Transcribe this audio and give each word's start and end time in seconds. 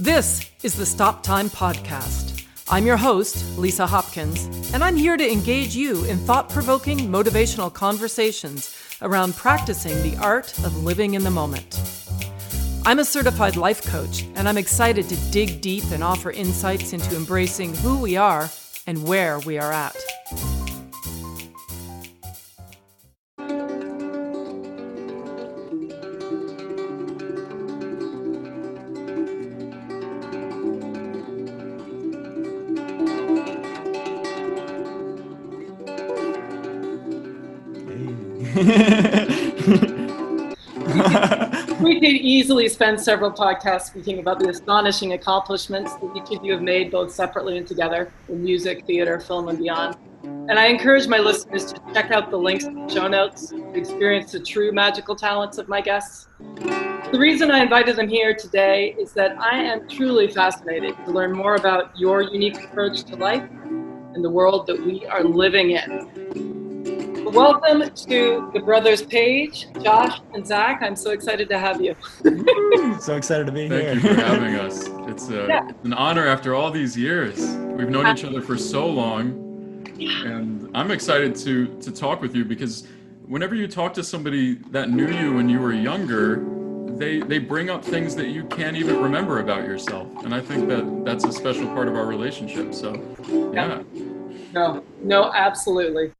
This 0.00 0.48
is 0.62 0.76
the 0.76 0.86
Stop 0.86 1.24
Time 1.24 1.50
Podcast. 1.50 2.46
I'm 2.68 2.86
your 2.86 2.96
host, 2.96 3.58
Lisa 3.58 3.84
Hopkins, 3.84 4.46
and 4.72 4.84
I'm 4.84 4.94
here 4.94 5.16
to 5.16 5.32
engage 5.32 5.74
you 5.74 6.04
in 6.04 6.18
thought 6.18 6.48
provoking, 6.48 6.98
motivational 6.98 7.74
conversations 7.74 8.78
around 9.02 9.34
practicing 9.34 10.00
the 10.08 10.16
art 10.22 10.56
of 10.60 10.84
living 10.84 11.14
in 11.14 11.24
the 11.24 11.32
moment. 11.32 11.80
I'm 12.86 13.00
a 13.00 13.04
certified 13.04 13.56
life 13.56 13.84
coach, 13.84 14.22
and 14.36 14.48
I'm 14.48 14.56
excited 14.56 15.08
to 15.08 15.16
dig 15.32 15.60
deep 15.60 15.90
and 15.90 16.04
offer 16.04 16.30
insights 16.30 16.92
into 16.92 17.16
embracing 17.16 17.74
who 17.74 17.98
we 17.98 18.16
are 18.16 18.48
and 18.86 19.02
where 19.02 19.40
we 19.40 19.58
are 19.58 19.72
at. 19.72 19.96
we 41.80 42.00
could 42.00 42.04
easily 42.04 42.68
spend 42.68 43.00
several 43.00 43.30
podcasts 43.30 43.86
speaking 43.86 44.18
about 44.18 44.38
the 44.38 44.50
astonishing 44.50 45.14
accomplishments 45.14 45.94
that 45.94 46.12
each 46.14 46.36
of 46.36 46.44
you 46.44 46.52
have 46.52 46.60
made, 46.60 46.90
both 46.90 47.10
separately 47.10 47.56
and 47.56 47.66
together, 47.66 48.12
in 48.28 48.44
music, 48.44 48.84
theater, 48.84 49.20
film, 49.20 49.48
and 49.48 49.58
beyond. 49.58 49.96
And 50.22 50.58
I 50.58 50.66
encourage 50.66 51.06
my 51.06 51.18
listeners 51.18 51.72
to 51.72 51.80
check 51.94 52.10
out 52.10 52.30
the 52.30 52.36
links 52.36 52.64
in 52.64 52.74
the 52.74 52.92
show 52.92 53.08
notes 53.08 53.48
to 53.48 53.72
experience 53.72 54.32
the 54.32 54.40
true 54.40 54.70
magical 54.70 55.16
talents 55.16 55.56
of 55.56 55.68
my 55.68 55.80
guests. 55.80 56.28
The 56.56 57.18
reason 57.18 57.50
I 57.50 57.62
invited 57.62 57.96
them 57.96 58.08
here 58.08 58.34
today 58.34 58.94
is 58.98 59.14
that 59.14 59.40
I 59.40 59.62
am 59.62 59.88
truly 59.88 60.28
fascinated 60.28 60.94
to 61.06 61.10
learn 61.10 61.32
more 61.32 61.54
about 61.54 61.98
your 61.98 62.20
unique 62.20 62.62
approach 62.64 63.04
to 63.04 63.16
life 63.16 63.48
and 63.62 64.22
the 64.22 64.30
world 64.30 64.66
that 64.66 64.78
we 64.78 65.06
are 65.06 65.24
living 65.24 65.70
in. 65.70 66.47
Welcome 67.32 67.90
to 67.90 68.50
the 68.54 68.60
Brothers 68.60 69.02
Page, 69.02 69.66
Josh 69.82 70.18
and 70.32 70.46
Zach. 70.46 70.80
I'm 70.82 70.96
so 70.96 71.10
excited 71.10 71.46
to 71.50 71.58
have 71.58 71.78
you. 71.78 71.94
so 73.00 73.16
excited 73.16 73.44
to 73.46 73.52
be 73.52 73.68
Thank 73.68 73.82
here. 73.82 74.00
Thank 74.00 74.02
you 74.02 74.14
for 74.14 74.20
having 74.20 74.54
us. 74.54 74.88
It's, 75.10 75.28
a, 75.28 75.46
yeah. 75.46 75.68
it's, 75.68 75.84
an 75.84 75.92
honor 75.92 76.26
after 76.26 76.54
all 76.54 76.70
these 76.70 76.96
years. 76.96 77.38
We've 77.38 77.90
known 77.90 78.06
each 78.16 78.24
other 78.24 78.40
for 78.40 78.56
so 78.56 78.86
long, 78.86 79.84
and 79.98 80.70
I'm 80.74 80.90
excited 80.90 81.36
to 81.36 81.66
to 81.80 81.92
talk 81.92 82.22
with 82.22 82.34
you 82.34 82.46
because 82.46 82.88
whenever 83.26 83.54
you 83.54 83.68
talk 83.68 83.92
to 83.94 84.02
somebody 84.02 84.54
that 84.70 84.88
knew 84.88 85.10
you 85.10 85.34
when 85.34 85.50
you 85.50 85.60
were 85.60 85.74
younger, 85.74 86.46
they 86.96 87.20
they 87.20 87.38
bring 87.38 87.68
up 87.68 87.84
things 87.84 88.16
that 88.16 88.28
you 88.28 88.44
can't 88.44 88.76
even 88.76 89.02
remember 89.02 89.40
about 89.40 89.64
yourself, 89.64 90.08
and 90.24 90.34
I 90.34 90.40
think 90.40 90.66
that 90.68 91.04
that's 91.04 91.24
a 91.24 91.32
special 91.32 91.66
part 91.68 91.88
of 91.88 91.94
our 91.94 92.06
relationship. 92.06 92.72
So, 92.72 92.94
yeah. 93.52 93.82
No, 94.54 94.82
no, 95.02 95.30
absolutely. 95.34 96.12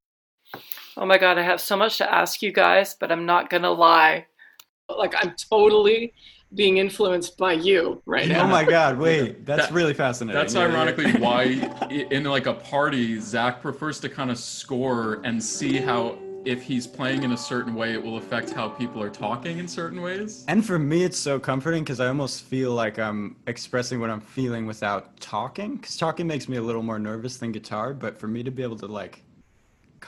Oh 0.98 1.06
my 1.06 1.16
God, 1.16 1.38
I 1.38 1.42
have 1.42 1.60
so 1.60 1.76
much 1.76 1.98
to 1.98 2.12
ask 2.12 2.42
you 2.42 2.52
guys, 2.52 2.96
but 2.98 3.12
I'm 3.12 3.24
not 3.24 3.50
going 3.50 3.62
to 3.62 3.70
lie. 3.70 4.26
Like, 4.88 5.14
I'm 5.16 5.32
totally 5.48 6.12
being 6.54 6.78
influenced 6.78 7.38
by 7.38 7.52
you 7.52 8.02
right 8.04 8.28
oh 8.28 8.32
now. 8.32 8.44
Oh 8.44 8.48
my 8.48 8.64
God, 8.64 8.98
wait, 8.98 9.46
that's 9.46 9.66
that, 9.66 9.72
really 9.72 9.94
fascinating. 9.94 10.36
That's 10.36 10.54
yeah, 10.54 10.62
ironically 10.62 11.12
yeah. 11.12 11.18
why, 11.18 11.42
in 11.88 12.24
like 12.24 12.46
a 12.46 12.54
party, 12.54 13.20
Zach 13.20 13.62
prefers 13.62 14.00
to 14.00 14.08
kind 14.08 14.28
of 14.28 14.38
score 14.38 15.20
and 15.22 15.40
see 15.40 15.76
how 15.76 16.18
if 16.44 16.62
he's 16.62 16.86
playing 16.86 17.22
in 17.22 17.30
a 17.32 17.36
certain 17.36 17.76
way, 17.76 17.92
it 17.92 18.02
will 18.02 18.16
affect 18.16 18.50
how 18.50 18.68
people 18.68 19.00
are 19.00 19.10
talking 19.10 19.58
in 19.58 19.68
certain 19.68 20.00
ways. 20.00 20.44
And 20.48 20.66
for 20.66 20.80
me, 20.80 21.04
it's 21.04 21.18
so 21.18 21.38
comforting 21.38 21.84
because 21.84 22.00
I 22.00 22.08
almost 22.08 22.42
feel 22.42 22.72
like 22.72 22.98
I'm 22.98 23.36
expressing 23.46 24.00
what 24.00 24.10
I'm 24.10 24.20
feeling 24.20 24.66
without 24.66 25.20
talking. 25.20 25.76
Because 25.76 25.96
talking 25.96 26.26
makes 26.26 26.48
me 26.48 26.56
a 26.56 26.62
little 26.62 26.82
more 26.82 26.98
nervous 26.98 27.36
than 27.36 27.52
guitar, 27.52 27.94
but 27.94 28.18
for 28.18 28.26
me 28.26 28.42
to 28.42 28.50
be 28.50 28.62
able 28.62 28.78
to 28.78 28.86
like 28.86 29.22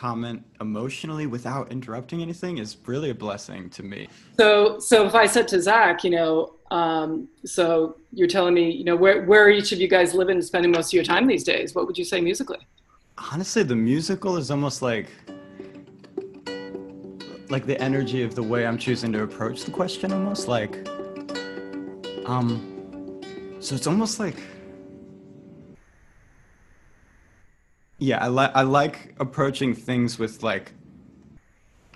comment 0.01 0.43
emotionally 0.63 1.27
without 1.27 1.71
interrupting 1.71 2.23
anything 2.23 2.57
is 2.57 2.79
really 2.87 3.11
a 3.11 3.15
blessing 3.15 3.69
to 3.69 3.83
me. 3.83 4.09
So, 4.39 4.79
so 4.79 5.07
if 5.07 5.15
I 5.15 5.27
said 5.27 5.47
to 5.49 5.61
Zach, 5.61 6.05
you 6.05 6.11
know, 6.11 6.55
um, 6.71 7.29
so 7.45 7.97
you're 8.11 8.27
telling 8.27 8.55
me, 8.55 8.71
you 8.71 8.85
know, 8.85 8.97
where 8.97 9.27
where 9.27 9.51
each 9.51 9.73
of 9.73 9.79
you 9.79 9.89
guys 9.89 10.15
living 10.15 10.37
and 10.37 10.45
spending 10.45 10.73
most 10.73 10.87
of 10.89 10.95
your 10.95 11.05
time 11.05 11.27
these 11.27 11.45
days? 11.45 11.75
What 11.75 11.87
would 11.87 11.99
you 11.99 12.07
say 12.07 12.19
musically? 12.23 12.67
Honestly, 13.31 13.63
the 13.63 13.77
musical 13.77 14.39
is 14.39 14.51
almost 14.51 14.81
like 14.81 15.09
like 17.51 17.67
the 17.67 17.79
energy 17.79 18.23
of 18.23 18.35
the 18.35 18.43
way 18.43 18.67
I'm 18.67 18.79
choosing 18.79 19.13
to 19.13 19.23
approach 19.25 19.65
the 19.65 19.71
question, 19.71 20.13
almost 20.13 20.49
like 20.49 20.89
um. 22.25 22.49
So 23.61 23.75
it's 23.75 23.87
almost 23.87 24.19
like 24.19 24.39
yeah, 28.01 28.25
I 28.25 28.29
like 28.29 28.51
I 28.55 28.63
like 28.63 29.15
approaching 29.21 29.75
things 29.75 30.19
with 30.19 30.43
like 30.43 30.73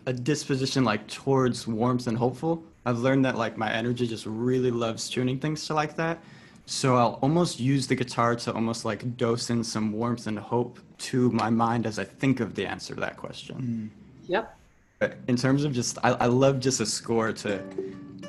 a 0.06 0.12
disposition 0.12 0.84
like 0.84 1.06
towards 1.08 1.66
warmth 1.66 2.06
and 2.06 2.16
hopeful. 2.16 2.62
I've 2.84 2.98
learned 2.98 3.24
that 3.24 3.36
like 3.36 3.56
my 3.56 3.72
energy 3.72 4.06
just 4.06 4.26
really 4.26 4.70
loves 4.70 5.08
tuning 5.08 5.40
things 5.40 5.66
to 5.66 5.74
like 5.74 5.96
that. 5.96 6.22
So 6.66 6.96
I'll 6.96 7.18
almost 7.22 7.58
use 7.58 7.86
the 7.86 7.94
guitar 7.94 8.36
to 8.36 8.52
almost 8.52 8.84
like 8.84 9.16
dose 9.16 9.48
in 9.48 9.64
some 9.64 9.92
warmth 9.92 10.26
and 10.26 10.38
hope 10.38 10.78
to 10.98 11.30
my 11.30 11.48
mind 11.48 11.86
as 11.86 11.98
I 11.98 12.04
think 12.04 12.40
of 12.40 12.54
the 12.54 12.66
answer 12.66 12.94
to 12.94 13.00
that 13.00 13.16
question. 13.16 13.56
Mm. 13.56 14.28
Yep. 14.28 14.58
But 14.98 15.16
in 15.28 15.36
terms 15.36 15.64
of 15.64 15.72
just, 15.72 15.98
I, 16.02 16.12
I 16.12 16.26
love 16.26 16.60
just 16.60 16.80
a 16.80 16.86
score 16.86 17.32
to 17.32 17.62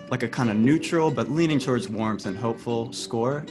like 0.09 0.24
a 0.24 0.28
kind 0.28 0.50
of 0.50 0.56
neutral 0.57 1.12
but 1.12 1.30
leaning 1.30 1.59
towards 1.59 1.90
warmth 1.90 2.25
and 2.25 2.38
hopeful 2.38 2.92
score 2.94 3.46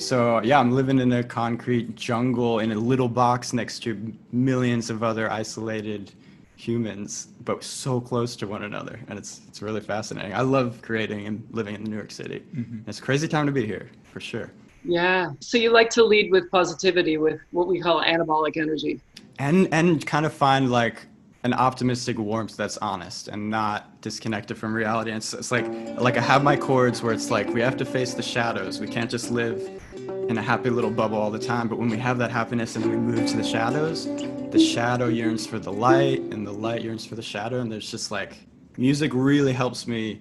so 0.00 0.40
yeah, 0.42 0.58
I'm 0.58 0.72
living 0.72 0.98
in 0.98 1.12
a 1.12 1.22
concrete 1.22 1.94
jungle 1.94 2.60
in 2.60 2.72
a 2.72 2.74
little 2.74 3.08
box 3.08 3.52
next 3.52 3.80
to 3.80 4.12
millions 4.32 4.90
of 4.90 5.02
other 5.02 5.30
isolated 5.30 6.12
humans, 6.56 7.28
but 7.44 7.64
so 7.64 8.00
close 8.00 8.36
to 8.36 8.46
one 8.46 8.64
another, 8.64 9.00
and 9.08 9.18
it's 9.18 9.40
it's 9.48 9.62
really 9.62 9.80
fascinating. 9.80 10.34
I 10.34 10.42
love 10.42 10.80
creating 10.82 11.26
and 11.26 11.46
living 11.50 11.74
in 11.74 11.84
New 11.84 11.96
York 11.96 12.10
City. 12.10 12.42
Mm-hmm. 12.54 12.88
It's 12.88 12.98
a 12.98 13.02
crazy 13.02 13.28
time 13.28 13.46
to 13.46 13.52
be 13.52 13.66
here, 13.66 13.90
for 14.04 14.20
sure. 14.20 14.50
Yeah. 14.84 15.32
So 15.40 15.58
you 15.58 15.70
like 15.70 15.90
to 15.90 16.04
lead 16.04 16.30
with 16.30 16.50
positivity, 16.50 17.18
with 17.18 17.40
what 17.50 17.66
we 17.66 17.80
call 17.80 18.02
anabolic 18.02 18.56
energy, 18.56 19.00
and 19.38 19.68
and 19.72 20.06
kind 20.06 20.26
of 20.26 20.32
find 20.32 20.70
like 20.70 21.06
an 21.42 21.54
optimistic 21.54 22.18
warmth 22.18 22.54
that's 22.56 22.76
honest 22.78 23.28
and 23.28 23.48
not 23.48 23.98
disconnected 24.02 24.58
from 24.58 24.74
reality. 24.74 25.10
And 25.10 25.18
it's, 25.18 25.32
it's 25.32 25.50
like 25.50 25.66
like 25.98 26.16
I 26.16 26.20
have 26.20 26.42
my 26.42 26.56
chords 26.56 27.02
where 27.02 27.12
it's 27.12 27.30
like 27.30 27.48
we 27.48 27.60
have 27.60 27.76
to 27.78 27.84
face 27.84 28.14
the 28.14 28.22
shadows. 28.22 28.80
We 28.80 28.88
can't 28.88 29.10
just 29.10 29.30
live 29.30 29.82
in 30.30 30.38
a 30.38 30.42
happy 30.42 30.70
little 30.70 30.92
bubble 30.92 31.18
all 31.18 31.30
the 31.30 31.40
time. 31.40 31.66
But 31.66 31.80
when 31.80 31.90
we 31.90 31.98
have 31.98 32.16
that 32.18 32.30
happiness 32.30 32.76
and 32.76 32.88
we 32.88 32.96
move 32.96 33.26
to 33.26 33.36
the 33.36 33.42
shadows, 33.42 34.06
the 34.50 34.60
shadow 34.60 35.08
yearns 35.08 35.44
for 35.44 35.58
the 35.58 35.72
light 35.72 36.20
and 36.20 36.46
the 36.46 36.52
light 36.52 36.82
yearns 36.82 37.04
for 37.04 37.16
the 37.16 37.22
shadow. 37.22 37.60
And 37.60 37.70
there's 37.70 37.90
just 37.90 38.12
like 38.12 38.38
music 38.76 39.10
really 39.12 39.52
helps 39.52 39.88
me 39.88 40.20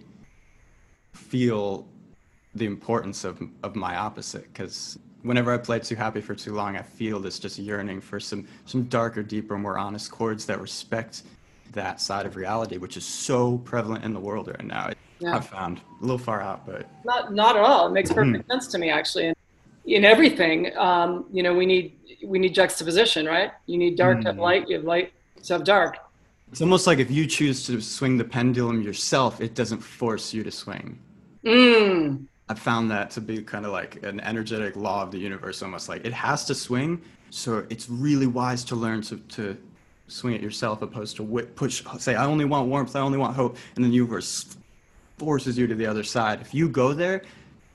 feel 1.13 1.87
the 2.55 2.65
importance 2.65 3.23
of, 3.23 3.39
of 3.61 3.75
my 3.75 3.97
opposite 3.97 4.51
because 4.51 4.97
whenever 5.21 5.53
I 5.53 5.59
play 5.59 5.77
too 5.77 5.95
happy 5.95 6.21
for 6.21 6.33
too 6.33 6.55
long, 6.55 6.75
I 6.75 6.81
feel 6.81 7.19
this 7.19 7.37
just 7.37 7.59
yearning 7.59 8.01
for 8.01 8.19
some 8.19 8.47
some 8.65 8.85
darker, 8.85 9.21
deeper, 9.21 9.59
more 9.59 9.77
honest 9.77 10.09
chords 10.09 10.43
that 10.47 10.59
respect 10.59 11.21
that 11.73 12.01
side 12.01 12.25
of 12.25 12.35
reality, 12.35 12.77
which 12.77 12.97
is 12.97 13.05
so 13.05 13.59
prevalent 13.59 14.03
in 14.03 14.15
the 14.15 14.19
world 14.19 14.47
right 14.47 14.65
now. 14.65 14.89
Yeah. 15.19 15.35
I've 15.35 15.45
found 15.45 15.81
a 15.99 16.01
little 16.01 16.17
far 16.17 16.41
out, 16.41 16.65
but 16.65 16.87
not 17.05 17.31
not 17.31 17.55
at 17.55 17.61
all. 17.61 17.87
It 17.87 17.91
makes 17.91 18.11
perfect 18.11 18.47
mm. 18.47 18.51
sense 18.51 18.65
to 18.67 18.79
me 18.79 18.89
actually. 18.89 19.27
And 19.27 19.35
in 19.85 20.06
everything, 20.06 20.75
um, 20.78 21.25
you 21.31 21.44
know, 21.44 21.53
we 21.53 21.66
need 21.66 21.95
we 22.25 22.40
need 22.40 22.53
juxtaposition, 22.53 23.25
right? 23.25 23.51
You 23.66 23.78
need 23.78 23.97
dark 23.97 24.17
mm. 24.17 24.22
to 24.23 24.28
have 24.29 24.35
mm. 24.35 24.41
light. 24.41 24.67
You 24.67 24.75
have 24.78 24.85
light 24.85 25.13
to 25.44 25.53
have 25.53 25.63
dark. 25.63 25.97
It's 26.51 26.62
almost 26.62 26.88
like 26.88 27.00
if 27.00 27.12
you 27.12 27.28
choose 27.28 27.66
to 27.67 27.79
swing 27.79 28.18
the 28.18 28.23
pendulum 28.23 28.81
yourself, 28.81 29.39
it 29.39 29.53
doesn't 29.53 29.79
force 29.79 30.34
you 30.34 30.44
to 30.44 30.51
swing. 30.51 30.97
Mm. 31.45 32.25
I 32.50 32.56
found 32.56 32.89
that 32.89 33.12
to 33.12 33.21
be 33.21 33.44
kind 33.44 33.65
of 33.65 33.71
like 33.71 34.03
an 34.03 34.19
energetic 34.21 34.75
law 34.75 35.03
of 35.03 35.12
the 35.12 35.19
universe, 35.19 35.62
almost 35.62 35.88
like 35.88 36.03
it 36.03 36.13
has 36.13 36.45
to 36.45 36.56
swing. 36.56 37.01
So 37.30 37.65
it's 37.69 37.88
really 37.88 38.25
wise 38.25 38.63
to 38.65 38.75
learn 38.75 39.03
to, 39.03 39.18
to 39.18 39.56
swing 40.07 40.33
it 40.33 40.42
yourself, 40.42 40.81
opposed 40.81 41.18
to 41.18 41.24
push. 41.56 41.83
Say, 42.00 42.15
I 42.15 42.25
only 42.25 42.45
want 42.45 42.68
warmth, 42.68 42.95
I 42.95 43.01
only 43.01 43.19
want 43.19 43.36
hope, 43.36 43.57
and 43.75 43.86
then 43.86 43.92
the 43.92 43.98
universe 43.98 44.57
forces 45.19 45.56
you 45.56 45.68
to 45.68 45.75
the 45.75 45.86
other 45.86 46.03
side. 46.03 46.42
If 46.42 46.53
you 46.56 46.68
go 46.68 46.94
there, 46.94 47.21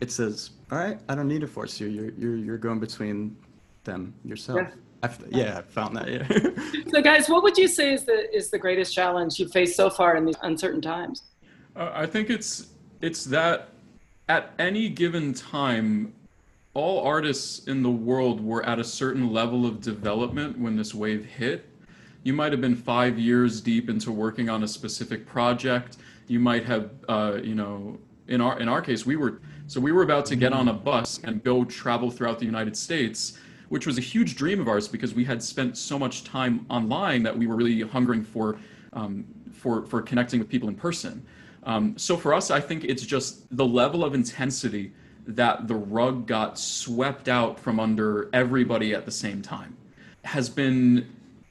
it 0.01 0.11
says, 0.11 0.51
"All 0.75 0.81
right, 0.81 0.99
I 1.09 1.15
don't 1.15 1.29
need 1.29 1.41
to 1.43 1.47
force 1.47 1.79
you. 1.79 1.87
You're 1.87 2.11
you're 2.19 2.37
you're 2.37 2.59
going 2.59 2.81
between 2.81 3.37
them 3.85 4.13
yourself." 4.25 4.59
Yeah. 4.61 4.71
I've, 5.05 5.25
yeah, 5.31 5.59
I 5.59 5.63
found 5.63 5.97
that. 5.97 6.11
Yeah. 6.11 6.83
so, 6.91 7.03
guys, 7.03 7.29
what 7.29 7.43
would 7.43 7.57
you 7.57 7.69
say 7.69 7.93
is 7.93 8.05
the 8.05 8.35
is 8.35 8.51
the 8.51 8.59
greatest 8.59 8.93
challenge 8.93 9.39
you've 9.39 9.53
faced 9.53 9.77
so 9.77 9.89
far 9.89 10.17
in 10.17 10.25
these 10.25 10.39
uncertain 10.43 10.81
times? 10.81 11.23
Uh, 11.77 11.93
I 11.95 12.07
think 12.07 12.29
it's 12.29 12.69
it's 13.03 13.25
that 13.27 13.69
at 14.29 14.53
any 14.59 14.89
given 14.89 15.33
time, 15.33 16.13
all 16.73 17.07
artists 17.07 17.69
in 17.69 17.83
the 17.83 17.91
world 17.91 18.41
were 18.41 18.65
at 18.65 18.81
a 18.81 18.85
certain 18.85 19.33
level 19.33 19.67
of 19.67 19.81
development 19.81 20.59
when 20.59 20.75
this 20.75 20.93
wave 20.93 21.25
hit. 21.25 21.69
You 22.25 22.33
might 22.33 22.51
have 22.51 22.63
been 22.63 22.75
five 22.75 23.17
years 23.17 23.61
deep 23.61 23.89
into 23.89 24.11
working 24.11 24.49
on 24.49 24.65
a 24.65 24.69
specific 24.69 25.25
project. 25.27 25.99
You 26.27 26.41
might 26.41 26.65
have, 26.65 26.91
uh, 27.09 27.39
you 27.43 27.55
know, 27.55 27.99
in 28.27 28.41
our 28.41 28.59
in 28.59 28.69
our 28.69 28.81
case, 28.81 29.07
we 29.07 29.15
were 29.17 29.41
So 29.67 29.81
we 29.81 29.93
were 29.93 30.03
about 30.03 30.27
to 30.27 30.37
get 30.37 30.53
on 30.53 30.69
a 30.69 30.73
bus 30.73 31.21
and 31.25 31.43
go 31.43 31.65
travel 31.65 32.11
throughout 32.11 32.39
the 32.39 32.45
United 32.45 32.77
States, 32.77 33.39
which 33.71 33.87
was 33.87 33.97
a 33.97 34.01
huge 34.01 34.37
dream 34.37 34.61
of 34.61 34.69
ours 34.69 34.87
because 34.89 35.15
we 35.15 35.25
had 35.25 35.43
spent 35.43 35.79
so 35.79 35.99
much 35.99 36.25
time 36.25 36.67
online 36.69 37.23
that 37.23 37.37
we 37.37 37.47
were 37.47 37.57
really 37.57 37.81
hungering 37.81 38.23
for 38.23 38.59
um, 38.93 39.25
for 39.53 39.87
for 39.87 40.03
connecting 40.03 40.39
with 40.39 40.49
people 40.49 40.69
in 40.69 40.75
person. 40.75 41.25
Um, 41.65 41.97
so 41.97 42.17
for 42.17 42.35
us, 42.35 42.51
I 42.51 42.61
think 42.61 42.85
it's 42.85 43.05
just 43.05 43.57
the 43.57 43.65
level 43.65 44.05
of 44.05 44.15
intensity 44.15 44.93
that 45.27 45.67
the 45.67 45.75
rug 45.75 46.27
got 46.27 46.59
swept 46.59 47.29
out 47.29 47.59
from 47.59 47.81
under 47.81 48.29
everybody 48.35 48.95
at 48.95 49.07
the 49.07 49.11
same 49.11 49.41
time 49.41 49.75
has 50.25 50.49
been 50.49 51.09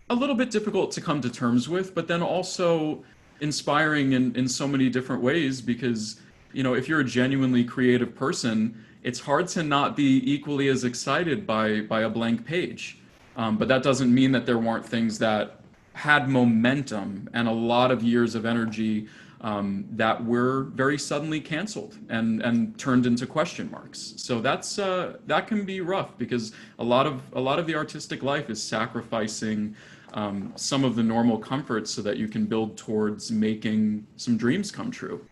a 0.10 0.16
little 0.16 0.36
bit 0.36 0.52
difficult 0.52 0.92
to 0.92 1.02
come 1.02 1.22
to 1.22 1.30
terms 1.30 1.70
with, 1.70 1.96
but 1.96 2.08
then 2.08 2.22
also 2.22 3.04
inspiring 3.42 4.14
in, 4.14 4.36
in 4.36 4.48
so 4.48 4.68
many 4.68 4.90
different 4.90 5.22
ways 5.22 5.62
because, 5.62 6.20
you 6.54 6.64
know, 6.64 6.74
if 6.76 6.88
you're 6.88 7.02
a 7.02 7.06
genuinely 7.06 7.64
creative 7.64 8.16
person, 8.16 8.84
it's 9.04 9.20
hard 9.20 9.48
to 9.50 9.64
not 9.64 9.96
be 9.96 10.22
equally 10.32 10.70
as 10.70 10.84
excited 10.84 11.46
by, 11.46 11.82
by 11.82 12.02
a 12.02 12.10
blank 12.10 12.46
page. 12.46 13.00
Um, 13.36 13.58
but 13.58 13.68
that 13.68 13.84
doesn't 13.84 14.14
mean 14.14 14.32
that 14.32 14.46
there 14.46 14.60
weren't 14.60 14.86
things 14.86 15.18
that 15.20 15.60
had 15.94 16.30
momentum 16.30 17.30
and 17.34 17.48
a 17.48 17.52
lot 17.52 17.92
of 17.92 18.04
years 18.04 18.36
of 18.36 18.46
energy 18.46 19.08
um, 19.42 19.86
that 19.92 20.24
were 20.24 20.64
very 20.74 20.98
suddenly 20.98 21.42
canceled 21.42 21.98
and 22.10 22.42
and 22.42 22.78
turned 22.80 23.06
into 23.06 23.28
question 23.28 23.70
marks. 23.70 24.14
So 24.16 24.40
that's 24.40 24.80
uh, 24.80 25.18
that 25.28 25.48
can 25.48 25.66
be 25.66 25.82
rough 25.82 26.18
because 26.18 26.54
a 26.80 26.84
lot 26.84 27.06
of 27.06 27.22
a 27.34 27.42
lot 27.42 27.60
of 27.60 27.68
the 27.68 27.76
artistic 27.76 28.24
life 28.24 28.50
is 28.50 28.64
sacrificing 28.64 29.76
um, 30.14 30.54
some 30.56 30.86
of 30.86 30.96
the 30.96 31.04
normal 31.04 31.38
comforts 31.38 31.92
so 31.92 32.02
that 32.04 32.18
you 32.18 32.28
can 32.28 32.46
build 32.46 32.78
towards 32.78 33.32
making 33.32 34.08
some 34.16 34.38
dreams 34.38 34.72
come 34.72 34.90
true. 34.90 35.26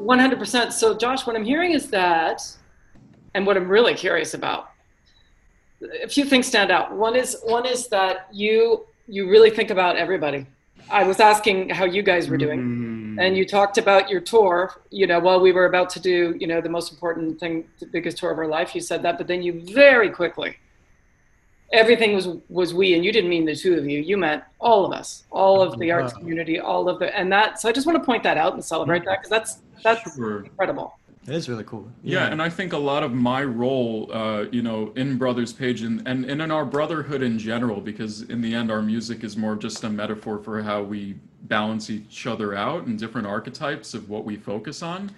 100%. 0.00 0.72
So 0.72 0.96
Josh, 0.96 1.26
what 1.26 1.36
I'm 1.36 1.44
hearing 1.44 1.72
is 1.72 1.90
that, 1.90 2.42
and 3.34 3.46
what 3.46 3.56
I'm 3.56 3.68
really 3.68 3.94
curious 3.94 4.34
about, 4.34 4.70
a 6.02 6.08
few 6.08 6.24
things 6.24 6.46
stand 6.46 6.70
out. 6.70 6.94
One 6.94 7.16
is 7.16 7.36
one 7.44 7.66
is 7.66 7.88
that 7.88 8.28
you 8.32 8.86
you 9.08 9.28
really 9.28 9.50
think 9.50 9.70
about 9.70 9.96
everybody 9.96 10.46
I 10.90 11.04
was 11.04 11.20
asking 11.20 11.70
how 11.70 11.84
you 11.84 12.02
guys 12.02 12.28
were 12.28 12.36
doing, 12.36 12.60
mm-hmm. 12.60 13.18
and 13.18 13.36
you 13.36 13.46
talked 13.46 13.78
about 13.78 14.10
your 14.10 14.20
tour. 14.20 14.74
You 14.90 15.06
know, 15.06 15.20
while 15.20 15.40
we 15.40 15.52
were 15.52 15.66
about 15.66 15.90
to 15.90 16.00
do, 16.00 16.34
you 16.38 16.46
know, 16.46 16.60
the 16.60 16.68
most 16.68 16.92
important 16.92 17.38
thing, 17.38 17.68
the 17.78 17.86
biggest 17.86 18.18
tour 18.18 18.30
of 18.30 18.38
our 18.38 18.46
life. 18.46 18.74
You 18.74 18.80
said 18.80 19.02
that, 19.02 19.18
but 19.18 19.26
then 19.26 19.42
you 19.42 19.62
very 19.72 20.10
quickly, 20.10 20.56
everything 21.72 22.14
was 22.14 22.28
was 22.48 22.74
we, 22.74 22.94
and 22.94 23.04
you 23.04 23.12
didn't 23.12 23.30
mean 23.30 23.44
the 23.44 23.56
two 23.56 23.74
of 23.74 23.86
you. 23.86 24.00
You 24.00 24.16
meant 24.16 24.44
all 24.60 24.84
of 24.84 24.92
us, 24.92 25.24
all 25.30 25.62
of 25.62 25.78
the 25.78 25.90
arts 25.90 26.12
community, 26.12 26.60
all 26.60 26.88
of 26.88 26.98
the, 26.98 27.16
and 27.16 27.32
that. 27.32 27.60
So 27.60 27.68
I 27.68 27.72
just 27.72 27.86
want 27.86 27.98
to 27.98 28.04
point 28.04 28.22
that 28.22 28.36
out 28.36 28.54
and 28.54 28.64
celebrate 28.64 29.04
that 29.04 29.18
because 29.20 29.30
that's 29.30 29.58
that's 29.82 30.14
sure. 30.14 30.44
incredible. 30.44 30.98
It 31.26 31.34
is 31.34 31.48
really 31.48 31.62
cool. 31.64 31.88
Yeah. 32.02 32.24
yeah. 32.24 32.32
and 32.32 32.42
I 32.42 32.48
think 32.48 32.72
a 32.72 32.78
lot 32.78 33.04
of 33.04 33.12
my 33.12 33.44
role, 33.44 34.10
uh, 34.12 34.46
you 34.50 34.60
know, 34.60 34.92
in 34.96 35.18
Brothers 35.18 35.52
Page 35.52 35.82
and, 35.82 36.02
and, 36.06 36.24
and 36.24 36.42
in 36.42 36.50
our 36.50 36.64
brotherhood 36.64 37.22
in 37.22 37.38
general, 37.38 37.80
because 37.80 38.22
in 38.22 38.40
the 38.40 38.52
end, 38.52 38.72
our 38.72 38.82
music 38.82 39.22
is 39.22 39.36
more 39.36 39.54
just 39.54 39.84
a 39.84 39.88
metaphor 39.88 40.38
for 40.38 40.60
how 40.62 40.82
we 40.82 41.14
balance 41.42 41.90
each 41.90 42.26
other 42.26 42.56
out 42.56 42.86
and 42.86 42.98
different 42.98 43.28
archetypes 43.28 43.94
of 43.94 44.10
what 44.10 44.24
we 44.24 44.36
focus 44.36 44.82
on. 44.82 45.12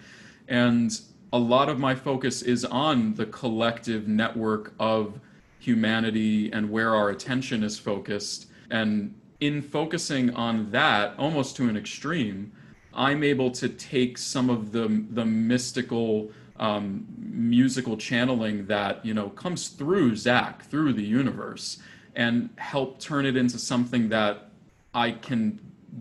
And 0.47 1.01
a 1.33 1.39
lot 1.39 1.71
of 1.71 1.79
my 1.79 1.95
focus 1.95 2.43
is 2.43 2.67
on 2.67 3.15
the 3.15 3.27
collective 3.27 4.07
network 4.07 4.75
of 4.79 5.19
humanity 5.65 6.53
and 6.53 6.71
where 6.71 6.95
our 6.95 7.11
attention 7.11 7.63
is 7.63 7.79
focused. 7.79 8.47
And 8.71 9.15
in 9.41 9.63
focusing 9.63 10.35
on 10.35 10.71
that 10.71 11.15
almost 11.19 11.57
to 11.57 11.69
an 11.69 11.77
extreme, 11.77 12.53
I'm 12.93 13.23
able 13.25 13.51
to 13.53 13.69
take 13.69 14.19
some 14.19 14.51
of 14.51 14.73
the 14.73 15.05
the 15.11 15.25
mystical 15.25 16.31
um, 16.57 17.07
musical 17.19 17.97
channeling 17.97 18.67
that 18.67 19.05
you 19.05 19.15
know 19.15 19.31
comes 19.31 19.69
through 19.69 20.17
Zach 20.17 20.65
through 20.67 20.93
the 20.93 21.03
universe 21.03 21.79
and 22.15 22.51
help 22.57 23.01
turn 23.01 23.27
it 23.27 23.37
into 23.37 23.59
something 23.59 24.09
that 24.11 24.51
I 24.95 25.11
can 25.13 25.59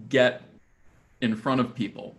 get 0.09 0.43
in 1.21 1.35
front 1.35 1.59
of 1.61 1.73
people. 1.73 2.15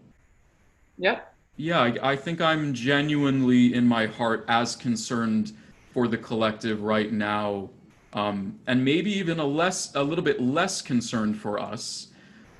Yep. 0.99 1.33
Yeah, 1.57 1.81
I, 1.81 2.13
I 2.13 2.17
think 2.17 2.41
I'm 2.41 2.75
genuinely 2.75 3.75
in 3.75 3.87
my 3.87 4.07
heart 4.07 4.45
as 4.49 4.75
concerned 4.75 5.53
for 5.95 6.09
the 6.09 6.19
collective 6.19 6.83
right 6.83 7.13
now, 7.13 7.71
um, 8.13 8.59
and 8.67 8.85
maybe 8.85 9.13
even 9.13 9.39
a 9.39 9.45
less, 9.45 9.95
a 9.95 10.03
little 10.03 10.25
bit 10.25 10.43
less 10.43 10.83
concerned 10.83 11.41
for 11.41 11.59
us, 11.59 12.09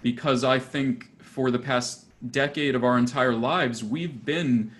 because 0.03 0.45
I 0.45 0.61
think 0.61 1.21
for 1.21 1.51
the 1.51 1.59
past 1.59 2.07
decade 2.31 2.77
of 2.77 2.85
our 2.85 2.97
entire 2.97 3.35
lives, 3.35 3.83
we've 3.83 4.25
been 4.25 4.71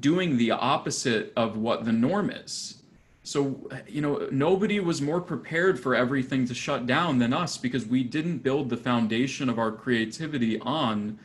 doing 0.00 0.36
the 0.36 0.50
opposite 0.50 1.32
of 1.36 1.56
what 1.56 1.84
the 1.84 1.92
norm 1.92 2.28
is. 2.28 2.82
So, 3.22 3.68
you 3.88 4.00
know, 4.00 4.28
nobody 4.30 4.78
was 4.80 5.00
more 5.00 5.20
prepared 5.20 5.80
for 5.80 5.94
everything 5.94 6.46
to 6.46 6.54
shut 6.54 6.86
down 6.86 7.18
than 7.18 7.32
us 7.32 7.56
because 7.56 7.86
we 7.86 8.02
didn't 8.02 8.38
build 8.38 8.68
the 8.68 8.76
foundation 8.76 9.48
of 9.48 9.58
our 9.58 9.72
creativity 9.72 10.58
on 10.60 11.18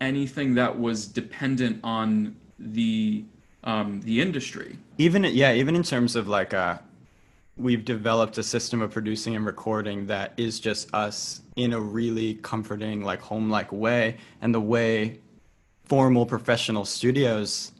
anything 0.00 0.54
that 0.54 0.78
was 0.78 1.06
dependent 1.06 1.80
on 1.82 2.36
the 2.58 3.24
um, 3.64 4.00
the 4.02 4.20
industry. 4.20 4.78
Even 4.98 5.24
yeah, 5.24 5.52
even 5.52 5.74
in 5.74 5.82
terms 5.82 6.14
of 6.14 6.28
like 6.28 6.54
uh, 6.54 6.78
we've 7.56 7.84
developed 7.84 8.38
a 8.38 8.42
system 8.42 8.82
of 8.82 8.90
producing 8.90 9.36
and 9.36 9.46
recording 9.46 10.06
that 10.06 10.32
is 10.36 10.58
just 10.58 10.92
us 10.94 11.42
in 11.56 11.72
a 11.72 11.80
really 11.80 12.34
comforting 12.34 13.02
like 13.02 13.20
home 13.20 13.48
like 13.48 13.70
way 13.72 14.16
and 14.40 14.54
the 14.54 14.60
way 14.60 15.20
formal 15.84 16.26
professional 16.26 16.84
studios 16.84 17.72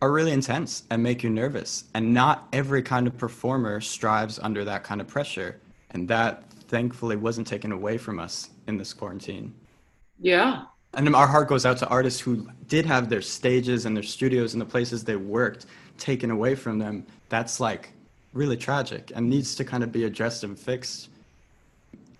are 0.00 0.12
really 0.12 0.32
intense 0.32 0.84
and 0.90 1.02
make 1.02 1.22
you 1.22 1.30
nervous 1.30 1.84
and 1.94 2.12
not 2.12 2.46
every 2.52 2.82
kind 2.82 3.06
of 3.06 3.16
performer 3.16 3.80
strives 3.80 4.38
under 4.38 4.64
that 4.64 4.84
kind 4.84 5.00
of 5.00 5.08
pressure 5.08 5.58
and 5.90 6.06
that 6.08 6.44
thankfully 6.68 7.16
wasn't 7.16 7.46
taken 7.46 7.72
away 7.72 7.96
from 7.96 8.20
us 8.20 8.50
in 8.66 8.76
this 8.76 8.92
quarantine. 8.92 9.54
Yeah 10.20 10.64
and 10.94 11.14
our 11.14 11.26
heart 11.26 11.48
goes 11.48 11.66
out 11.66 11.78
to 11.78 11.88
artists 11.88 12.20
who 12.20 12.48
did 12.66 12.86
have 12.86 13.08
their 13.08 13.22
stages 13.22 13.86
and 13.86 13.96
their 13.96 14.02
studios 14.02 14.54
and 14.54 14.60
the 14.60 14.66
places 14.66 15.04
they 15.04 15.16
worked 15.16 15.66
taken 15.98 16.30
away 16.30 16.54
from 16.54 16.78
them, 16.78 17.06
that's 17.28 17.60
like 17.60 17.90
really 18.32 18.56
tragic 18.56 19.12
and 19.14 19.28
needs 19.28 19.54
to 19.56 19.64
kind 19.64 19.82
of 19.82 19.92
be 19.92 20.04
addressed 20.04 20.44
and 20.44 20.58
fixed 20.58 21.10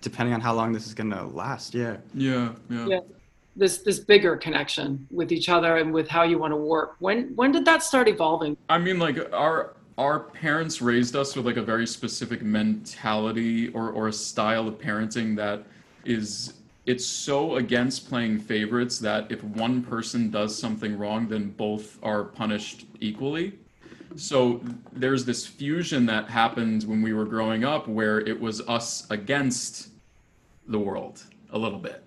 depending 0.01 0.35
on 0.35 0.41
how 0.41 0.55
long 0.55 0.73
this 0.73 0.87
is 0.87 0.95
going 0.95 1.11
to 1.11 1.25
last. 1.25 1.75
Yeah. 1.75 1.97
Yeah. 2.15 2.53
Yeah. 2.71 2.87
yeah. 2.87 3.01
This 3.57 3.79
this 3.79 3.99
bigger 3.99 4.37
connection 4.37 5.07
with 5.11 5.33
each 5.33 5.49
other 5.49 5.79
and 5.79 5.93
with 5.93 6.09
how 6.09 6.23
you 6.23 6.39
want 6.39 6.53
to 6.53 6.57
work. 6.57 6.95
When 7.01 7.35
when 7.35 7.51
did 7.51 7.65
that 7.65 7.83
start 7.83 8.07
evolving? 8.07 8.57
I 8.69 8.79
mean, 8.79 9.01
like 9.01 9.33
our 9.33 9.75
our 9.97 10.21
parents 10.21 10.81
raised 10.81 11.17
us 11.17 11.35
with 11.35 11.45
like 11.45 11.57
a 11.57 11.63
very 11.63 11.87
specific 11.87 12.43
mentality 12.43 13.69
or 13.71 13.91
or 13.91 14.07
a 14.09 14.13
style 14.13 14.69
of 14.69 14.79
parenting 14.79 15.35
that 15.37 15.65
is 16.05 16.55
it's 16.89 17.05
so 17.05 17.57
against 17.57 18.09
playing 18.09 18.39
favorites 18.39 18.99
that 18.99 19.31
if 19.31 19.45
one 19.45 19.83
person 19.83 20.31
does 20.31 20.59
something 20.59 20.97
wrong, 20.97 21.29
then 21.29 21.51
both 21.51 21.99
are 22.03 22.25
punished 22.25 22.87
equally. 22.99 23.53
So 24.17 24.63
there's 24.91 25.27
this 25.27 25.47
fusion 25.47 26.07
that 26.07 26.31
happened 26.31 26.85
when 26.85 27.03
we 27.03 27.13
were 27.13 27.27
growing 27.27 27.63
up 27.63 27.89
where 27.89 28.21
it 28.21 28.41
was 28.41 28.67
us 28.67 29.07
against 29.11 29.91
the 30.67 30.79
world 30.79 31.23
a 31.53 31.59
little 31.59 31.79
bit. 31.79 32.03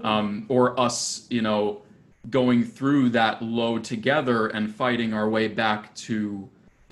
Um, 0.00 0.46
or 0.48 0.78
us 0.80 1.26
you 1.28 1.42
know 1.42 1.82
going 2.30 2.64
through 2.64 3.10
that 3.10 3.42
low 3.42 3.78
together 3.78 4.46
and 4.48 4.74
fighting 4.74 5.12
our 5.12 5.28
way 5.28 5.48
back 5.48 5.94
to 6.06 6.48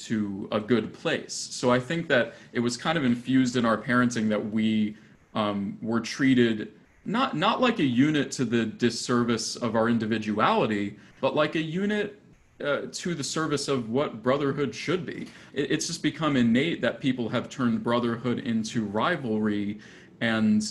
to 0.08 0.48
a 0.52 0.60
good 0.60 0.92
place. 0.92 1.32
So 1.32 1.72
i 1.72 1.80
think 1.80 2.08
that 2.08 2.34
it 2.52 2.60
was 2.60 2.76
kind 2.76 2.98
of 2.98 3.04
infused 3.04 3.56
in 3.56 3.64
our 3.64 3.78
parenting 3.78 4.28
that 4.28 4.52
we 4.52 4.96
um, 5.34 5.78
were 5.80 6.00
treated 6.00 6.72
not 7.04 7.36
not 7.36 7.60
like 7.60 7.78
a 7.78 7.84
unit 7.84 8.30
to 8.32 8.44
the 8.44 8.64
disservice 8.64 9.56
of 9.56 9.74
our 9.74 9.88
individuality 9.88 10.96
but 11.20 11.34
like 11.34 11.54
a 11.54 11.62
unit 11.62 12.20
uh, 12.62 12.82
to 12.92 13.14
the 13.14 13.24
service 13.24 13.68
of 13.68 13.90
what 13.90 14.22
brotherhood 14.22 14.74
should 14.74 15.04
be. 15.04 15.26
It, 15.52 15.70
it's 15.70 15.86
just 15.86 16.02
become 16.02 16.36
innate 16.36 16.80
that 16.82 17.00
people 17.00 17.28
have 17.28 17.48
turned 17.48 17.82
brotherhood 17.82 18.40
into 18.40 18.84
rivalry, 18.84 19.78
and 20.20 20.62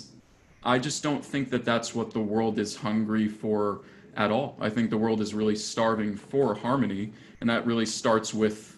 I 0.63 0.79
just 0.79 1.03
don't 1.03 1.23
think 1.23 1.49
that 1.49 1.65
that's 1.65 1.95
what 1.95 2.11
the 2.11 2.19
world 2.19 2.59
is 2.59 2.75
hungry 2.75 3.27
for 3.27 3.81
at 4.15 4.31
all. 4.31 4.57
I 4.59 4.69
think 4.69 4.89
the 4.89 4.97
world 4.97 5.21
is 5.21 5.33
really 5.33 5.55
starving 5.55 6.15
for 6.15 6.53
harmony, 6.53 7.13
and 7.39 7.49
that 7.49 7.65
really 7.65 7.85
starts 7.85 8.33
with 8.33 8.77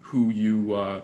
who 0.00 0.30
you 0.30 0.74
uh, 0.74 1.00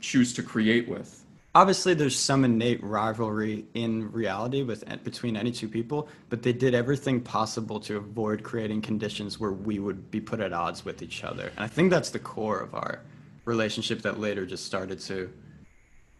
choose 0.00 0.32
to 0.34 0.42
create 0.42 0.88
with 0.88 1.23
obviously 1.54 1.94
there's 1.94 2.18
some 2.18 2.44
innate 2.44 2.82
rivalry 2.82 3.64
in 3.74 4.10
reality 4.10 4.62
with 4.62 4.82
eh, 4.88 4.96
between 4.96 5.36
any 5.36 5.52
two 5.52 5.68
people 5.68 6.08
but 6.28 6.42
they 6.42 6.52
did 6.52 6.74
everything 6.74 7.20
possible 7.20 7.78
to 7.78 7.96
avoid 7.96 8.42
creating 8.42 8.82
conditions 8.82 9.38
where 9.38 9.52
we 9.52 9.78
would 9.78 10.10
be 10.10 10.20
put 10.20 10.40
at 10.40 10.52
odds 10.52 10.84
with 10.84 11.02
each 11.02 11.22
other 11.24 11.52
and 11.56 11.64
i 11.64 11.68
think 11.68 11.90
that's 11.90 12.10
the 12.10 12.18
core 12.18 12.60
of 12.60 12.74
our 12.74 13.00
relationship 13.44 14.02
that 14.02 14.18
later 14.18 14.44
just 14.44 14.64
started 14.64 14.98
to 14.98 15.30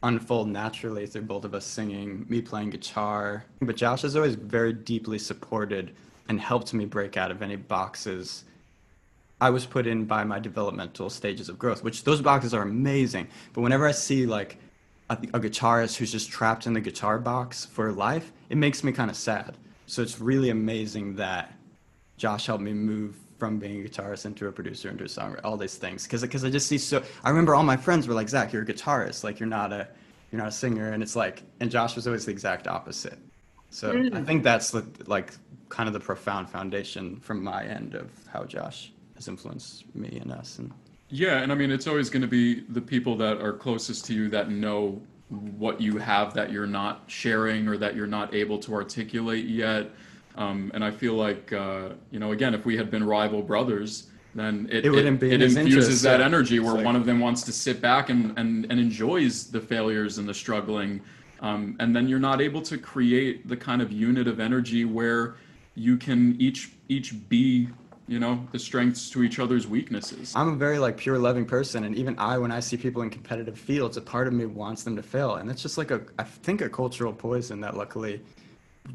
unfold 0.03 0.49
naturally 0.49 1.07
through 1.07 1.23
both 1.23 1.45
of 1.45 1.55
us 1.55 1.65
singing 1.65 2.25
me 2.29 2.41
playing 2.41 2.71
guitar 2.71 3.45
but 3.61 3.77
josh 3.77 4.03
has 4.03 4.17
always 4.17 4.35
very 4.35 4.73
deeply 4.73 5.19
supported 5.19 5.95
and 6.29 6.41
helped 6.41 6.73
me 6.73 6.85
break 6.85 7.17
out 7.17 7.31
of 7.31 7.43
any 7.43 7.57
boxes 7.57 8.45
I 9.41 9.51
was 9.51 9.67
put 9.67 9.87
in 9.87 10.05
by 10.07 10.25
my 10.25 10.39
developmental 10.39 11.11
stages 11.11 11.51
of 11.51 11.59
growth, 11.59 11.83
which 11.83 12.05
those 12.05 12.23
boxes 12.23 12.55
are 12.55 12.63
amazing. 12.63 13.27
But 13.53 13.61
whenever 13.61 13.87
I 13.87 13.91
see 13.91 14.25
like 14.25 14.57
a, 15.15 15.37
a 15.37 15.41
guitarist 15.41 15.97
who's 15.97 16.13
just 16.13 16.31
trapped 16.31 16.67
in 16.67 16.73
the 16.73 16.81
guitar 16.81 17.19
box 17.19 17.65
for 17.65 17.93
life, 17.93 18.33
it 18.49 18.57
makes 18.57 18.85
me 18.85 18.93
kind 18.93 19.11
of 19.11 19.17
sad. 19.17 19.57
So 19.87 20.03
it's 20.03 20.21
really 20.21 20.51
amazing 20.51 21.17
that 21.17 21.53
Josh 22.17 22.47
helped 22.47 22.63
me 22.63 22.73
move 22.73 23.17
from 23.39 23.59
being 23.59 23.85
a 23.85 23.89
guitarist 23.89 24.27
into 24.27 24.47
a 24.47 24.53
producer 24.53 24.89
into 24.89 25.05
a 25.05 25.07
songwriter, 25.07 25.41
all 25.45 25.57
these 25.57 25.77
things. 25.77 26.05
Because 26.05 26.23
because 26.23 26.45
I 26.45 26.51
just 26.51 26.67
see 26.67 26.79
so. 26.79 27.03
I 27.23 27.31
remember 27.31 27.55
all 27.55 27.63
my 27.63 27.77
friends 27.77 28.07
were 28.09 28.15
like, 28.15 28.29
Zach, 28.29 28.53
you're 28.53 28.63
a 28.63 28.67
guitarist, 28.67 29.25
like 29.25 29.41
you're 29.41 29.49
not 29.49 29.73
a 29.73 29.89
you're 30.31 30.41
not 30.41 30.49
a 30.49 30.53
singer, 30.53 30.91
and 30.93 31.03
it's 31.03 31.17
like, 31.17 31.43
and 31.61 31.71
Josh 31.71 31.97
was 31.97 32.07
always 32.07 32.25
the 32.25 32.33
exact 32.33 32.67
opposite. 32.67 33.19
So 33.71 33.93
mm. 33.93 34.15
I 34.15 34.23
think 34.23 34.45
that's 34.45 34.71
the, 34.71 34.87
like 35.07 35.33
kind 35.69 35.89
of 35.89 35.93
the 35.93 36.01
profound 36.01 36.49
foundation 36.49 37.19
from 37.21 37.43
my 37.43 37.65
end 37.65 37.95
of 37.95 38.11
how 38.33 38.45
Josh 38.45 38.93
has 39.17 39.29
influenced 39.29 39.85
me 39.95 40.19
and 40.21 40.33
us 40.33 40.59
and. 40.59 40.73
Yeah, 41.11 41.39
and 41.39 41.53
I 41.53 41.55
mean, 41.55 41.71
it's 41.71 41.87
always 41.87 42.11
going 42.11 42.23
to 42.23 42.29
be 42.29 42.61
the 42.61 42.81
people 42.81 43.17
that 43.19 43.41
are 43.41 43.53
closest 43.53 44.05
to 44.07 44.15
you 44.15 44.29
that 44.31 44.51
know 44.51 45.01
what 45.29 45.81
you 45.81 45.99
have 45.99 46.35
that 46.35 46.51
you're 46.51 46.67
not 46.67 47.05
sharing 47.07 47.69
or 47.69 47.77
that 47.77 47.95
you're 47.95 48.07
not 48.07 48.35
able 48.35 48.59
to 48.59 48.75
articulate 48.75 49.47
yet. 49.47 49.91
Um, 50.37 50.71
and 50.75 50.85
I 50.85 50.91
feel 50.91 51.15
like, 51.15 51.53
uh, 51.53 51.91
you 52.11 52.19
know, 52.19 52.33
again, 52.33 52.55
if 52.55 52.67
we 52.67 52.77
had 52.77 52.91
been 52.91 53.05
rival 53.05 53.43
brothers, 53.43 54.09
then 54.35 54.69
it, 54.71 54.85
it, 54.85 54.95
it, 54.95 55.23
it 55.23 55.43
infuses 55.43 56.03
that 56.03 56.21
energy 56.21 56.59
where 56.59 56.75
like, 56.75 56.85
one 56.85 56.97
of 56.97 57.07
them 57.07 57.21
wants 57.21 57.43
to 57.43 57.53
sit 57.53 57.81
back 57.81 58.11
and, 58.11 58.37
and, 58.37 58.67
and 58.69 58.81
enjoys 58.81 59.47
the 59.51 59.61
failures 59.61 60.19
and 60.19 60.29
the 60.29 60.35
struggling. 60.35 61.01
Um, 61.41 61.77
and 61.79 61.95
then 61.95 62.09
you're 62.09 62.19
not 62.19 62.41
able 62.41 62.63
to 62.63 62.79
create 62.79 63.49
the 63.49 63.57
kind 63.57 63.81
of 63.81 63.93
unit 63.93 64.27
of 64.27 64.41
energy 64.41 64.85
where 64.85 65.37
you 65.75 65.97
can 65.97 66.41
each 66.41 66.73
each 66.89 67.29
be 67.29 67.69
you 68.07 68.19
know 68.19 68.47
the 68.53 68.59
strengths 68.59 69.09
to 69.11 69.23
each 69.23 69.39
other's 69.39 69.67
weaknesses. 69.67 70.33
I'm 70.37 70.49
a 70.49 70.57
very 70.57 70.79
like 70.79 70.97
pure 70.97 71.19
loving 71.19 71.47
person 71.47 71.85
and 71.85 71.97
even 71.97 72.19
i 72.19 72.37
when 72.39 72.51
i 72.51 72.61
see 72.61 72.77
people 72.77 73.03
in 73.03 73.11
competitive 73.11 73.59
fields 73.59 73.97
a 73.97 74.03
part 74.03 74.27
of 74.27 74.33
me 74.35 74.47
wants 74.47 74.83
them 74.83 74.95
to 74.97 75.03
fail 75.03 75.37
and 75.37 75.51
it's 75.51 75.63
just 75.63 75.79
like 75.79 75.91
a 75.91 76.03
i 76.19 76.25
think 76.25 76.61
a 76.61 76.69
cultural 76.69 77.13
poison 77.13 77.61
that 77.61 77.77
luckily 77.77 78.21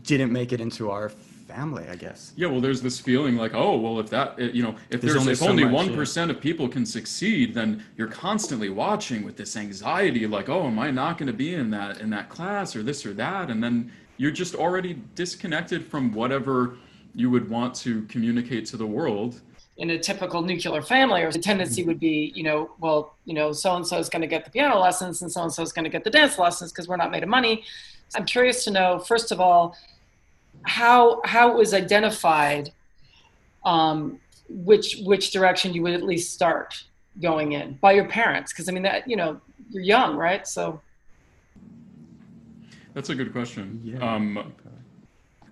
didn't 0.04 0.32
make 0.32 0.54
it 0.54 0.62
into 0.62 0.92
our 0.92 1.10
family 1.10 1.88
i 1.90 1.96
guess. 1.96 2.34
Yeah 2.36 2.48
well 2.48 2.62
there's 2.62 2.82
this 2.82 3.00
feeling 3.00 3.36
like 3.36 3.56
oh 3.56 3.78
well 3.78 4.00
if 4.00 4.10
that 4.12 4.38
you 4.40 4.62
know 4.62 4.76
if 4.92 5.02
there's, 5.02 5.14
there's 5.14 5.16
only 5.16 5.32
if 5.32 5.40
so 5.40 5.48
only 5.48 5.66
one 5.66 5.92
yeah. 5.92 6.30
of 6.30 6.40
people 6.40 6.70
can 6.70 6.86
succeed 6.86 7.56
then 7.56 7.84
you're 7.98 8.08
constantly 8.08 8.70
watching 8.70 9.24
with 9.24 9.36
this 9.36 9.58
anxiety 9.58 10.28
like 10.28 10.50
oh 10.50 10.68
am 10.68 10.78
i 10.78 10.92
not 10.92 11.18
going 11.18 11.28
to 11.28 11.34
be 11.34 11.56
in 11.56 11.72
that 11.72 12.00
in 12.02 12.12
that 12.12 12.30
class 12.30 12.76
or 12.76 12.84
this 12.84 13.06
or 13.06 13.14
that? 13.14 13.50
And 13.50 13.64
then 13.64 13.92
you're 14.18 14.32
just 14.32 14.54
already 14.54 15.02
disconnected 15.16 15.86
from 15.86 16.14
whatever 16.14 16.78
you 17.16 17.30
would 17.30 17.50
want 17.50 17.74
to 17.76 18.04
communicate 18.04 18.66
to 18.68 18.78
the 18.78 18.86
world. 18.86 19.42
In 19.78 19.92
a 19.92 20.00
typical 20.00 20.42
nuclear 20.42 20.82
family 20.82 21.22
or 21.22 21.32
the 21.32 21.40
tendency 21.40 21.84
would 21.84 22.00
be 22.00 22.34
you 22.36 22.44
know 22.44 22.72
well 22.80 23.16
you 23.26 23.34
know 23.34 23.54
so 23.54 23.76
and 23.76 23.88
so 23.88 23.98
is 23.98 24.10
going 24.10 24.22
to 24.22 24.28
get 24.28 24.44
the 24.44 24.52
piano 24.52 24.78
lessons 24.78 25.22
and 25.22 25.32
so 25.32 25.44
and 25.44 25.54
so 25.54 25.62
is 25.62 25.72
going 25.72 25.86
to 25.86 25.90
get 25.90 26.04
the 26.04 26.10
dance 26.10 26.38
lessons 26.38 26.72
because 26.72 26.88
we're 26.88 26.98
not 26.98 27.12
made 27.12 27.24
of 27.24 27.30
money. 27.30 27.64
I'm 28.16 28.26
curious 28.26 28.64
to 28.66 28.72
know 28.72 29.00
first 29.00 29.32
of 29.32 29.40
all 29.40 29.76
how 30.64 31.22
how 31.24 31.50
it 31.52 31.56
was 31.56 31.74
identified 31.74 32.72
um, 33.64 34.20
which 34.50 34.98
which 35.04 35.32
direction 35.32 35.74
you 35.74 35.82
would 35.84 35.94
at 35.94 36.04
least 36.04 36.34
start 36.34 36.84
going 37.22 37.54
in? 37.54 37.78
By 37.82 37.94
your 37.94 38.08
parents 38.08 38.52
because 38.52 38.68
i 38.70 38.72
mean 38.72 38.84
that 38.84 39.08
you 39.08 39.16
know 39.16 39.40
you're 39.70 39.84
young 39.84 40.16
right? 40.16 40.48
So 40.48 40.82
that's 42.94 43.10
a 43.10 43.16
good 43.16 43.32
question. 43.32 43.80
Yeah. 43.84 44.00
um, 44.00 44.54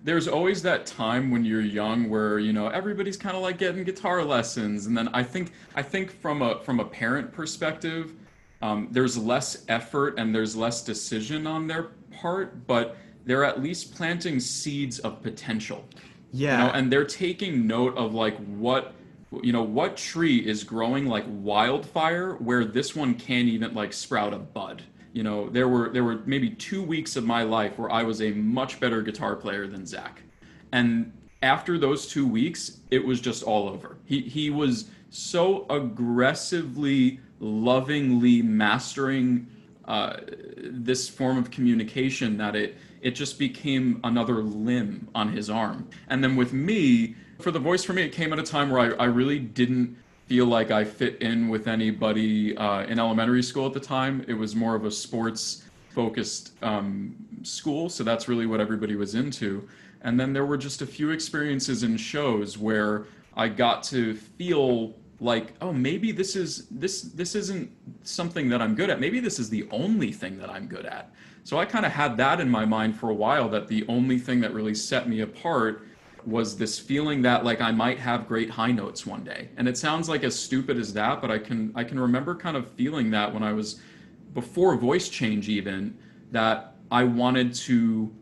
there's 0.08 0.26
always 0.26 0.62
that 0.62 0.86
time 0.86 1.30
when 1.30 1.44
you're 1.44 1.60
young 1.60 2.08
where 2.08 2.38
you 2.38 2.52
know 2.52 2.68
everybody's 2.68 3.16
kind 3.16 3.36
of 3.36 3.42
like 3.42 3.58
getting 3.58 3.84
guitar 3.84 4.24
lessons 4.24 4.86
and 4.86 4.96
then 4.96 5.08
i 5.12 5.22
think 5.22 5.52
i 5.74 5.82
think 5.82 6.10
from 6.10 6.40
a 6.42 6.58
from 6.60 6.80
a 6.80 6.84
parent 6.84 7.32
perspective 7.32 8.14
um, 8.60 8.88
there's 8.90 9.16
less 9.16 9.64
effort 9.68 10.18
and 10.18 10.34
there's 10.34 10.56
less 10.56 10.82
decision 10.82 11.46
on 11.46 11.66
their 11.66 11.90
part 12.10 12.66
but 12.66 12.96
they're 13.28 13.44
at 13.44 13.62
least 13.62 13.94
planting 13.94 14.40
seeds 14.40 14.98
of 15.00 15.22
potential. 15.22 15.84
Yeah 16.32 16.52
you 16.52 16.64
know, 16.64 16.72
and 16.72 16.90
they're 16.90 17.04
taking 17.04 17.66
note 17.66 17.96
of 17.96 18.14
like 18.14 18.36
what 18.46 18.94
you 19.42 19.52
know 19.52 19.62
what 19.62 19.96
tree 19.98 20.38
is 20.38 20.64
growing 20.64 21.06
like 21.06 21.24
wildfire 21.28 22.34
where 22.36 22.64
this 22.64 22.96
one 22.96 23.14
can't 23.14 23.48
even 23.48 23.74
like 23.74 23.92
sprout 23.92 24.32
a 24.32 24.38
bud 24.38 24.82
you 25.18 25.24
know, 25.24 25.48
there 25.48 25.66
were 25.66 25.88
there 25.88 26.04
were 26.04 26.20
maybe 26.26 26.48
two 26.48 26.80
weeks 26.80 27.16
of 27.16 27.24
my 27.24 27.42
life 27.42 27.76
where 27.76 27.90
I 27.90 28.04
was 28.04 28.22
a 28.22 28.30
much 28.30 28.78
better 28.78 29.02
guitar 29.02 29.34
player 29.34 29.66
than 29.66 29.84
Zach, 29.84 30.22
and 30.70 31.12
after 31.42 31.76
those 31.76 32.06
two 32.06 32.24
weeks, 32.24 32.78
it 32.92 33.04
was 33.04 33.20
just 33.20 33.42
all 33.42 33.68
over. 33.68 33.96
He 34.04 34.20
he 34.20 34.48
was 34.48 34.90
so 35.10 35.66
aggressively, 35.70 37.18
lovingly 37.40 38.42
mastering 38.42 39.48
uh, 39.86 40.18
this 40.56 41.08
form 41.08 41.36
of 41.36 41.50
communication 41.50 42.36
that 42.36 42.54
it 42.54 42.78
it 43.00 43.16
just 43.16 43.40
became 43.40 44.00
another 44.04 44.34
limb 44.34 45.08
on 45.16 45.32
his 45.32 45.50
arm. 45.50 45.90
And 46.10 46.22
then 46.22 46.36
with 46.36 46.52
me, 46.52 47.16
for 47.40 47.50
the 47.50 47.58
voice 47.58 47.82
for 47.82 47.92
me, 47.92 48.02
it 48.02 48.12
came 48.12 48.32
at 48.32 48.38
a 48.38 48.44
time 48.44 48.70
where 48.70 48.94
I, 49.00 49.02
I 49.02 49.06
really 49.06 49.40
didn't 49.40 49.96
feel 50.28 50.44
like 50.44 50.70
I 50.70 50.84
fit 50.84 51.22
in 51.22 51.48
with 51.48 51.66
anybody 51.66 52.54
uh, 52.56 52.82
in 52.82 52.98
elementary 52.98 53.42
school 53.42 53.66
at 53.66 53.72
the 53.72 53.80
time. 53.80 54.24
It 54.28 54.34
was 54.34 54.54
more 54.54 54.74
of 54.74 54.84
a 54.84 54.90
sports 54.90 55.64
focused 55.88 56.52
um, 56.62 57.16
school, 57.42 57.88
so 57.88 58.04
that's 58.04 58.28
really 58.28 58.44
what 58.44 58.60
everybody 58.60 58.94
was 58.94 59.14
into. 59.14 59.66
And 60.02 60.20
then 60.20 60.34
there 60.34 60.44
were 60.44 60.58
just 60.58 60.82
a 60.82 60.86
few 60.86 61.10
experiences 61.10 61.82
in 61.82 61.96
shows 61.96 62.58
where 62.58 63.06
I 63.36 63.48
got 63.48 63.82
to 63.84 64.14
feel 64.14 64.94
like, 65.18 65.54
oh, 65.62 65.72
maybe 65.72 66.12
this 66.12 66.36
is 66.36 66.66
this 66.70 67.02
this 67.02 67.34
isn't 67.34 67.70
something 68.02 68.50
that 68.50 68.60
I'm 68.60 68.74
good 68.74 68.90
at. 68.90 69.00
Maybe 69.00 69.20
this 69.20 69.38
is 69.38 69.48
the 69.48 69.66
only 69.70 70.12
thing 70.12 70.38
that 70.38 70.50
I'm 70.50 70.66
good 70.66 70.84
at. 70.84 71.10
So 71.42 71.56
I 71.58 71.64
kind 71.64 71.86
of 71.86 71.92
had 71.92 72.18
that 72.18 72.38
in 72.38 72.50
my 72.50 72.66
mind 72.66 73.00
for 73.00 73.08
a 73.08 73.14
while 73.14 73.48
that 73.48 73.66
the 73.66 73.86
only 73.88 74.18
thing 74.18 74.40
that 74.42 74.52
really 74.52 74.74
set 74.74 75.08
me 75.08 75.20
apart 75.22 75.88
was 76.28 76.56
this 76.56 76.78
feeling 76.78 77.22
that 77.22 77.44
like 77.44 77.60
I 77.60 77.70
might 77.72 77.98
have 77.98 78.28
great 78.28 78.50
high 78.50 78.70
notes 78.70 79.06
one 79.06 79.24
day. 79.24 79.48
And 79.56 79.66
it 79.66 79.78
sounds 79.78 80.08
like 80.08 80.24
as 80.24 80.38
stupid 80.38 80.76
as 80.76 80.92
that, 80.92 81.22
but 81.22 81.30
I 81.30 81.38
can 81.38 81.72
I 81.74 81.84
can 81.84 81.98
remember 81.98 82.34
kind 82.34 82.56
of 82.56 82.68
feeling 82.72 83.10
that 83.12 83.32
when 83.32 83.42
I 83.42 83.52
was 83.52 83.80
before 84.34 84.76
voice 84.76 85.08
change 85.08 85.48
even 85.48 85.96
that 86.30 86.74
I 86.90 87.04
wanted 87.04 87.54
to 87.54 88.14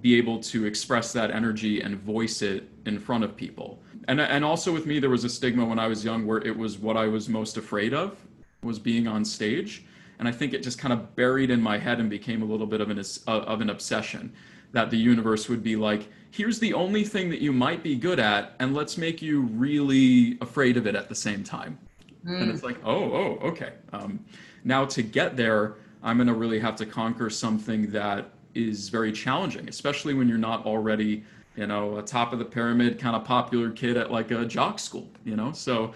be 0.00 0.16
able 0.16 0.40
to 0.40 0.66
express 0.66 1.12
that 1.12 1.30
energy 1.30 1.80
and 1.80 1.96
voice 1.96 2.42
it 2.42 2.68
in 2.84 2.98
front 2.98 3.22
of 3.22 3.36
people. 3.36 3.80
And 4.08 4.20
and 4.20 4.44
also 4.44 4.72
with 4.72 4.86
me 4.86 4.98
there 4.98 5.10
was 5.10 5.24
a 5.24 5.28
stigma 5.28 5.64
when 5.64 5.78
I 5.78 5.86
was 5.86 6.04
young 6.04 6.26
where 6.26 6.38
it 6.38 6.56
was 6.56 6.78
what 6.78 6.96
I 6.96 7.06
was 7.06 7.28
most 7.28 7.56
afraid 7.56 7.94
of 7.94 8.18
was 8.62 8.78
being 8.80 9.06
on 9.06 9.24
stage. 9.24 9.84
And 10.18 10.26
I 10.26 10.32
think 10.32 10.52
it 10.52 10.62
just 10.62 10.78
kind 10.78 10.92
of 10.92 11.14
buried 11.14 11.50
in 11.50 11.60
my 11.60 11.78
head 11.78 12.00
and 12.00 12.10
became 12.10 12.42
a 12.42 12.46
little 12.46 12.66
bit 12.66 12.80
of 12.80 12.90
an 12.90 13.00
of 13.28 13.60
an 13.60 13.70
obsession 13.70 14.32
that 14.76 14.90
the 14.90 14.96
universe 14.98 15.48
would 15.48 15.62
be 15.62 15.74
like 15.74 16.08
here's 16.30 16.58
the 16.58 16.74
only 16.74 17.02
thing 17.02 17.30
that 17.30 17.40
you 17.40 17.50
might 17.50 17.82
be 17.82 17.96
good 17.96 18.20
at 18.20 18.52
and 18.58 18.74
let's 18.74 18.98
make 18.98 19.22
you 19.22 19.40
really 19.40 20.36
afraid 20.42 20.76
of 20.76 20.86
it 20.86 20.94
at 20.94 21.08
the 21.08 21.14
same 21.14 21.42
time. 21.42 21.78
Mm. 22.26 22.42
and 22.42 22.50
it's 22.50 22.62
like 22.62 22.78
oh 22.84 23.04
oh 23.20 23.38
okay. 23.50 23.72
Um, 23.92 24.22
now 24.64 24.84
to 24.84 25.02
get 25.02 25.36
there 25.36 25.76
i'm 26.02 26.16
going 26.18 26.26
to 26.26 26.34
really 26.34 26.58
have 26.58 26.76
to 26.76 26.84
conquer 26.84 27.30
something 27.30 27.90
that 27.90 28.30
is 28.54 28.88
very 28.90 29.12
challenging 29.12 29.68
especially 29.68 30.12
when 30.12 30.28
you're 30.28 30.46
not 30.50 30.66
already 30.66 31.24
you 31.56 31.66
know 31.66 31.98
a 31.98 32.02
top 32.02 32.32
of 32.34 32.38
the 32.38 32.44
pyramid 32.44 32.98
kind 32.98 33.16
of 33.16 33.24
popular 33.24 33.70
kid 33.70 33.96
at 33.96 34.10
like 34.10 34.30
a 34.30 34.44
jock 34.44 34.78
school 34.78 35.08
you 35.24 35.36
know? 35.36 35.52
So 35.52 35.92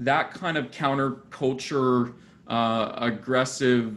that 0.00 0.32
kind 0.32 0.56
of 0.56 0.70
counterculture 0.70 2.14
uh, 2.48 2.92
aggressive 2.96 3.96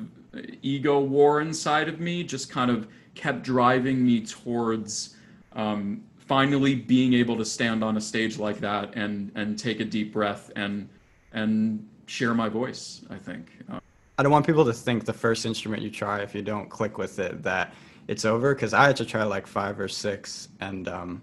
ego 0.61 0.99
war 0.99 1.41
inside 1.41 1.89
of 1.89 1.99
me 1.99 2.23
just 2.23 2.49
kind 2.49 2.69
of 2.71 2.87
kept 3.17 3.43
driving 3.43 4.05
me 4.05 4.21
towards 4.21 5.15
um, 5.53 6.03
finally 6.17 6.75
being 6.75 7.13
able 7.13 7.35
to 7.37 7.45
stand 7.45 7.83
on 7.83 7.97
a 7.97 8.01
stage 8.01 8.37
like 8.37 8.59
that 8.59 8.95
and 8.95 9.31
and 9.35 9.57
take 9.57 9.79
a 9.79 9.85
deep 9.85 10.13
breath 10.13 10.51
and 10.55 10.87
and 11.33 11.85
share 12.05 12.33
my 12.33 12.47
voice. 12.47 13.01
I 13.09 13.17
think. 13.17 13.51
Uh, 13.69 13.79
I 14.17 14.23
don't 14.23 14.31
want 14.31 14.45
people 14.45 14.65
to 14.65 14.73
think 14.73 15.05
the 15.05 15.13
first 15.13 15.45
instrument 15.45 15.83
you 15.83 15.91
try, 15.91 16.21
if 16.21 16.33
you 16.33 16.41
don't 16.41 16.69
click 16.69 16.97
with 16.97 17.19
it, 17.19 17.43
that 17.43 17.73
it's 18.07 18.25
over. 18.25 18.55
Because 18.55 18.73
I 18.73 18.85
had 18.85 18.95
to 18.97 19.05
try 19.05 19.23
like 19.23 19.45
five 19.45 19.79
or 19.79 19.87
six, 19.87 20.49
and 20.59 20.87
um, 20.87 21.21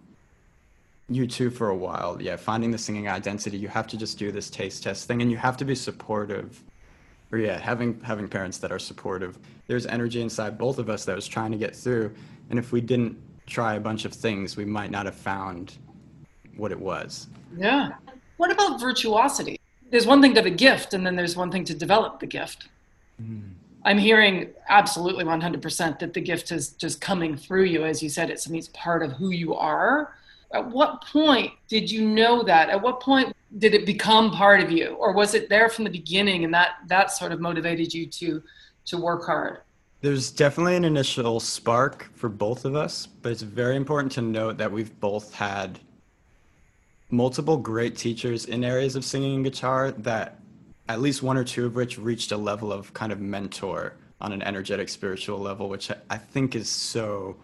you 1.09 1.27
too 1.27 1.51
for 1.51 1.71
a 1.71 1.77
while. 1.77 2.21
Yeah, 2.21 2.37
finding 2.37 2.71
the 2.71 2.79
singing 2.79 3.09
identity, 3.09 3.57
you 3.57 3.69
have 3.69 3.87
to 3.89 3.97
just 3.97 4.19
do 4.19 4.31
this 4.33 4.51
taste 4.51 4.83
test 4.83 5.07
thing, 5.07 5.23
and 5.23 5.31
you 5.31 5.37
have 5.37 5.57
to 5.59 5.65
be 5.65 5.75
supportive. 5.75 6.63
Or 7.35 7.39
yeah, 7.39 7.59
having 7.59 8.01
having 8.03 8.29
parents 8.29 8.59
that 8.59 8.71
are 8.71 8.79
supportive. 8.79 9.41
There's 9.67 9.87
energy 9.87 10.23
inside 10.23 10.57
both 10.57 10.79
of 10.79 10.89
us 10.89 11.05
that 11.07 11.17
was 11.17 11.27
trying 11.27 11.51
to 11.51 11.59
get 11.59 11.75
through, 11.75 12.15
and 12.49 12.61
if 12.61 12.71
we 12.71 12.81
didn't 12.81 13.21
try 13.49 13.75
a 13.75 13.81
bunch 13.81 14.05
of 14.05 14.13
things, 14.13 14.57
we 14.57 14.65
might 14.65 14.93
not 14.93 15.05
have 15.05 15.17
found 15.17 15.77
what 16.57 16.71
it 16.71 16.79
was. 16.79 17.27
Yeah. 17.57 17.95
What 18.37 18.53
about 18.53 18.81
virtuosity? 18.81 19.59
There's 19.91 20.07
one 20.07 20.23
thing 20.23 20.33
to 20.35 20.39
have 20.43 20.47
a 20.47 20.51
gift, 20.51 20.95
and 20.95 21.05
then 21.05 21.17
there's 21.17 21.35
one 21.35 21.51
thing 21.51 21.65
to 21.65 21.75
develop 21.75 22.21
the 22.21 22.27
gift. 22.27 22.69
Mm. 23.21 23.51
I'm 23.85 23.99
hearing 23.99 24.51
absolutely 24.69 25.25
100% 25.25 25.99
that 25.99 26.15
the 26.15 26.21
gift 26.21 26.53
is 26.53 26.69
just 26.71 27.01
coming 27.01 27.37
through 27.37 27.65
you. 27.65 27.85
As 27.85 28.01
you 28.01 28.09
said, 28.09 28.31
it's, 28.31 28.47
I 28.47 28.53
mean, 28.53 28.61
it's 28.61 28.71
part 28.73 29.03
of 29.03 29.11
who 29.13 29.31
you 29.31 29.57
are. 29.57 30.15
At 30.53 30.71
what 30.71 31.05
point 31.05 31.53
did 31.67 31.91
you 31.91 32.09
know 32.09 32.45
that? 32.45 32.71
At 32.71 32.81
what 32.81 33.01
point 33.01 33.35
did 33.59 33.75
it 33.75 33.87
become 33.87 34.31
part 34.31 34.61
of 34.61 34.71
you? 34.71 34.97
Or 34.99 35.13
was 35.13 35.35
it 35.35 35.49
there 35.49 35.69
from 35.69 35.85
the 35.85 35.91
beginning 35.91 36.45
and 36.45 36.53
that 36.55 36.77
that 36.87 37.11
sort 37.11 37.33
of 37.33 37.41
motivated 37.41 37.93
you 37.93 38.07
to 38.07 38.43
to 38.87 38.99
work 38.99 39.25
hard? 39.25 39.59
There's 40.01 40.31
definitely 40.31 40.77
an 40.77 40.85
initial 40.85 41.41
spark 41.41 42.11
for 42.15 42.29
both 42.29 42.65
of 42.65 42.75
us 42.75 43.07
but 43.07 43.33
it's 43.33 43.43
very 43.43 43.77
important 43.77 44.13
to 44.13 44.23
note 44.23 44.59
that 44.59 44.71
we've 44.71 44.99
both 45.01 45.33
had 45.35 45.79
multiple 47.11 47.57
great 47.57 47.97
teachers 47.97 48.47
in 48.47 48.65
areas 48.65 48.97
of 48.97 49.05
singing 49.05 49.37
and 49.37 49.45
guitar 49.45 49.93
that 49.93 50.41
at 50.89 51.01
least 51.01 51.23
one 51.23 51.37
or 51.37 51.45
two 51.45 51.67
of 51.67 51.75
which 51.75 51.99
reached 51.99 52.33
a 52.33 52.37
level 52.37 52.73
of 52.73 52.93
kind 52.93 53.13
of 53.13 53.21
mentor 53.21 53.95
on 54.21 54.33
an 54.33 54.43
energetic 54.43 54.89
spiritual 54.89 55.39
level 55.39 55.69
which 55.69 55.91
i 56.11 56.17
think 56.17 56.55
is 56.55 56.69
so 56.69 57.37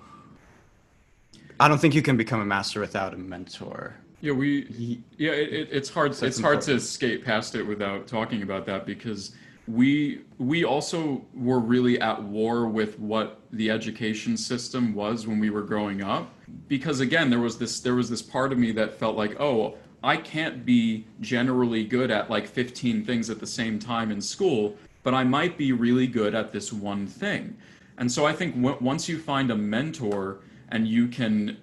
i 1.61 1.69
don't 1.69 1.79
think 1.79 1.95
you 1.95 2.03
can 2.03 2.17
become 2.17 2.41
a 2.41 2.45
master 2.45 2.81
without 2.81 3.15
a 3.15 3.17
mentor 3.17 3.95
yeah, 4.21 4.33
we. 4.33 5.03
Yeah, 5.17 5.33
it, 5.33 5.53
it, 5.53 5.69
it's 5.73 5.89
hard. 5.89 6.13
it's 6.23 6.41
hard 6.41 6.61
to 6.63 6.75
escape 6.75 7.25
past 7.25 7.55
it 7.55 7.63
without 7.63 8.07
talking 8.07 8.43
about 8.43 8.67
that 8.67 8.87
because 8.87 9.33
we 9.67 10.23
we 10.39 10.65
also 10.65 11.25
were 11.35 11.61
really 11.61 12.01
at 12.01 12.23
war 12.23 12.67
with 12.67 12.99
what 12.99 13.41
the 13.53 13.71
education 13.71 14.37
system 14.37 14.95
was 14.95 15.27
when 15.27 15.39
we 15.39 15.51
were 15.51 15.63
growing 15.63 16.03
up. 16.03 16.33
Because 16.69 17.01
again, 17.01 17.31
there 17.31 17.41
was 17.41 17.59
this 17.59 17.81
there 17.81 17.95
was 17.95 18.11
this 18.11 18.23
part 18.23 18.53
of 18.53 18.59
me 18.59 18.73
that 18.73 18.95
felt 18.95 19.17
like, 19.17 19.41
oh, 19.41 19.77
I 20.03 20.17
can't 20.17 20.65
be 20.65 21.07
generally 21.21 21.85
good 21.85 22.11
at 22.11 22.31
like 22.31 22.47
15 22.47 23.05
things 23.05 23.31
at 23.31 23.39
the 23.39 23.47
same 23.47 23.79
time 23.79 24.11
in 24.11 24.21
school, 24.21 24.77
but 25.03 25.15
I 25.15 25.25
might 25.25 25.59
be 25.59 25.73
really 25.73 26.07
good 26.07 26.35
at 26.35 26.53
this 26.53 26.73
one 26.73 27.07
thing. 27.07 27.57
And 27.99 28.11
so 28.11 28.25
I 28.25 28.33
think 28.33 28.55
w- 28.57 28.79
once 28.81 29.09
you 29.09 29.19
find 29.19 29.51
a 29.51 29.57
mentor 29.57 30.39
and 30.71 30.89
you 30.89 31.07
can 31.09 31.59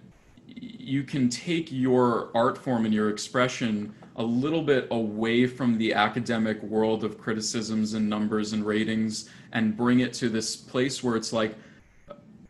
you 0.62 1.04
can 1.04 1.30
take 1.30 1.72
your 1.72 2.30
art 2.34 2.58
form 2.58 2.86
and 2.86 2.94
your 2.94 3.10
expression 3.10 3.94
a 4.16 4.24
little 4.24 4.64
bit 4.64 4.88
away 4.92 5.46
from 5.46 5.78
the 5.78 5.94
academic 5.94 6.62
world 6.64 7.04
of 7.04 7.20
criticisms 7.20 7.94
and 7.94 8.10
numbers 8.10 8.54
and 8.54 8.66
ratings 8.66 9.30
and 9.52 9.78
bring 9.78 10.00
it 10.00 10.14
to 10.14 10.30
this 10.30 10.56
place 10.56 11.04
where 11.04 11.16
it's 11.16 11.32
like 11.32 11.56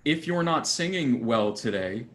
if 0.06 0.26
you're 0.26 0.44
not 0.44 0.66
singing 0.66 1.26
well 1.26 1.52
today 1.52 2.06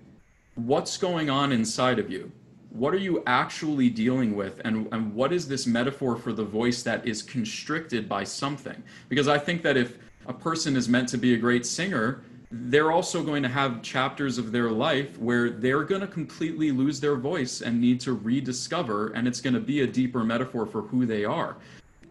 what's 0.55 0.99
going 0.99 1.31
on 1.31 1.53
inside 1.53 1.99
of 1.99 2.11
you? 2.11 2.31
What 2.71 2.95
are 2.95 2.99
you 2.99 3.23
actually 3.27 3.91
dealing 3.91 4.35
with? 4.35 4.61
And, 4.65 4.89
and 4.93 5.15
what 5.15 5.33
is 5.33 5.47
this 5.47 5.67
metaphor 5.67 6.17
for 6.17 6.33
the 6.33 6.45
voice 6.45 6.83
that 6.83 7.07
is 7.07 7.23
constricted 7.23 8.09
by 8.09 8.25
something? 8.25 8.83
Because 9.09 9.29
i 9.29 9.39
think 9.39 9.63
that 9.63 9.77
if 9.77 9.99
a 10.27 10.33
person 10.33 10.77
is 10.77 10.89
meant 10.89 11.09
to 11.09 11.19
be 11.19 11.35
a 11.35 11.37
great 11.37 11.67
singer 11.67 12.23
they're 12.53 12.93
also 12.93 13.23
going 13.23 13.43
to 13.43 13.49
have 13.49 13.81
chapters 13.81 14.37
of 14.37 14.53
their 14.53 14.71
life 14.71 15.19
where 15.19 15.49
they're 15.49 15.85
going 15.85 16.03
to 16.03 16.07
completely 16.07 16.71
lose 16.71 17.01
their 17.01 17.17
voice 17.17 17.63
and 17.63 17.81
need 17.81 17.99
to 18.01 18.13
rediscover, 18.13 19.09
and 19.09 19.27
it's 19.27 19.41
going 19.41 19.55
to 19.55 19.61
be 19.61 19.81
a 19.81 19.87
deeper 19.87 20.23
metaphor 20.23 20.67
for 20.67 20.83
who 20.83 21.07
they 21.07 21.25
are. 21.25 21.57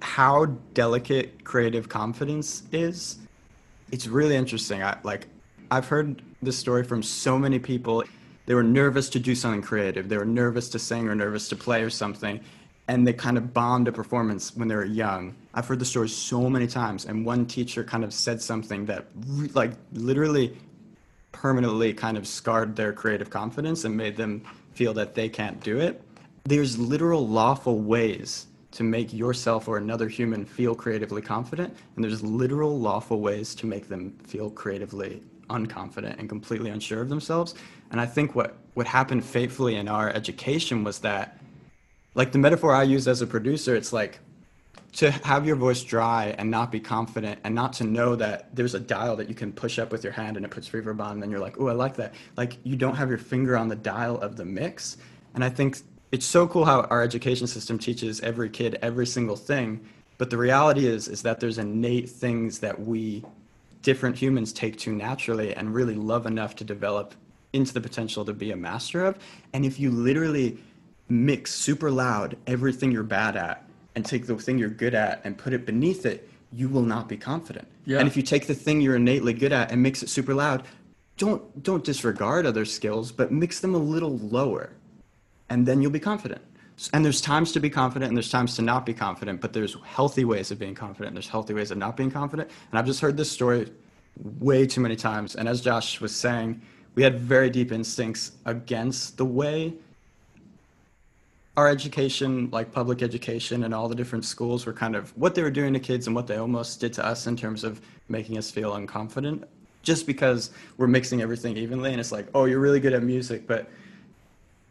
How 0.01 0.45
delicate 0.73 1.43
creative 1.43 1.89
confidence 1.89 2.63
is, 2.71 3.19
it's 3.91 4.07
really 4.07 4.35
interesting. 4.35 4.81
I, 4.81 4.97
like, 5.03 5.27
I've 5.69 5.87
heard 5.87 6.23
this 6.41 6.57
story 6.57 6.83
from 6.83 7.03
so 7.03 7.37
many 7.37 7.59
people. 7.59 8.03
They 8.47 8.55
were 8.55 8.63
nervous 8.63 9.09
to 9.09 9.19
do 9.19 9.35
something 9.35 9.61
creative. 9.61 10.09
They 10.09 10.17
were 10.17 10.25
nervous 10.25 10.69
to 10.69 10.79
sing 10.79 11.07
or 11.07 11.13
nervous 11.13 11.49
to 11.49 11.55
play 11.55 11.83
or 11.83 11.91
something 11.91 12.39
and 12.91 13.07
they 13.07 13.13
kind 13.13 13.37
of 13.37 13.53
bombed 13.53 13.87
a 13.87 13.91
performance 13.93 14.53
when 14.53 14.67
they 14.67 14.75
were 14.75 14.83
young. 14.83 15.33
I've 15.53 15.65
heard 15.65 15.79
the 15.79 15.85
story 15.85 16.09
so 16.09 16.49
many 16.49 16.67
times, 16.67 17.05
and 17.05 17.25
one 17.25 17.45
teacher 17.45 17.85
kind 17.85 18.03
of 18.03 18.13
said 18.13 18.41
something 18.41 18.85
that, 18.87 19.05
like, 19.53 19.71
literally 19.93 20.57
permanently 21.31 21.93
kind 21.93 22.17
of 22.17 22.27
scarred 22.27 22.75
their 22.75 22.91
creative 22.91 23.29
confidence 23.29 23.85
and 23.85 23.95
made 23.95 24.17
them 24.17 24.43
feel 24.73 24.93
that 24.95 25.15
they 25.15 25.29
can't 25.29 25.61
do 25.63 25.79
it. 25.79 26.03
There's 26.43 26.77
literal 26.77 27.25
lawful 27.25 27.79
ways 27.79 28.47
to 28.71 28.83
make 28.83 29.13
yourself 29.13 29.69
or 29.69 29.77
another 29.77 30.09
human 30.09 30.43
feel 30.43 30.75
creatively 30.75 31.21
confident, 31.21 31.73
and 31.95 32.03
there's 32.03 32.21
literal 32.21 32.77
lawful 32.77 33.21
ways 33.21 33.55
to 33.55 33.67
make 33.67 33.87
them 33.87 34.11
feel 34.27 34.49
creatively 34.49 35.23
unconfident 35.49 36.19
and 36.19 36.27
completely 36.27 36.69
unsure 36.69 37.01
of 37.01 37.07
themselves. 37.07 37.55
And 37.91 38.01
I 38.01 38.05
think 38.05 38.35
what, 38.35 38.57
what 38.73 38.85
happened 38.85 39.23
fatefully 39.23 39.77
in 39.77 39.87
our 39.87 40.09
education 40.09 40.83
was 40.83 40.99
that 40.99 41.37
like 42.13 42.31
the 42.31 42.39
metaphor 42.39 42.73
I 42.73 42.83
use 42.83 43.07
as 43.07 43.21
a 43.21 43.27
producer, 43.27 43.75
it's 43.75 43.93
like 43.93 44.19
to 44.93 45.11
have 45.11 45.45
your 45.45 45.55
voice 45.55 45.83
dry 45.83 46.35
and 46.37 46.51
not 46.51 46.71
be 46.71 46.79
confident 46.79 47.39
and 47.43 47.55
not 47.55 47.73
to 47.73 47.85
know 47.85 48.15
that 48.15 48.53
there's 48.53 48.75
a 48.75 48.79
dial 48.79 49.15
that 49.15 49.29
you 49.29 49.35
can 49.35 49.53
push 49.53 49.79
up 49.79 49.91
with 49.91 50.03
your 50.03 50.11
hand 50.11 50.35
and 50.35 50.45
it 50.45 50.49
puts 50.49 50.69
reverb 50.69 50.99
on 50.99 51.13
and 51.13 51.23
then 51.23 51.31
you're 51.31 51.39
like, 51.39 51.59
oh, 51.59 51.67
I 51.67 51.73
like 51.73 51.95
that. 51.95 52.13
Like 52.35 52.57
you 52.63 52.75
don't 52.75 52.95
have 52.95 53.09
your 53.09 53.17
finger 53.17 53.55
on 53.55 53.69
the 53.69 53.75
dial 53.75 54.17
of 54.19 54.35
the 54.35 54.43
mix. 54.43 54.97
And 55.33 55.43
I 55.43 55.49
think 55.49 55.77
it's 56.11 56.25
so 56.25 56.45
cool 56.47 56.65
how 56.65 56.81
our 56.81 57.01
education 57.01 57.47
system 57.47 57.79
teaches 57.79 58.19
every 58.19 58.49
kid 58.49 58.77
every 58.81 59.07
single 59.07 59.37
thing. 59.37 59.79
But 60.17 60.29
the 60.29 60.37
reality 60.37 60.85
is 60.85 61.07
is 61.07 61.21
that 61.21 61.39
there's 61.39 61.57
innate 61.57 62.09
things 62.09 62.59
that 62.59 62.77
we 62.79 63.23
different 63.81 64.17
humans 64.17 64.51
take 64.51 64.77
to 64.77 64.93
naturally 64.93 65.55
and 65.55 65.73
really 65.73 65.95
love 65.95 66.25
enough 66.25 66.55
to 66.57 66.63
develop 66.63 67.15
into 67.53 67.73
the 67.73 67.81
potential 67.81 68.23
to 68.25 68.33
be 68.33 68.51
a 68.51 68.55
master 68.55 69.05
of. 69.05 69.17
And 69.53 69.65
if 69.65 69.79
you 69.79 69.89
literally 69.89 70.59
mix 71.11 71.53
super 71.53 71.91
loud 71.91 72.37
everything 72.47 72.91
you're 72.91 73.03
bad 73.03 73.35
at 73.35 73.65
and 73.95 74.05
take 74.05 74.25
the 74.25 74.35
thing 74.37 74.57
you're 74.57 74.69
good 74.69 74.95
at 74.95 75.21
and 75.25 75.37
put 75.37 75.53
it 75.53 75.65
beneath 75.65 76.05
it, 76.05 76.29
you 76.53 76.69
will 76.69 76.81
not 76.81 77.09
be 77.09 77.17
confident. 77.17 77.67
Yeah. 77.85 77.99
And 77.99 78.07
if 78.07 78.15
you 78.15 78.23
take 78.23 78.47
the 78.47 78.55
thing 78.55 78.81
you're 78.81 78.95
innately 78.95 79.33
good 79.33 79.51
at 79.51 79.71
and 79.71 79.83
mix 79.83 80.01
it 80.01 80.09
super 80.09 80.33
loud, 80.33 80.63
don't 81.17 81.63
don't 81.63 81.83
disregard 81.83 82.45
other 82.45 82.65
skills, 82.65 83.11
but 83.11 83.31
mix 83.31 83.59
them 83.59 83.75
a 83.75 83.77
little 83.77 84.17
lower. 84.19 84.71
And 85.49 85.65
then 85.65 85.81
you'll 85.81 85.91
be 85.91 85.99
confident. 85.99 86.41
And 86.93 87.05
there's 87.05 87.21
times 87.21 87.51
to 87.51 87.59
be 87.59 87.69
confident 87.69 88.09
and 88.09 88.17
there's 88.17 88.31
times 88.31 88.55
to 88.55 88.61
not 88.61 88.85
be 88.85 88.93
confident, 88.93 89.41
but 89.41 89.53
there's 89.53 89.75
healthy 89.83 90.25
ways 90.25 90.49
of 90.49 90.57
being 90.57 90.73
confident. 90.73 91.13
There's 91.13 91.27
healthy 91.27 91.53
ways 91.53 91.69
of 91.69 91.77
not 91.77 91.95
being 91.95 92.09
confident. 92.09 92.49
And 92.71 92.79
I've 92.79 92.85
just 92.85 93.01
heard 93.01 93.17
this 93.17 93.29
story 93.29 93.71
way 94.39 94.65
too 94.65 94.81
many 94.81 94.95
times. 94.95 95.35
And 95.35 95.47
as 95.47 95.61
Josh 95.61 96.01
was 96.01 96.15
saying, 96.15 96.61
we 96.95 97.03
had 97.03 97.19
very 97.19 97.49
deep 97.49 97.71
instincts 97.71 98.31
against 98.45 99.17
the 99.17 99.25
way 99.25 99.73
our 101.61 101.69
education, 101.69 102.49
like 102.51 102.71
public 102.71 103.03
education 103.03 103.63
and 103.65 103.73
all 103.73 103.87
the 103.87 103.95
different 103.95 104.25
schools 104.25 104.65
were 104.65 104.73
kind 104.73 104.95
of 104.95 105.15
what 105.15 105.35
they 105.35 105.43
were 105.43 105.51
doing 105.51 105.73
to 105.73 105.79
kids 105.79 106.07
and 106.07 106.15
what 106.15 106.25
they 106.25 106.37
almost 106.37 106.79
did 106.79 106.91
to 106.93 107.05
us 107.05 107.27
in 107.27 107.37
terms 107.37 107.63
of 107.63 107.79
making 108.09 108.35
us 108.37 108.49
feel 108.49 108.71
unconfident 108.71 109.43
just 109.83 110.07
because 110.07 110.49
we're 110.77 110.87
mixing 110.87 111.21
everything 111.21 111.55
evenly 111.57 111.91
and 111.91 111.99
it's 111.99 112.11
like, 112.11 112.27
oh, 112.33 112.45
you're 112.45 112.59
really 112.59 112.79
good 112.79 112.93
at 112.93 113.03
music, 113.03 113.45
but 113.45 113.69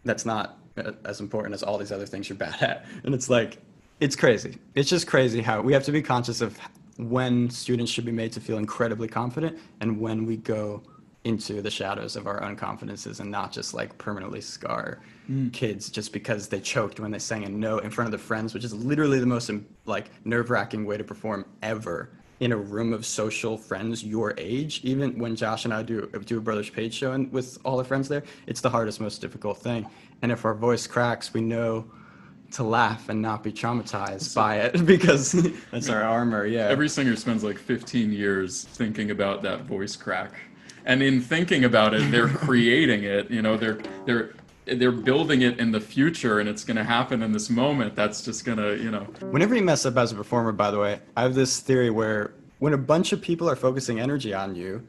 that's 0.05 0.27
not 0.27 0.59
uh, 0.77 0.91
as 1.05 1.21
important 1.21 1.55
as 1.55 1.63
all 1.63 1.79
these 1.79 1.93
other 1.93 2.07
things 2.07 2.29
you're 2.29 2.37
bad 2.37 2.61
at. 2.61 2.85
And 3.05 3.15
it's 3.15 3.31
like, 3.31 3.59
it's 4.01 4.17
crazy. 4.17 4.59
It's 4.75 4.91
just 4.91 5.07
crazy 5.07 5.43
how 5.43 5.61
we 5.61 5.73
have 5.73 5.85
to 5.85 5.93
be 5.93 6.03
conscious 6.03 6.41
of 6.41 6.59
when 6.97 7.49
students 7.51 7.93
should 7.93 8.05
be 8.05 8.13
made 8.13 8.33
to 8.33 8.41
feel 8.41 8.59
incredibly 8.59 9.07
confident 9.07 9.59
and 9.81 10.01
when 10.01 10.27
we 10.27 10.37
go 10.39 10.83
into 11.25 11.61
the 11.61 11.71
shadows 11.71 12.17
of 12.17 12.27
our 12.27 12.43
own 12.43 12.57
confidences 12.57 13.21
and 13.21 13.31
not 13.31 13.53
just 13.53 13.75
like 13.75 13.97
permanently 13.99 14.41
scar 14.41 15.01
mm. 15.31 15.53
kids 15.53 15.91
just 15.91 16.13
because 16.13 16.49
they 16.49 16.61
choked 16.61 16.99
when 16.99 17.11
they 17.11 17.19
sang 17.19 17.45
a 17.45 17.49
note 17.49 17.85
in 17.85 17.91
front 17.91 18.07
of 18.07 18.13
their 18.13 18.27
friends, 18.27 18.55
which 18.55 18.65
is 18.65 18.73
literally 18.73 19.19
the 19.19 19.27
most 19.27 19.51
like 19.85 20.11
nerve-wracking 20.25 20.85
way 20.85 20.97
to 20.97 21.05
perform 21.05 21.45
ever 21.63 22.11
in 22.41 22.53
a 22.53 22.57
room 22.57 22.95
of 22.95 23.05
social 23.05 23.59
friends 23.59 24.03
your 24.03 24.33
age. 24.39 24.81
Even 24.83 25.19
when 25.19 25.37
Josh 25.37 25.67
and 25.67 25.75
I 25.75 25.83
do 25.83 26.07
do 26.25 26.39
a 26.39 26.41
Brothers 26.41 26.71
Page 26.71 26.95
show 26.95 27.13
and 27.13 27.31
with 27.31 27.59
all 27.65 27.77
the 27.77 27.85
friends 27.85 28.09
there, 28.09 28.23
it's 28.47 28.63
the 28.63 28.71
hardest, 28.71 28.99
most 28.99 29.21
difficult 29.21 29.59
thing. 29.59 29.87
And 30.23 30.33
if 30.33 30.47
our 30.47 30.55
voice 30.55 30.87
cracks, 30.87 31.35
we 31.35 31.43
know 31.43 31.85
to 32.53 32.65
laugh 32.65 33.11
and 33.11 33.21
not 33.21 33.45
be 33.45 33.53
traumatized 33.53 34.23
so, 34.23 34.41
by 34.41 34.57
it 34.57 34.87
because 34.87 35.33
that's 35.71 35.91
our 35.91 36.03
armor. 36.03 36.47
Yeah. 36.47 36.67
Every 36.67 36.89
singer 36.89 37.15
spends 37.15 37.45
like 37.45 37.59
15 37.59 38.11
years 38.11 38.65
thinking 38.65 39.11
about 39.11 39.43
that 39.43 39.63
voice 39.63 39.95
crack 39.95 40.33
and 40.85 41.03
in 41.03 41.21
thinking 41.21 41.65
about 41.65 41.95
it 41.95 42.11
they're 42.11 42.29
creating 42.47 43.05
it 43.05 43.31
you 43.31 43.43
know 43.43 43.57
they're 43.57 43.79
they're 44.07 44.35
they're 44.67 44.93
building 44.93 45.43
it 45.43 45.59
in 45.59 45.73
the 45.73 45.81
future 45.81 46.39
and 46.39 46.49
it's 46.49 46.65
going 46.65 46.77
to 46.77 46.85
happen 46.85 47.23
in 47.23 47.33
this 47.33 47.51
moment 47.51 47.95
that's 47.97 48.23
just 48.23 48.45
going 48.45 48.59
to 48.59 48.77
you 48.77 48.91
know. 48.91 49.01
Whenever 49.31 49.55
you 49.55 49.63
mess 49.63 49.85
up 49.85 49.97
as 49.97 50.13
a 50.13 50.15
performer 50.15 50.53
by 50.53 50.71
the 50.71 50.79
way 50.79 51.01
i 51.17 51.23
have 51.23 51.35
this 51.35 51.61
theory 51.61 51.91
where 51.91 52.35
when 52.59 52.73
a 52.73 52.79
bunch 52.79 53.13
of 53.13 53.21
people 53.21 53.49
are 53.49 53.57
focusing 53.57 54.01
energy 54.01 54.35
on 54.35 54.55
you 54.55 54.87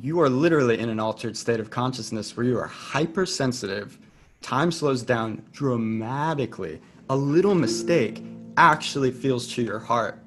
you 0.00 0.20
are 0.20 0.28
literally 0.28 0.78
in 0.78 0.90
an 0.90 1.00
altered 1.00 1.36
state 1.36 1.60
of 1.60 1.70
consciousness 1.70 2.36
where 2.36 2.44
you 2.44 2.58
are 2.58 2.66
hypersensitive 2.66 3.98
time 4.42 4.70
slows 4.70 5.02
down 5.02 5.42
dramatically 5.52 6.80
a 7.10 7.16
little 7.16 7.54
mistake 7.54 8.22
actually 8.56 9.10
feels 9.10 9.48
to 9.48 9.62
your 9.62 9.78
heart 9.78 10.22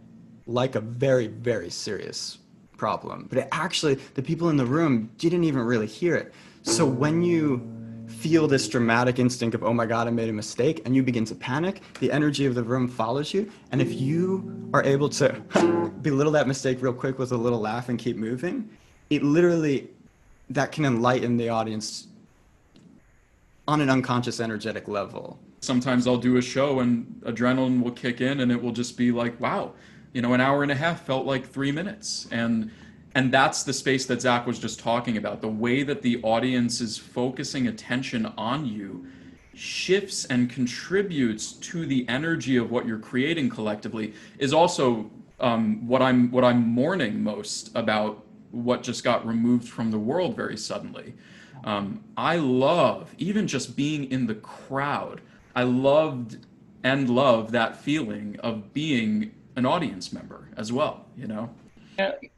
like 0.47 0.75
a 0.75 0.81
very 0.81 1.27
very 1.27 1.69
serious 1.69 2.39
problem, 2.81 3.27
but 3.29 3.37
it 3.37 3.47
actually, 3.51 3.93
the 4.15 4.23
people 4.23 4.49
in 4.49 4.57
the 4.57 4.65
room 4.65 5.07
didn't 5.19 5.43
even 5.43 5.61
really 5.61 5.85
hear 5.85 6.15
it. 6.15 6.33
So 6.63 6.83
when 6.83 7.21
you 7.21 7.61
feel 8.07 8.47
this 8.47 8.67
dramatic 8.67 9.19
instinct 9.19 9.53
of, 9.53 9.63
oh 9.63 9.71
my 9.71 9.85
God, 9.85 10.07
I 10.07 10.09
made 10.09 10.29
a 10.29 10.33
mistake, 10.33 10.81
and 10.83 10.95
you 10.95 11.03
begin 11.03 11.23
to 11.25 11.35
panic, 11.35 11.83
the 11.99 12.11
energy 12.11 12.47
of 12.47 12.55
the 12.55 12.63
room 12.63 12.87
follows 12.87 13.35
you. 13.35 13.51
And 13.71 13.83
if 13.83 14.01
you 14.01 14.67
are 14.73 14.83
able 14.83 15.09
to 15.09 15.29
belittle 16.01 16.31
that 16.31 16.47
mistake 16.47 16.81
real 16.81 16.91
quick 16.91 17.19
with 17.19 17.31
a 17.33 17.37
little 17.37 17.59
laugh 17.59 17.87
and 17.89 17.99
keep 17.99 18.17
moving, 18.17 18.67
it 19.11 19.21
literally, 19.21 19.87
that 20.49 20.71
can 20.71 20.83
enlighten 20.83 21.37
the 21.37 21.49
audience 21.49 22.07
on 23.67 23.79
an 23.79 23.91
unconscious 23.91 24.39
energetic 24.39 24.87
level. 24.87 25.37
sometimes 25.61 26.07
I'll 26.07 26.17
do 26.17 26.37
a 26.37 26.41
show 26.41 26.79
and 26.79 27.05
adrenaline 27.25 27.83
will 27.83 27.91
kick 27.91 28.21
in 28.21 28.39
and 28.39 28.51
it 28.51 28.59
will 28.59 28.71
just 28.71 28.97
be 28.97 29.11
like, 29.11 29.39
wow, 29.39 29.73
you 30.13 30.21
know, 30.21 30.33
an 30.33 30.41
hour 30.41 30.63
and 30.63 30.71
a 30.71 30.75
half 30.75 31.05
felt 31.05 31.25
like 31.25 31.47
three 31.47 31.71
minutes. 31.71 32.27
And 32.31 32.71
and 33.13 33.31
that's 33.31 33.63
the 33.63 33.73
space 33.73 34.05
that 34.05 34.21
Zach 34.21 34.47
was 34.47 34.57
just 34.57 34.79
talking 34.79 35.17
about. 35.17 35.41
The 35.41 35.49
way 35.49 35.83
that 35.83 36.01
the 36.01 36.21
audience 36.23 36.79
is 36.79 36.97
focusing 36.97 37.67
attention 37.67 38.25
on 38.37 38.65
you 38.65 39.05
shifts 39.53 40.23
and 40.25 40.49
contributes 40.49 41.51
to 41.53 41.85
the 41.85 42.07
energy 42.07 42.55
of 42.55 42.71
what 42.71 42.85
you're 42.87 42.99
creating 42.99 43.49
collectively 43.49 44.13
is 44.37 44.53
also 44.53 45.11
um, 45.41 45.85
what 45.87 46.01
I'm 46.01 46.31
what 46.31 46.43
I'm 46.43 46.67
mourning 46.67 47.21
most 47.21 47.75
about 47.75 48.23
what 48.51 48.83
just 48.83 49.03
got 49.03 49.25
removed 49.25 49.67
from 49.67 49.91
the 49.91 49.99
world 49.99 50.35
very 50.35 50.57
suddenly. 50.57 51.13
Um, 51.63 52.03
I 52.17 52.37
love 52.37 53.13
even 53.17 53.47
just 53.47 53.75
being 53.75 54.09
in 54.11 54.27
the 54.27 54.35
crowd. 54.35 55.21
I 55.55 55.63
loved 55.63 56.45
and 56.83 57.09
love 57.09 57.51
that 57.51 57.77
feeling 57.77 58.39
of 58.39 58.73
being 58.73 59.31
an 59.55 59.65
audience 59.65 60.13
member 60.13 60.49
as 60.57 60.71
well. 60.71 61.05
You 61.17 61.27
know. 61.27 61.49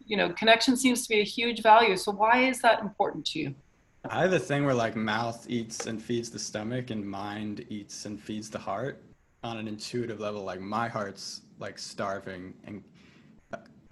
You 0.06 0.18
know, 0.18 0.30
connection 0.34 0.76
seems 0.76 1.04
to 1.04 1.10
be 1.10 1.22
a 1.22 1.24
huge 1.24 1.62
value. 1.62 1.96
So 1.96 2.12
why 2.12 2.44
is 2.44 2.60
that 2.62 2.82
important 2.82 3.26
to 3.28 3.40
you? 3.40 3.56
I 4.10 4.22
have 4.22 4.34
a 4.34 4.40
thing 4.40 4.66
where 4.66 4.74
like 4.74 4.98
mouth 4.98 5.46
eats 5.48 5.86
and 5.86 6.02
feeds 6.02 6.30
the 6.30 6.40
stomach, 6.40 6.90
and 6.90 7.06
mind 7.06 7.66
eats 7.70 8.06
and 8.06 8.22
feeds 8.22 8.50
the 8.50 8.60
heart 8.60 9.02
on 9.44 9.58
an 9.58 9.68
intuitive 9.68 10.20
level. 10.20 10.44
Like 10.44 10.60
my 10.60 10.90
heart's 10.90 11.42
like 11.60 11.80
starving 11.80 12.54
and 12.66 12.84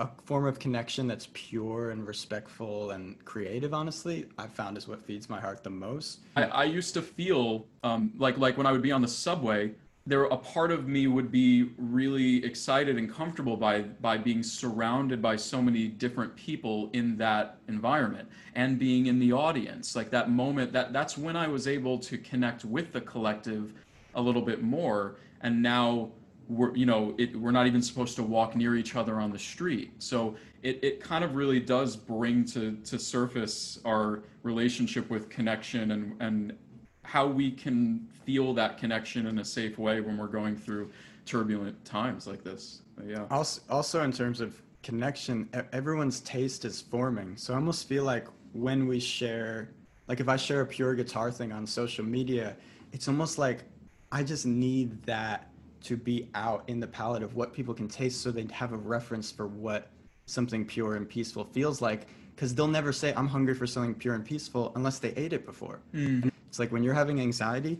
a 0.01 0.09
form 0.25 0.45
of 0.45 0.57
connection 0.57 1.07
that's 1.07 1.29
pure 1.33 1.91
and 1.91 2.07
respectful 2.07 2.91
and 2.91 3.23
creative 3.23 3.73
honestly 3.73 4.25
i've 4.39 4.51
found 4.51 4.75
is 4.77 4.87
what 4.87 5.03
feeds 5.05 5.29
my 5.29 5.39
heart 5.39 5.63
the 5.63 5.69
most 5.69 6.21
i, 6.35 6.43
I 6.43 6.63
used 6.63 6.95
to 6.95 7.01
feel 7.01 7.67
um, 7.83 8.11
like 8.17 8.37
like 8.37 8.57
when 8.57 8.65
i 8.65 8.71
would 8.71 8.81
be 8.81 8.91
on 8.91 9.01
the 9.01 9.07
subway 9.07 9.71
there 10.07 10.23
a 10.23 10.37
part 10.37 10.71
of 10.71 10.87
me 10.87 11.05
would 11.07 11.31
be 11.31 11.71
really 11.77 12.43
excited 12.43 12.97
and 12.97 13.11
comfortable 13.11 13.55
by 13.55 13.81
by 13.81 14.17
being 14.17 14.41
surrounded 14.41 15.21
by 15.21 15.35
so 15.35 15.61
many 15.61 15.87
different 15.87 16.35
people 16.35 16.89
in 16.93 17.15
that 17.17 17.59
environment 17.67 18.27
and 18.55 18.79
being 18.79 19.05
in 19.05 19.19
the 19.19 19.31
audience. 19.31 19.95
Like 19.95 20.09
that 20.11 20.31
moment 20.31 20.73
that 20.73 20.91
that's 20.91 21.17
when 21.17 21.35
i 21.35 21.47
was 21.47 21.67
able 21.67 21.99
to 21.99 22.17
connect 22.17 22.65
with 22.65 22.91
the 22.91 23.01
collective 23.01 23.73
a 24.15 24.21
little 24.21 24.41
bit 24.41 24.63
more. 24.63 25.17
And 25.41 25.61
now 25.61 26.11
we're 26.47 26.75
you 26.75 26.87
know 26.87 27.13
it, 27.19 27.35
we're 27.35 27.51
not 27.51 27.67
even 27.67 27.81
supposed 27.81 28.15
to 28.15 28.23
walk 28.23 28.55
near 28.55 28.75
each 28.75 28.95
other 28.95 29.19
on 29.19 29.31
the 29.31 29.39
street. 29.39 29.93
So 29.99 30.35
it, 30.63 30.83
it 30.83 30.99
kind 30.99 31.23
of 31.23 31.35
really 31.35 31.59
does 31.59 31.95
bring 31.95 32.43
to 32.45 32.75
to 32.85 32.97
surface 32.97 33.79
our 33.85 34.23
relationship 34.41 35.11
with 35.11 35.29
connection 35.29 35.91
and 35.91 36.15
and 36.19 36.57
how 37.03 37.27
we 37.27 37.51
can 37.51 38.07
feel 38.25 38.53
that 38.53 38.77
connection 38.77 39.27
in 39.27 39.39
a 39.39 39.45
safe 39.45 39.77
way 39.77 40.01
when 40.01 40.17
we're 40.17 40.27
going 40.27 40.55
through 40.55 40.91
turbulent 41.25 41.83
times 41.85 42.27
like 42.27 42.43
this. 42.43 42.81
But 42.95 43.07
yeah. 43.07 43.25
Also 43.29 43.61
also 43.69 44.03
in 44.03 44.11
terms 44.11 44.41
of 44.41 44.61
connection 44.83 45.49
everyone's 45.71 46.19
taste 46.21 46.65
is 46.65 46.81
forming. 46.81 47.37
So 47.37 47.53
i 47.53 47.55
almost 47.55 47.87
feel 47.87 48.03
like 48.03 48.27
when 48.53 48.87
we 48.87 48.99
share 48.99 49.69
like 50.07 50.19
if 50.19 50.27
i 50.27 50.35
share 50.35 50.61
a 50.61 50.65
pure 50.65 50.93
guitar 50.95 51.31
thing 51.31 51.51
on 51.51 51.65
social 51.65 52.03
media 52.03 52.55
it's 52.91 53.07
almost 53.07 53.37
like 53.37 53.63
i 54.11 54.21
just 54.21 54.45
need 54.45 55.01
that 55.03 55.49
to 55.81 55.95
be 55.95 56.29
out 56.35 56.63
in 56.67 56.79
the 56.79 56.87
palette 56.87 57.23
of 57.23 57.35
what 57.35 57.53
people 57.53 57.73
can 57.73 57.87
taste 57.87 58.21
so 58.21 58.31
they 58.31 58.45
have 58.51 58.73
a 58.73 58.77
reference 58.77 59.31
for 59.31 59.47
what 59.47 59.89
something 60.25 60.65
pure 60.65 60.95
and 60.95 61.07
peaceful 61.09 61.43
feels 61.43 61.81
like. 61.81 62.07
Because 62.35 62.55
they'll 62.55 62.67
never 62.67 62.91
say 62.91 63.13
i'm 63.15 63.27
hungry 63.27 63.53
for 63.53 63.67
something 63.67 63.93
pure 63.93 64.15
and 64.15 64.25
peaceful 64.25 64.71
unless 64.75 64.99
they 64.99 65.09
ate 65.09 65.33
it 65.33 65.45
before. 65.45 65.79
Mm. 65.93 66.31
it's 66.47 66.59
like 66.59 66.71
when 66.71 66.81
you're 66.83 66.93
having 66.93 67.19
anxiety 67.21 67.79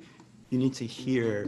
you 0.51 0.59
need 0.59 0.73
to 0.75 0.85
hear 0.85 1.45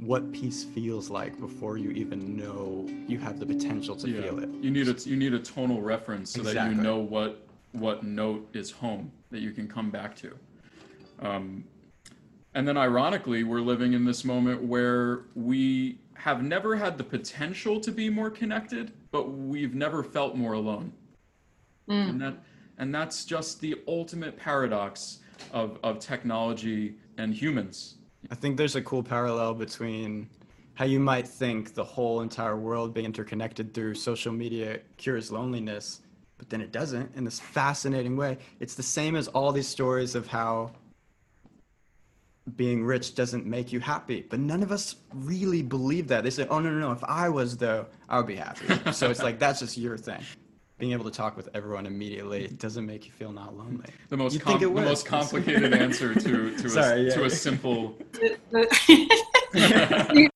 what 0.00 0.30
peace 0.32 0.62
feels 0.62 1.10
like 1.10 1.38
before 1.40 1.76
you 1.76 1.90
even 1.90 2.36
know 2.36 2.86
you 3.08 3.18
have 3.18 3.40
the 3.40 3.46
potential 3.46 3.96
to 3.96 4.08
yeah. 4.08 4.22
feel 4.22 4.38
it 4.38 4.48
you 4.62 4.70
need 4.70 4.88
a 4.88 4.92
you 5.08 5.16
need 5.16 5.34
a 5.34 5.38
tonal 5.40 5.82
reference 5.82 6.30
so 6.30 6.40
exactly. 6.40 6.62
that 6.62 6.76
you 6.76 6.80
know 6.80 6.98
what 6.98 7.48
what 7.72 8.04
note 8.04 8.48
is 8.54 8.70
home 8.70 9.10
that 9.32 9.40
you 9.40 9.50
can 9.50 9.66
come 9.66 9.90
back 9.90 10.14
to 10.14 10.32
um, 11.20 11.64
and 12.54 12.66
then, 12.66 12.76
ironically, 12.76 13.44
we're 13.44 13.60
living 13.60 13.92
in 13.92 14.04
this 14.04 14.24
moment 14.24 14.62
where 14.62 15.26
we 15.34 16.00
have 16.14 16.42
never 16.42 16.74
had 16.74 16.98
the 16.98 17.04
potential 17.04 17.78
to 17.80 17.92
be 17.92 18.10
more 18.10 18.30
connected, 18.30 18.92
but 19.10 19.30
we've 19.30 19.74
never 19.74 20.02
felt 20.02 20.34
more 20.34 20.54
alone. 20.54 20.92
Mm. 21.88 22.10
And 22.10 22.20
that 22.20 22.34
and 22.78 22.94
that's 22.94 23.24
just 23.24 23.60
the 23.60 23.76
ultimate 23.86 24.36
paradox 24.36 25.18
of, 25.52 25.78
of 25.82 25.98
technology 25.98 26.96
and 27.18 27.34
humans. 27.34 27.96
I 28.30 28.34
think 28.34 28.56
there's 28.56 28.76
a 28.76 28.82
cool 28.82 29.02
parallel 29.02 29.54
between 29.54 30.28
how 30.74 30.84
you 30.84 31.00
might 31.00 31.26
think 31.26 31.74
the 31.74 31.84
whole 31.84 32.20
entire 32.20 32.56
world 32.56 32.94
being 32.94 33.06
interconnected 33.06 33.74
through 33.74 33.94
social 33.94 34.32
media 34.32 34.78
cures 34.96 35.30
loneliness, 35.30 36.00
but 36.38 36.48
then 36.48 36.60
it 36.60 36.72
doesn't 36.72 37.14
in 37.16 37.24
this 37.24 37.40
fascinating 37.40 38.16
way. 38.16 38.38
It's 38.60 38.76
the 38.76 38.82
same 38.82 39.16
as 39.16 39.28
all 39.28 39.52
these 39.52 39.68
stories 39.68 40.14
of 40.14 40.28
how 40.28 40.70
being 42.56 42.84
rich 42.84 43.14
doesn't 43.14 43.44
make 43.44 43.72
you 43.72 43.80
happy. 43.80 44.24
But 44.28 44.38
none 44.38 44.62
of 44.62 44.72
us 44.72 44.96
really 45.12 45.62
believe 45.62 46.08
that. 46.08 46.24
They 46.24 46.30
say, 46.30 46.46
oh, 46.48 46.60
no, 46.60 46.70
no, 46.70 46.78
no. 46.78 46.92
If 46.92 47.04
I 47.04 47.28
was, 47.28 47.56
though, 47.56 47.86
I 48.08 48.16
would 48.16 48.26
be 48.26 48.36
happy. 48.36 48.92
so 48.92 49.10
it's 49.10 49.22
like, 49.22 49.38
that's 49.38 49.60
just 49.60 49.76
your 49.76 49.98
thing. 49.98 50.22
Being 50.78 50.92
able 50.92 51.04
to 51.04 51.10
talk 51.10 51.36
with 51.36 51.48
everyone 51.54 51.86
immediately 51.86 52.46
doesn't 52.46 52.86
make 52.86 53.04
you 53.04 53.10
feel 53.10 53.32
not 53.32 53.56
lonely. 53.56 53.90
The 54.10 54.16
most, 54.16 54.40
com- 54.40 54.60
the 54.60 54.70
most 54.70 55.06
complicated 55.06 55.74
answer 55.74 56.14
to, 56.14 56.56
to, 56.56 56.68
Sorry, 56.70 57.00
a, 57.00 57.04
yeah. 57.04 57.14
to 57.14 57.24
a 57.24 57.30
simple. 57.30 57.98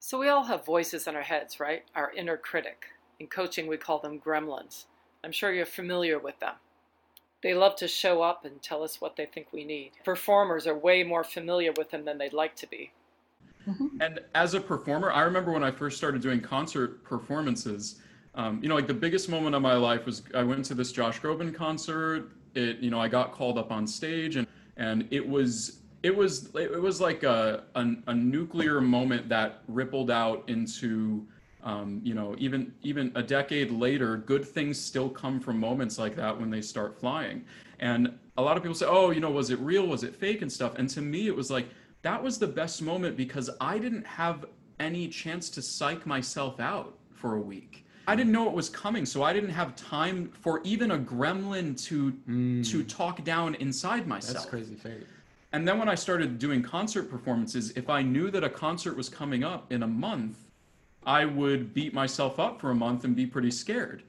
so 0.00 0.18
we 0.18 0.28
all 0.28 0.44
have 0.44 0.66
voices 0.66 1.06
in 1.06 1.16
our 1.16 1.22
heads, 1.22 1.58
right? 1.58 1.84
Our 1.94 2.12
inner 2.12 2.36
critic. 2.36 2.84
In 3.18 3.26
coaching, 3.26 3.68
we 3.68 3.78
call 3.78 4.00
them 4.00 4.20
gremlins. 4.20 4.84
I'm 5.24 5.32
sure 5.32 5.50
you're 5.50 5.64
familiar 5.64 6.18
with 6.18 6.38
them. 6.40 6.56
They 7.42 7.54
love 7.54 7.74
to 7.76 7.88
show 7.88 8.22
up 8.22 8.44
and 8.44 8.62
tell 8.62 8.82
us 8.82 9.00
what 9.00 9.16
they 9.16 9.26
think 9.26 9.48
we 9.50 9.64
need. 9.64 9.92
Performers 10.04 10.66
are 10.66 10.76
way 10.76 11.02
more 11.02 11.24
familiar 11.24 11.72
with 11.76 11.90
them 11.90 12.04
than 12.04 12.18
they'd 12.18 12.32
like 12.32 12.54
to 12.56 12.66
be. 12.66 12.92
Mm-hmm. 13.68 14.00
And 14.00 14.20
as 14.34 14.54
a 14.54 14.60
performer, 14.60 15.10
I 15.10 15.22
remember 15.22 15.52
when 15.52 15.64
I 15.64 15.70
first 15.70 15.96
started 15.96 16.20
doing 16.20 16.40
concert 16.40 17.02
performances, 17.04 18.00
um, 18.34 18.60
you 18.62 18.68
know, 18.68 18.74
like 18.74 18.86
the 18.86 18.94
biggest 18.94 19.28
moment 19.28 19.54
of 19.54 19.62
my 19.62 19.74
life 19.74 20.06
was 20.06 20.22
I 20.34 20.42
went 20.42 20.64
to 20.66 20.74
this 20.74 20.92
Josh 20.92 21.20
Groban 21.20 21.54
concert. 21.54 22.32
It, 22.54 22.78
you 22.78 22.90
know, 22.90 23.00
I 23.00 23.08
got 23.08 23.32
called 23.32 23.58
up 23.58 23.70
on 23.70 23.86
stage 23.86 24.36
and, 24.36 24.46
and 24.76 25.06
it 25.10 25.26
was, 25.26 25.78
it 26.02 26.14
was, 26.14 26.54
it 26.54 26.80
was 26.80 27.00
like 27.00 27.22
a, 27.22 27.64
a, 27.74 27.86
a 28.06 28.14
nuclear 28.14 28.80
moment 28.80 29.28
that 29.28 29.62
rippled 29.68 30.10
out 30.10 30.44
into 30.48 31.26
um, 31.64 32.00
you 32.02 32.14
know, 32.14 32.34
even 32.38 32.72
even 32.82 33.12
a 33.14 33.22
decade 33.22 33.70
later, 33.70 34.16
good 34.16 34.44
things 34.44 34.80
still 34.80 35.08
come 35.08 35.38
from 35.38 35.58
moments 35.58 35.98
like 35.98 36.16
that 36.16 36.38
when 36.38 36.50
they 36.50 36.60
start 36.60 36.98
flying. 36.98 37.44
And 37.78 38.18
a 38.36 38.42
lot 38.42 38.56
of 38.56 38.62
people 38.62 38.74
say, 38.74 38.86
"Oh, 38.88 39.10
you 39.10 39.20
know, 39.20 39.30
was 39.30 39.50
it 39.50 39.58
real? 39.60 39.86
Was 39.86 40.02
it 40.02 40.14
fake?" 40.14 40.42
and 40.42 40.50
stuff. 40.50 40.74
And 40.76 40.88
to 40.90 41.00
me, 41.00 41.28
it 41.28 41.36
was 41.36 41.50
like 41.50 41.68
that 42.02 42.20
was 42.22 42.38
the 42.38 42.48
best 42.48 42.82
moment 42.82 43.16
because 43.16 43.48
I 43.60 43.78
didn't 43.78 44.06
have 44.06 44.46
any 44.80 45.06
chance 45.08 45.48
to 45.50 45.62
psych 45.62 46.04
myself 46.04 46.58
out 46.58 46.98
for 47.12 47.36
a 47.36 47.40
week. 47.40 47.86
I 48.06 48.16
didn't 48.16 48.32
know 48.32 48.48
it 48.48 48.52
was 48.52 48.68
coming, 48.68 49.06
so 49.06 49.22
I 49.22 49.32
didn't 49.32 49.50
have 49.50 49.76
time 49.76 50.30
for 50.40 50.60
even 50.64 50.92
a 50.92 50.98
gremlin 50.98 51.80
to 51.86 52.12
mm. 52.28 52.68
to 52.70 52.82
talk 52.84 53.22
down 53.24 53.54
inside 53.56 54.06
myself. 54.06 54.34
That's 54.34 54.46
crazy 54.46 54.74
fate. 54.74 55.06
And 55.52 55.68
then 55.68 55.78
when 55.78 55.88
I 55.88 55.94
started 55.94 56.38
doing 56.38 56.62
concert 56.62 57.10
performances, 57.10 57.72
if 57.76 57.90
I 57.90 58.02
knew 58.02 58.30
that 58.30 58.42
a 58.42 58.48
concert 58.48 58.96
was 58.96 59.08
coming 59.08 59.44
up 59.44 59.70
in 59.70 59.82
a 59.82 59.86
month, 59.86 60.38
I 61.04 61.26
would 61.26 61.74
beat 61.74 61.92
myself 61.92 62.40
up 62.40 62.60
for 62.60 62.70
a 62.70 62.74
month 62.74 63.04
and 63.04 63.14
be 63.14 63.26
pretty 63.26 63.50
scared. 63.50 64.02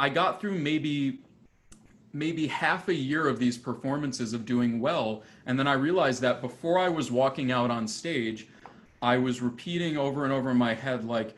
I 0.00 0.08
got 0.08 0.40
through 0.40 0.58
maybe 0.58 1.20
maybe 2.12 2.46
half 2.46 2.88
a 2.88 2.94
year 2.94 3.28
of 3.28 3.38
these 3.38 3.58
performances 3.58 4.32
of 4.32 4.46
doing 4.46 4.80
well 4.80 5.22
and 5.46 5.58
then 5.58 5.66
I 5.66 5.74
realized 5.74 6.22
that 6.22 6.40
before 6.40 6.78
I 6.78 6.88
was 6.88 7.10
walking 7.10 7.52
out 7.52 7.70
on 7.70 7.86
stage, 7.86 8.48
I 9.02 9.18
was 9.18 9.42
repeating 9.42 9.96
over 9.98 10.24
and 10.24 10.32
over 10.32 10.50
in 10.50 10.56
my 10.56 10.74
head 10.74 11.04
like 11.04 11.36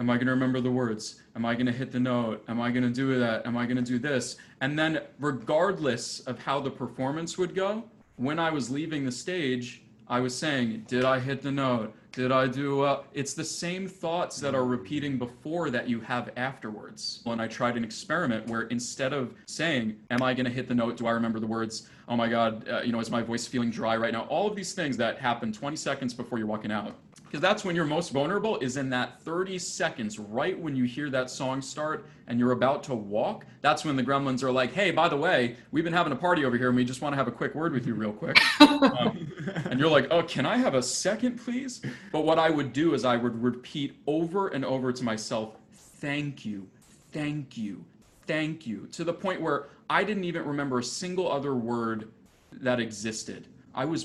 am 0.00 0.08
I 0.08 0.14
going 0.14 0.26
to 0.26 0.32
remember 0.32 0.60
the 0.60 0.70
words? 0.70 1.20
Am 1.36 1.44
I 1.44 1.54
going 1.54 1.66
to 1.66 1.72
hit 1.72 1.92
the 1.92 2.00
note? 2.00 2.42
Am 2.48 2.58
I 2.60 2.70
going 2.70 2.82
to 2.82 2.90
do 2.90 3.18
that? 3.18 3.46
Am 3.46 3.56
I 3.56 3.66
going 3.66 3.76
to 3.76 3.82
do 3.82 3.98
this? 3.98 4.36
And 4.62 4.76
then 4.76 5.02
regardless 5.20 6.20
of 6.20 6.38
how 6.38 6.58
the 6.58 6.70
performance 6.70 7.36
would 7.36 7.54
go, 7.54 7.84
when 8.16 8.38
I 8.38 8.50
was 8.50 8.70
leaving 8.70 9.04
the 9.04 9.12
stage, 9.12 9.82
I 10.08 10.18
was 10.18 10.36
saying, 10.36 10.86
did 10.88 11.04
I 11.04 11.20
hit 11.20 11.42
the 11.42 11.52
note? 11.52 11.94
Did 12.12 12.32
I 12.32 12.48
do 12.48 12.78
well? 12.78 13.04
It's 13.12 13.34
the 13.34 13.44
same 13.44 13.86
thoughts 13.86 14.40
that 14.40 14.54
are 14.54 14.64
repeating 14.64 15.18
before 15.18 15.70
that 15.70 15.88
you 15.88 16.00
have 16.00 16.30
afterwards. 16.36 17.20
When 17.24 17.38
I 17.38 17.46
tried 17.46 17.76
an 17.76 17.84
experiment 17.84 18.48
where 18.48 18.62
instead 18.62 19.12
of 19.12 19.34
saying, 19.46 19.96
Am 20.10 20.22
I 20.22 20.34
going 20.34 20.46
to 20.46 20.50
hit 20.50 20.66
the 20.66 20.74
note? 20.74 20.96
Do 20.96 21.06
I 21.06 21.12
remember 21.12 21.38
the 21.38 21.46
words? 21.46 21.88
Oh 22.08 22.16
my 22.16 22.28
God, 22.28 22.68
uh, 22.68 22.80
you 22.80 22.90
know, 22.90 22.98
is 22.98 23.10
my 23.10 23.22
voice 23.22 23.46
feeling 23.46 23.70
dry 23.70 23.96
right 23.96 24.12
now? 24.12 24.22
All 24.22 24.48
of 24.48 24.56
these 24.56 24.72
things 24.72 24.96
that 24.96 25.18
happen 25.18 25.52
20 25.52 25.76
seconds 25.76 26.12
before 26.12 26.38
you're 26.38 26.48
walking 26.48 26.72
out. 26.72 26.96
Because 27.30 27.40
that's 27.40 27.64
when 27.64 27.76
you're 27.76 27.84
most 27.84 28.10
vulnerable 28.10 28.58
is 28.58 28.76
in 28.76 28.90
that 28.90 29.20
30 29.22 29.56
seconds 29.58 30.18
right 30.18 30.58
when 30.58 30.74
you 30.74 30.82
hear 30.82 31.08
that 31.10 31.30
song 31.30 31.62
start 31.62 32.06
and 32.26 32.40
you're 32.40 32.50
about 32.50 32.82
to 32.82 32.94
walk 32.94 33.46
that's 33.60 33.84
when 33.84 33.94
the 33.94 34.02
gremlins 34.02 34.42
are 34.42 34.50
like 34.50 34.72
hey 34.72 34.90
by 34.90 35.08
the 35.08 35.16
way 35.16 35.56
we've 35.70 35.84
been 35.84 35.92
having 35.92 36.12
a 36.12 36.16
party 36.16 36.44
over 36.44 36.58
here 36.58 36.68
and 36.68 36.76
we 36.76 36.84
just 36.84 37.00
want 37.00 37.12
to 37.12 37.16
have 37.16 37.28
a 37.28 37.32
quick 37.32 37.54
word 37.54 37.72
with 37.72 37.86
you 37.86 37.94
real 37.94 38.12
quick. 38.12 38.38
Um, 38.80 39.32
and 39.66 39.78
you're 39.78 39.90
like 39.90 40.06
oh 40.10 40.22
can 40.22 40.46
i 40.46 40.56
have 40.56 40.74
a 40.74 40.82
second 40.82 41.36
please? 41.36 41.82
But 42.12 42.24
what 42.24 42.38
i 42.38 42.48
would 42.50 42.72
do 42.72 42.94
is 42.94 43.04
i 43.04 43.16
would 43.16 43.42
repeat 43.42 43.96
over 44.06 44.48
and 44.48 44.64
over 44.64 44.92
to 44.92 45.04
myself 45.04 45.56
thank 45.72 46.44
you 46.44 46.68
thank 47.12 47.56
you 47.56 47.84
thank 48.26 48.66
you 48.66 48.86
to 48.92 49.04
the 49.04 49.12
point 49.12 49.40
where 49.40 49.68
i 49.88 50.02
didn't 50.02 50.24
even 50.24 50.44
remember 50.44 50.78
a 50.78 50.84
single 50.84 51.30
other 51.30 51.54
word 51.54 52.10
that 52.52 52.80
existed. 52.80 53.46
I 53.74 53.84
was 53.84 54.04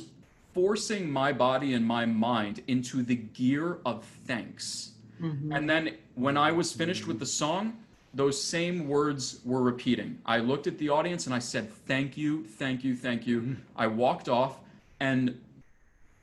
forcing 0.55 1.11
my 1.11 1.33
body 1.33 1.73
and 1.73 1.85
my 1.85 2.05
mind 2.05 2.63
into 2.67 3.03
the 3.03 3.15
gear 3.15 3.79
of 3.85 4.05
thanks. 4.25 4.93
Mm-hmm. 5.21 5.51
And 5.51 5.69
then 5.69 5.97
when 6.15 6.37
I 6.37 6.53
was 6.53 6.71
finished 6.71 7.07
with 7.07 7.19
the 7.19 7.25
song, 7.25 7.77
those 8.13 8.41
same 8.41 8.87
words 8.87 9.41
were 9.43 9.61
repeating. 9.61 10.17
I 10.25 10.37
looked 10.37 10.65
at 10.65 10.77
the 10.77 10.87
audience 10.87 11.25
and 11.25 11.35
I 11.35 11.39
said, 11.39 11.69
Thank 11.69 12.15
you, 12.15 12.45
thank 12.45 12.85
you, 12.85 12.95
thank 12.95 13.27
you. 13.27 13.41
Mm-hmm. 13.41 13.53
I 13.75 13.87
walked 13.87 14.29
off, 14.29 14.59
and 15.01 15.37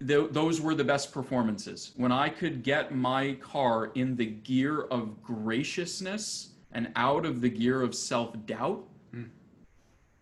th- 0.06 0.30
those 0.30 0.62
were 0.62 0.74
the 0.74 0.84
best 0.84 1.12
performances. 1.12 1.92
When 1.96 2.10
I 2.10 2.30
could 2.30 2.62
get 2.62 2.94
my 2.94 3.34
car 3.34 3.92
in 3.94 4.16
the 4.16 4.24
gear 4.24 4.84
of 4.84 5.22
graciousness 5.22 6.52
and 6.72 6.90
out 6.96 7.26
of 7.26 7.42
the 7.42 7.50
gear 7.50 7.82
of 7.82 7.94
self 7.94 8.34
doubt, 8.46 8.82
mm. 9.14 9.28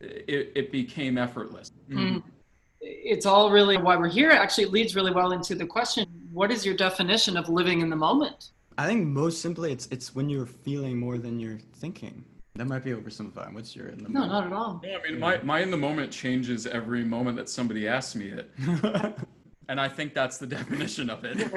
it, 0.00 0.50
it, 0.56 0.72
became 0.72 1.16
effortless. 1.16 1.70
Mm 1.88 2.24
it's 2.80 3.26
all 3.26 3.50
really 3.50 3.76
why 3.76 3.96
we're 3.96 4.08
here. 4.08 4.30
Actually, 4.30 4.64
it 4.64 4.72
leads 4.72 4.96
really 4.96 5.12
well 5.12 5.32
into 5.32 5.54
the 5.54 5.66
question 5.66 6.06
what 6.32 6.50
is 6.50 6.64
your 6.64 6.74
definition 6.74 7.36
of 7.36 7.48
living 7.48 7.80
in 7.80 7.90
the 7.90 7.96
moment? 7.96 8.52
I 8.78 8.86
think 8.86 9.06
most 9.06 9.42
simply, 9.42 9.72
it's 9.72 9.86
it's 9.90 10.14
when 10.14 10.28
you're 10.28 10.46
feeling 10.46 10.98
more 10.98 11.18
than 11.18 11.38
you're 11.38 11.58
thinking. 11.76 12.24
That 12.54 12.66
might 12.66 12.84
be 12.84 12.90
oversimplifying. 12.90 13.54
What's 13.54 13.74
your 13.76 13.88
in 13.88 13.98
the 14.02 14.08
no, 14.08 14.20
moment? 14.20 14.32
not 14.32 14.46
at 14.46 14.52
all. 14.52 14.80
No, 14.82 14.98
I 14.98 15.10
mean 15.10 15.20
my, 15.20 15.40
my 15.42 15.60
in 15.60 15.70
the 15.70 15.76
moment 15.76 16.12
changes 16.12 16.66
every 16.66 17.04
moment 17.04 17.36
that 17.36 17.48
somebody 17.48 17.86
asks 17.86 18.14
me 18.14 18.28
it, 18.28 18.50
and 19.68 19.80
I 19.80 19.88
think 19.88 20.14
that's 20.14 20.38
the 20.38 20.46
definition 20.58 21.10
of 21.10 21.24
it. 21.24 21.52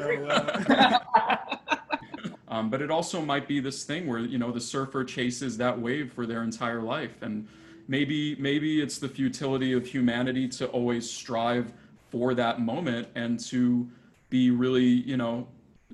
um, 2.47 2.69
but 2.69 2.81
it 2.81 2.91
also 2.91 3.21
might 3.21 3.47
be 3.47 3.59
this 3.59 3.83
thing 3.83 4.07
where 4.07 4.19
you 4.19 4.37
know 4.37 4.51
the 4.51 4.61
surfer 4.61 5.03
chases 5.03 5.57
that 5.57 5.79
wave 5.79 6.11
for 6.13 6.25
their 6.25 6.43
entire 6.43 6.81
life, 6.81 7.21
and 7.21 7.47
maybe 7.87 8.35
maybe 8.35 8.81
it's 8.81 8.97
the 8.97 9.09
futility 9.09 9.73
of 9.73 9.85
humanity 9.85 10.47
to 10.47 10.67
always 10.67 11.09
strive 11.09 11.73
for 12.09 12.33
that 12.33 12.61
moment 12.61 13.07
and 13.15 13.39
to 13.39 13.89
be 14.29 14.51
really 14.51 14.83
you 14.83 15.17
know 15.17 15.47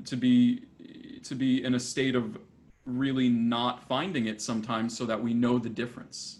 to 0.05 0.15
be 0.15 0.65
to 1.23 1.35
be 1.35 1.63
in 1.63 1.75
a 1.75 1.79
state 1.79 2.15
of 2.15 2.37
really 2.85 3.29
not 3.29 3.87
finding 3.87 4.25
it 4.25 4.41
sometimes 4.41 4.97
so 4.97 5.05
that 5.05 5.21
we 5.21 5.33
know 5.33 5.59
the 5.59 5.69
difference. 5.69 6.39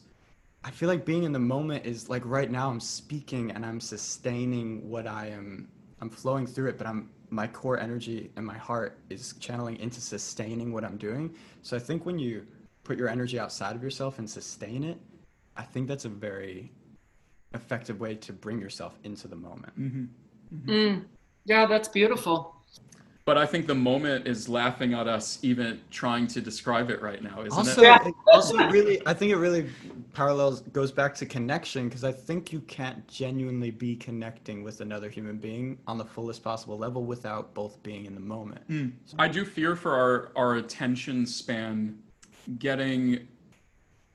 I 0.63 0.71
feel 0.71 0.89
like 0.89 1.05
being 1.05 1.23
in 1.23 1.31
the 1.31 1.39
moment 1.39 1.85
is 1.85 2.09
like 2.09 2.23
right 2.25 2.51
now 2.51 2.69
i'm 2.69 2.81
speaking 2.81 3.51
and 3.51 3.65
i'm 3.65 3.79
sustaining 3.79 4.89
what 4.89 5.07
i 5.07 5.27
am 5.27 5.69
i'm 6.01 6.09
flowing 6.09 6.45
through 6.45 6.69
it 6.69 6.77
but 6.77 6.85
i'm 6.85 7.09
my 7.29 7.47
core 7.47 7.79
energy 7.79 8.31
and 8.35 8.45
my 8.45 8.57
heart 8.57 8.97
is 9.09 9.35
channeling 9.39 9.77
into 9.77 10.01
sustaining 10.01 10.73
what 10.73 10.83
i'm 10.83 10.97
doing. 10.97 11.33
So 11.61 11.77
i 11.77 11.79
think 11.79 12.05
when 12.05 12.19
you 12.19 12.45
put 12.83 12.97
your 12.97 13.07
energy 13.07 13.39
outside 13.39 13.75
of 13.75 13.83
yourself 13.83 14.19
and 14.19 14.29
sustain 14.29 14.83
it 14.83 14.97
I 15.59 15.63
think 15.63 15.89
that's 15.89 16.05
a 16.05 16.09
very 16.09 16.71
effective 17.53 17.99
way 17.99 18.15
to 18.15 18.31
bring 18.31 18.61
yourself 18.61 18.97
into 19.03 19.27
the 19.27 19.35
moment. 19.35 19.77
Mm-hmm. 19.77 20.05
Mm-hmm. 20.55 20.71
Mm. 20.71 21.05
Yeah, 21.43 21.65
that's 21.65 21.89
beautiful. 21.89 22.55
But 23.25 23.37
I 23.37 23.45
think 23.45 23.67
the 23.67 23.75
moment 23.75 24.25
is 24.25 24.47
laughing 24.47 24.93
at 24.93 25.07
us 25.07 25.37
even 25.41 25.81
trying 25.91 26.27
to 26.27 26.39
describe 26.41 26.89
it 26.89 27.01
right 27.01 27.21
now, 27.21 27.41
isn't 27.41 27.51
also, 27.51 27.81
it? 27.83 28.07
it? 28.07 28.13
Also, 28.31 28.57
really, 28.69 29.01
I 29.05 29.13
think 29.13 29.33
it 29.33 29.35
really 29.35 29.69
parallels 30.13 30.61
goes 30.61 30.93
back 30.93 31.13
to 31.15 31.25
connection 31.25 31.89
because 31.89 32.05
I 32.05 32.13
think 32.13 32.53
you 32.53 32.61
can't 32.61 33.05
genuinely 33.07 33.69
be 33.69 33.97
connecting 33.97 34.63
with 34.63 34.79
another 34.79 35.09
human 35.09 35.37
being 35.37 35.77
on 35.87 35.97
the 35.97 36.05
fullest 36.05 36.41
possible 36.41 36.77
level 36.77 37.03
without 37.03 37.53
both 37.53 37.83
being 37.83 38.05
in 38.05 38.15
the 38.15 38.21
moment. 38.21 38.67
Mm. 38.69 38.93
So, 39.05 39.17
I 39.19 39.27
do 39.27 39.43
fear 39.43 39.75
for 39.75 39.93
our 39.93 40.31
our 40.37 40.55
attention 40.55 41.25
span 41.25 41.99
getting 42.57 43.27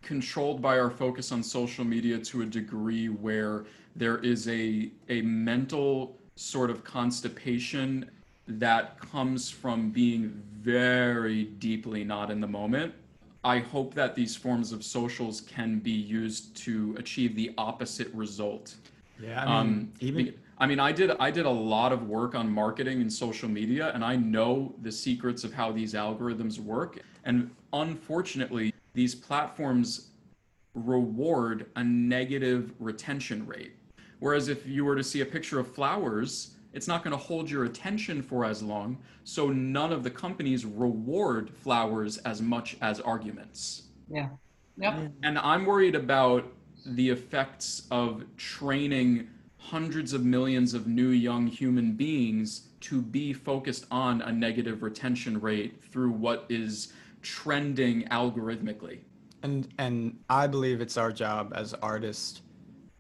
controlled 0.05 0.63
by 0.63 0.79
our 0.79 0.91
focus 0.91 1.33
on 1.33 1.43
social 1.43 1.85
media 1.85 2.19
to 2.19 2.43
a 2.43 2.47
degree 2.47 3.09
where 3.09 3.65
there 3.97 4.19
is 4.19 4.49
a 4.49 4.91
a 5.09 5.23
mental 5.23 6.17
sort 6.37 6.71
of 6.71 6.85
constipation 6.85 8.11
that 8.47 8.99
comes 9.01 9.51
from 9.51 9.91
being 9.91 10.43
very 10.61 11.45
deeply 11.45 12.05
not 12.05 12.31
in 12.31 12.41
the 12.41 12.47
moment. 12.47 12.93
I 13.43 13.59
hope 13.59 13.95
that 13.95 14.15
these 14.15 14.35
forms 14.37 14.73
of 14.73 14.83
socials 14.85 15.41
can 15.43 15.79
be 15.79 15.91
used 15.91 16.57
to 16.65 16.95
achieve 16.99 17.37
the 17.37 17.53
opposite 17.59 18.13
result. 18.15 18.75
Yeah, 19.21 19.43
I 19.43 19.45
mean, 19.45 19.55
um, 19.55 19.93
even 20.01 20.35
I 20.59 20.67
mean, 20.67 20.81
I 20.81 20.93
did 20.93 21.11
I 21.19 21.31
did 21.31 21.47
a 21.47 21.51
lot 21.51 21.93
of 21.93 22.09
work 22.09 22.35
on 22.35 22.51
marketing 22.51 23.01
and 23.01 23.13
social 23.13 23.49
media, 23.49 23.93
and 23.95 24.05
I 24.05 24.17
know 24.17 24.75
the 24.83 24.93
secrets 24.93 25.45
of 25.45 25.53
how 25.53 25.73
these 25.73 25.95
algorithms 25.95 26.59
work. 26.59 27.01
And 27.25 27.51
unfortunately, 27.73 28.74
these 28.95 29.15
platforms 29.15 30.11
reward 30.75 31.67
a 31.77 31.85
negative 31.85 32.73
retention 32.79 33.47
rate. 33.47 33.75
Whereas 34.21 34.49
if 34.49 34.67
you 34.67 34.85
were 34.85 34.97
to 34.97 35.05
see 35.05 35.21
a 35.21 35.27
picture 35.27 35.59
of 35.59 35.73
flowers, 35.73 36.55
it's 36.73 36.89
not 36.89 37.05
going 37.05 37.13
to 37.13 37.23
hold 37.23 37.51
your 37.51 37.65
attention 37.65 38.23
for 38.23 38.45
as 38.45 38.63
long. 38.63 38.99
So 39.25 39.51
none 39.51 39.93
of 39.93 40.03
the 40.03 40.11
companies 40.11 40.65
reward 40.65 41.51
flowers 41.51 42.19
as 42.19 42.41
much 42.41 42.77
as 42.81 43.01
arguments. 43.01 43.83
Yeah. 44.11 44.29
Yep. 44.79 44.95
Mm. 44.95 45.13
And 45.23 45.39
I'm 45.39 45.67
worried 45.67 45.95
about 45.95 46.53
the 46.87 47.11
effects 47.11 47.87
of 47.91 48.25
training 48.37 49.29
hundreds 49.59 50.13
of 50.13 50.25
millions 50.25 50.75
of 50.75 50.87
new 50.87 51.09
young 51.09 51.47
human 51.47 51.93
beings 51.93 52.69
to 52.81 53.01
be 53.01 53.33
focused 53.33 53.87
on 53.91 54.21
a 54.23 54.33
negative 54.33 54.83
retention 54.83 55.41
rate 55.41 55.83
through 55.83 56.11
what 56.11 56.45
is 56.51 56.93
trending 57.25 58.05
algorithmically. 58.05 59.01
And 59.43 59.69
and 59.79 60.19
I 60.31 60.47
believe 60.47 60.81
it's 60.81 60.97
our 60.97 61.13
job 61.13 61.53
as 61.57 61.75
artists 61.75 62.43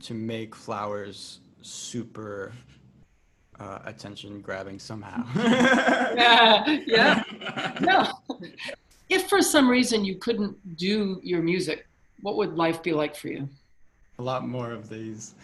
to 0.02 0.14
make 0.14 0.54
flowers 0.54 1.40
super 1.62 2.52
uh, 3.60 3.78
attention 3.84 4.40
grabbing 4.40 4.78
somehow. 4.78 5.24
yeah, 5.36 6.80
yeah. 6.86 7.22
No. 7.80 8.06
If 9.08 9.28
for 9.28 9.42
some 9.42 9.68
reason 9.68 10.04
you 10.04 10.16
couldn't 10.16 10.76
do 10.76 11.20
your 11.22 11.42
music, 11.42 11.86
what 12.22 12.36
would 12.36 12.54
life 12.54 12.82
be 12.82 12.92
like 12.92 13.14
for 13.14 13.28
you? 13.28 13.48
A 14.18 14.22
lot 14.22 14.46
more 14.46 14.70
of 14.70 14.88
these. 14.88 15.34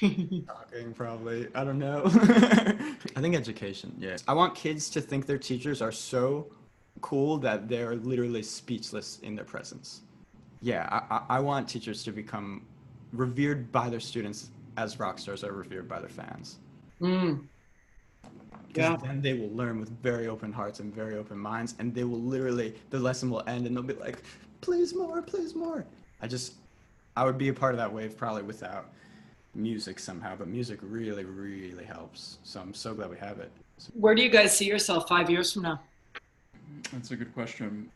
Talking 0.00 0.92
probably. 0.94 1.48
I 1.54 1.64
don't 1.64 1.78
know. 1.78 2.02
I 2.04 3.20
think 3.20 3.34
education, 3.34 3.94
yeah. 3.98 4.16
I 4.26 4.34
want 4.34 4.54
kids 4.54 4.90
to 4.90 5.00
think 5.00 5.26
their 5.26 5.38
teachers 5.38 5.80
are 5.80 5.92
so 5.92 6.48
cool 7.00 7.38
that 7.38 7.68
they're 7.68 7.96
literally 7.96 8.42
speechless 8.42 9.18
in 9.22 9.34
their 9.34 9.44
presence. 9.44 10.02
Yeah, 10.60 10.88
I, 11.10 11.36
I 11.36 11.40
want 11.40 11.68
teachers 11.68 12.02
to 12.04 12.12
become 12.12 12.64
revered 13.12 13.70
by 13.70 13.88
their 13.90 14.00
students 14.00 14.50
as 14.76 14.98
rock 14.98 15.18
stars 15.18 15.44
are 15.44 15.52
revered 15.52 15.88
by 15.88 16.00
their 16.00 16.08
fans. 16.08 16.58
Mm. 17.00 17.46
Yeah. 18.74 18.96
Then 18.96 19.20
they 19.20 19.34
will 19.34 19.50
learn 19.50 19.78
with 19.78 19.90
very 20.02 20.26
open 20.26 20.52
hearts 20.52 20.80
and 20.80 20.92
very 20.92 21.16
open 21.16 21.38
minds, 21.38 21.74
and 21.78 21.94
they 21.94 22.04
will 22.04 22.20
literally 22.20 22.74
the 22.90 22.98
lesson 22.98 23.30
will 23.30 23.44
end, 23.46 23.66
and 23.66 23.76
they'll 23.76 23.84
be 23.84 23.94
like, 23.94 24.22
"Please 24.62 24.94
more, 24.94 25.22
please 25.22 25.54
more." 25.54 25.84
I 26.20 26.26
just, 26.26 26.54
I 27.16 27.24
would 27.24 27.38
be 27.38 27.48
a 27.48 27.54
part 27.54 27.74
of 27.74 27.78
that 27.78 27.92
wave 27.92 28.16
probably 28.16 28.42
without 28.42 28.90
music 29.54 29.98
somehow, 29.98 30.34
but 30.36 30.48
music 30.48 30.80
really, 30.82 31.24
really 31.24 31.84
helps. 31.84 32.38
So 32.42 32.60
I'm 32.60 32.74
so 32.74 32.94
glad 32.94 33.10
we 33.10 33.18
have 33.18 33.38
it. 33.38 33.52
Where 33.92 34.14
do 34.14 34.22
you 34.22 34.28
guys 34.28 34.56
see 34.56 34.66
yourself 34.66 35.06
five 35.08 35.30
years 35.30 35.52
from 35.52 35.62
now? 35.62 35.80
That's 36.92 37.10
a 37.10 37.16
good 37.16 37.34
question. 37.34 37.90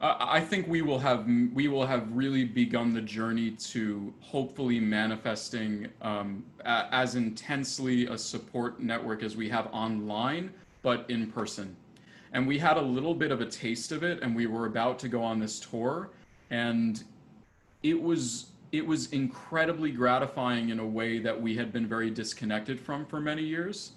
Uh, 0.00 0.14
I 0.20 0.40
think 0.40 0.68
we 0.68 0.80
will 0.80 0.98
have 1.00 1.26
we 1.52 1.66
will 1.66 1.84
have 1.84 2.06
really 2.12 2.44
begun 2.44 2.94
the 2.94 3.00
journey 3.00 3.50
to 3.50 4.14
hopefully 4.20 4.78
manifesting 4.78 5.88
um, 6.02 6.44
a, 6.64 6.86
as 6.92 7.16
intensely 7.16 8.06
a 8.06 8.16
support 8.16 8.80
network 8.80 9.24
as 9.24 9.36
we 9.36 9.48
have 9.48 9.66
online, 9.72 10.52
but 10.82 11.04
in 11.10 11.32
person. 11.32 11.74
And 12.32 12.46
we 12.46 12.58
had 12.58 12.76
a 12.76 12.82
little 12.82 13.14
bit 13.14 13.32
of 13.32 13.40
a 13.40 13.46
taste 13.46 13.90
of 13.90 14.04
it, 14.04 14.22
and 14.22 14.36
we 14.36 14.46
were 14.46 14.66
about 14.66 15.00
to 15.00 15.08
go 15.08 15.22
on 15.22 15.40
this 15.40 15.58
tour, 15.58 16.10
and 16.50 17.02
it 17.82 18.00
was 18.00 18.46
it 18.70 18.86
was 18.86 19.12
incredibly 19.12 19.90
gratifying 19.90 20.68
in 20.68 20.78
a 20.78 20.86
way 20.86 21.18
that 21.18 21.40
we 21.40 21.56
had 21.56 21.72
been 21.72 21.88
very 21.88 22.10
disconnected 22.10 22.78
from 22.78 23.04
for 23.06 23.18
many 23.20 23.42
years. 23.42 23.92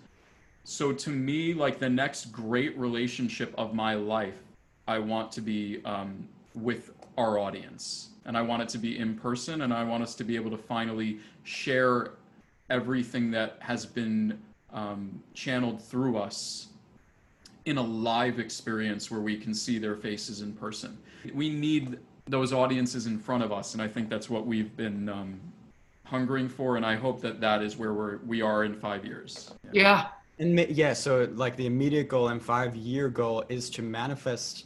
So 0.63 0.91
to 0.93 1.09
me, 1.09 1.53
like 1.53 1.79
the 1.79 1.89
next 1.89 2.31
great 2.31 2.77
relationship 2.77 3.53
of 3.57 3.73
my 3.73 3.95
life, 3.95 4.39
I 4.87 4.99
want 4.99 5.31
to 5.33 5.41
be 5.41 5.81
um, 5.85 6.27
with 6.55 6.91
our 7.17 7.39
audience, 7.39 8.09
and 8.25 8.37
I 8.37 8.41
want 8.41 8.61
it 8.61 8.69
to 8.69 8.77
be 8.77 8.97
in 8.99 9.15
person, 9.15 9.61
and 9.61 9.73
I 9.73 9.83
want 9.83 10.03
us 10.03 10.15
to 10.15 10.23
be 10.23 10.35
able 10.35 10.51
to 10.51 10.57
finally 10.57 11.19
share 11.43 12.11
everything 12.69 13.31
that 13.31 13.57
has 13.59 13.85
been 13.85 14.39
um, 14.71 15.21
channeled 15.33 15.81
through 15.81 16.17
us 16.17 16.67
in 17.65 17.77
a 17.77 17.81
live 17.81 18.39
experience 18.39 19.11
where 19.11 19.21
we 19.21 19.37
can 19.37 19.53
see 19.53 19.77
their 19.77 19.95
faces 19.95 20.41
in 20.41 20.53
person. 20.53 20.97
We 21.33 21.49
need 21.49 21.99
those 22.27 22.53
audiences 22.53 23.07
in 23.07 23.19
front 23.19 23.43
of 23.43 23.51
us, 23.51 23.73
and 23.73 23.81
I 23.81 23.87
think 23.87 24.09
that's 24.09 24.29
what 24.29 24.45
we've 24.45 24.75
been 24.77 25.09
um, 25.09 25.39
hungering 26.05 26.49
for, 26.49 26.77
and 26.77 26.85
I 26.85 26.95
hope 26.95 27.21
that 27.21 27.39
that 27.41 27.61
is 27.61 27.77
where 27.77 27.93
we're 27.93 28.17
we 28.25 28.41
are 28.41 28.63
in 28.63 28.75
five 28.75 29.05
years. 29.05 29.51
Yeah. 29.65 29.81
yeah. 29.81 30.07
And 30.41 30.59
yeah, 30.71 30.93
so 30.93 31.29
like 31.35 31.55
the 31.55 31.67
immediate 31.67 32.07
goal 32.07 32.29
and 32.29 32.41
five 32.41 32.75
year 32.75 33.09
goal 33.09 33.43
is 33.47 33.69
to 33.69 33.83
manifest 33.83 34.65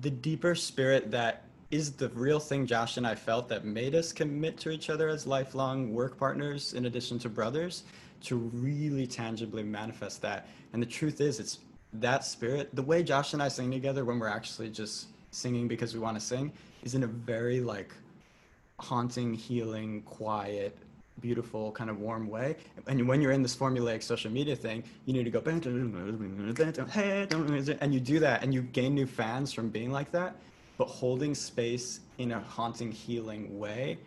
the 0.00 0.08
deeper 0.08 0.54
spirit 0.54 1.10
that 1.10 1.44
is 1.70 1.92
the 1.92 2.08
real 2.10 2.40
thing 2.40 2.66
Josh 2.66 2.96
and 2.96 3.06
I 3.06 3.14
felt 3.14 3.46
that 3.50 3.66
made 3.66 3.94
us 3.94 4.10
commit 4.10 4.56
to 4.60 4.70
each 4.70 4.88
other 4.88 5.08
as 5.08 5.26
lifelong 5.26 5.92
work 5.92 6.16
partners 6.16 6.72
in 6.72 6.86
addition 6.86 7.18
to 7.18 7.28
brothers 7.28 7.82
to 8.22 8.36
really 8.36 9.06
tangibly 9.06 9.62
manifest 9.62 10.22
that. 10.22 10.48
And 10.72 10.80
the 10.80 10.86
truth 10.86 11.20
is 11.20 11.40
it's 11.40 11.58
that 11.92 12.24
spirit, 12.24 12.74
the 12.74 12.82
way 12.82 13.02
Josh 13.02 13.34
and 13.34 13.42
I 13.42 13.48
sing 13.48 13.70
together 13.70 14.06
when 14.06 14.18
we're 14.18 14.28
actually 14.28 14.70
just 14.70 15.08
singing 15.30 15.68
because 15.68 15.92
we 15.92 16.00
want 16.00 16.18
to 16.18 16.24
sing 16.24 16.50
is 16.84 16.94
in 16.94 17.02
a 17.02 17.06
very 17.06 17.60
like 17.60 17.92
haunting, 18.80 19.34
healing, 19.34 20.00
quiet, 20.04 20.74
beautiful, 21.20 21.72
kind 21.72 21.90
of 21.90 21.98
warm 22.00 22.28
way. 22.28 22.56
And 22.86 23.06
when 23.06 23.20
you're 23.20 23.32
in 23.32 23.42
this 23.42 23.54
formulaic 23.54 24.02
social 24.02 24.30
media 24.30 24.56
thing, 24.56 24.82
you 25.06 25.12
need 25.12 25.24
to 25.24 25.30
go 25.30 25.40
and 25.44 25.64
you 27.94 28.00
do 28.00 28.18
that 28.20 28.42
and 28.42 28.54
you 28.54 28.62
gain 28.62 28.94
new 28.94 29.06
fans 29.06 29.52
from 29.52 29.68
being 29.68 29.92
like 29.92 30.10
that. 30.12 30.36
But 30.78 30.88
holding 30.88 31.34
space 31.34 32.00
in 32.18 32.32
a 32.32 32.40
haunting, 32.40 32.90
healing 32.90 33.58
way 33.58 33.98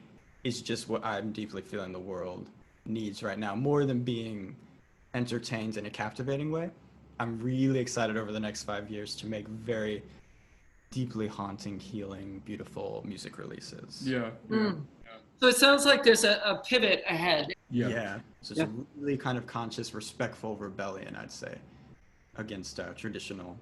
is 0.44 0.62
just 0.62 0.90
what 0.90 1.06
I'm 1.06 1.32
deeply 1.32 1.62
feeling 1.62 1.92
the 1.92 2.00
world 2.00 2.48
needs 2.86 3.24
right 3.24 3.40
now, 3.40 3.56
more 3.56 3.86
than 3.86 4.02
being 4.02 4.56
entertained 5.14 5.78
in 5.78 5.86
a 5.86 5.90
captivating 5.90 6.52
way. 6.52 6.70
I'm 7.20 7.40
really 7.40 7.80
excited 7.80 8.18
over 8.18 8.32
the 8.32 8.40
next 8.40 8.64
five 8.64 8.90
years 8.90 9.16
to 9.18 9.26
make 9.26 9.48
very 9.48 10.04
deeply 10.92 11.28
haunting, 11.28 11.80
healing, 11.80 12.42
beautiful 12.46 13.04
music 13.06 13.38
releases. 13.38 14.08
Yeah. 14.08 14.32
Mm. 14.50 14.82
Yeah. 15.42 15.42
So 15.42 15.48
it 15.48 15.58
sounds 15.58 15.86
like 15.86 16.04
there's 16.04 16.24
a, 16.24 16.42
a 16.46 16.58
pivot 16.58 17.04
ahead. 17.08 17.54
Yeah. 17.70 17.88
Yeah. 17.88 18.20
So 18.42 18.52
it's 18.52 18.60
yeah. 18.60 18.66
a 18.66 19.00
really 19.00 19.18
kind 19.18 19.38
of 19.38 19.46
conscious, 19.48 19.94
respectful 19.94 20.56
rebellion, 20.56 21.16
I'd 21.16 21.32
say, 21.32 21.56
against 22.38 22.80
uh, 22.80 22.94
traditional. 22.94 23.58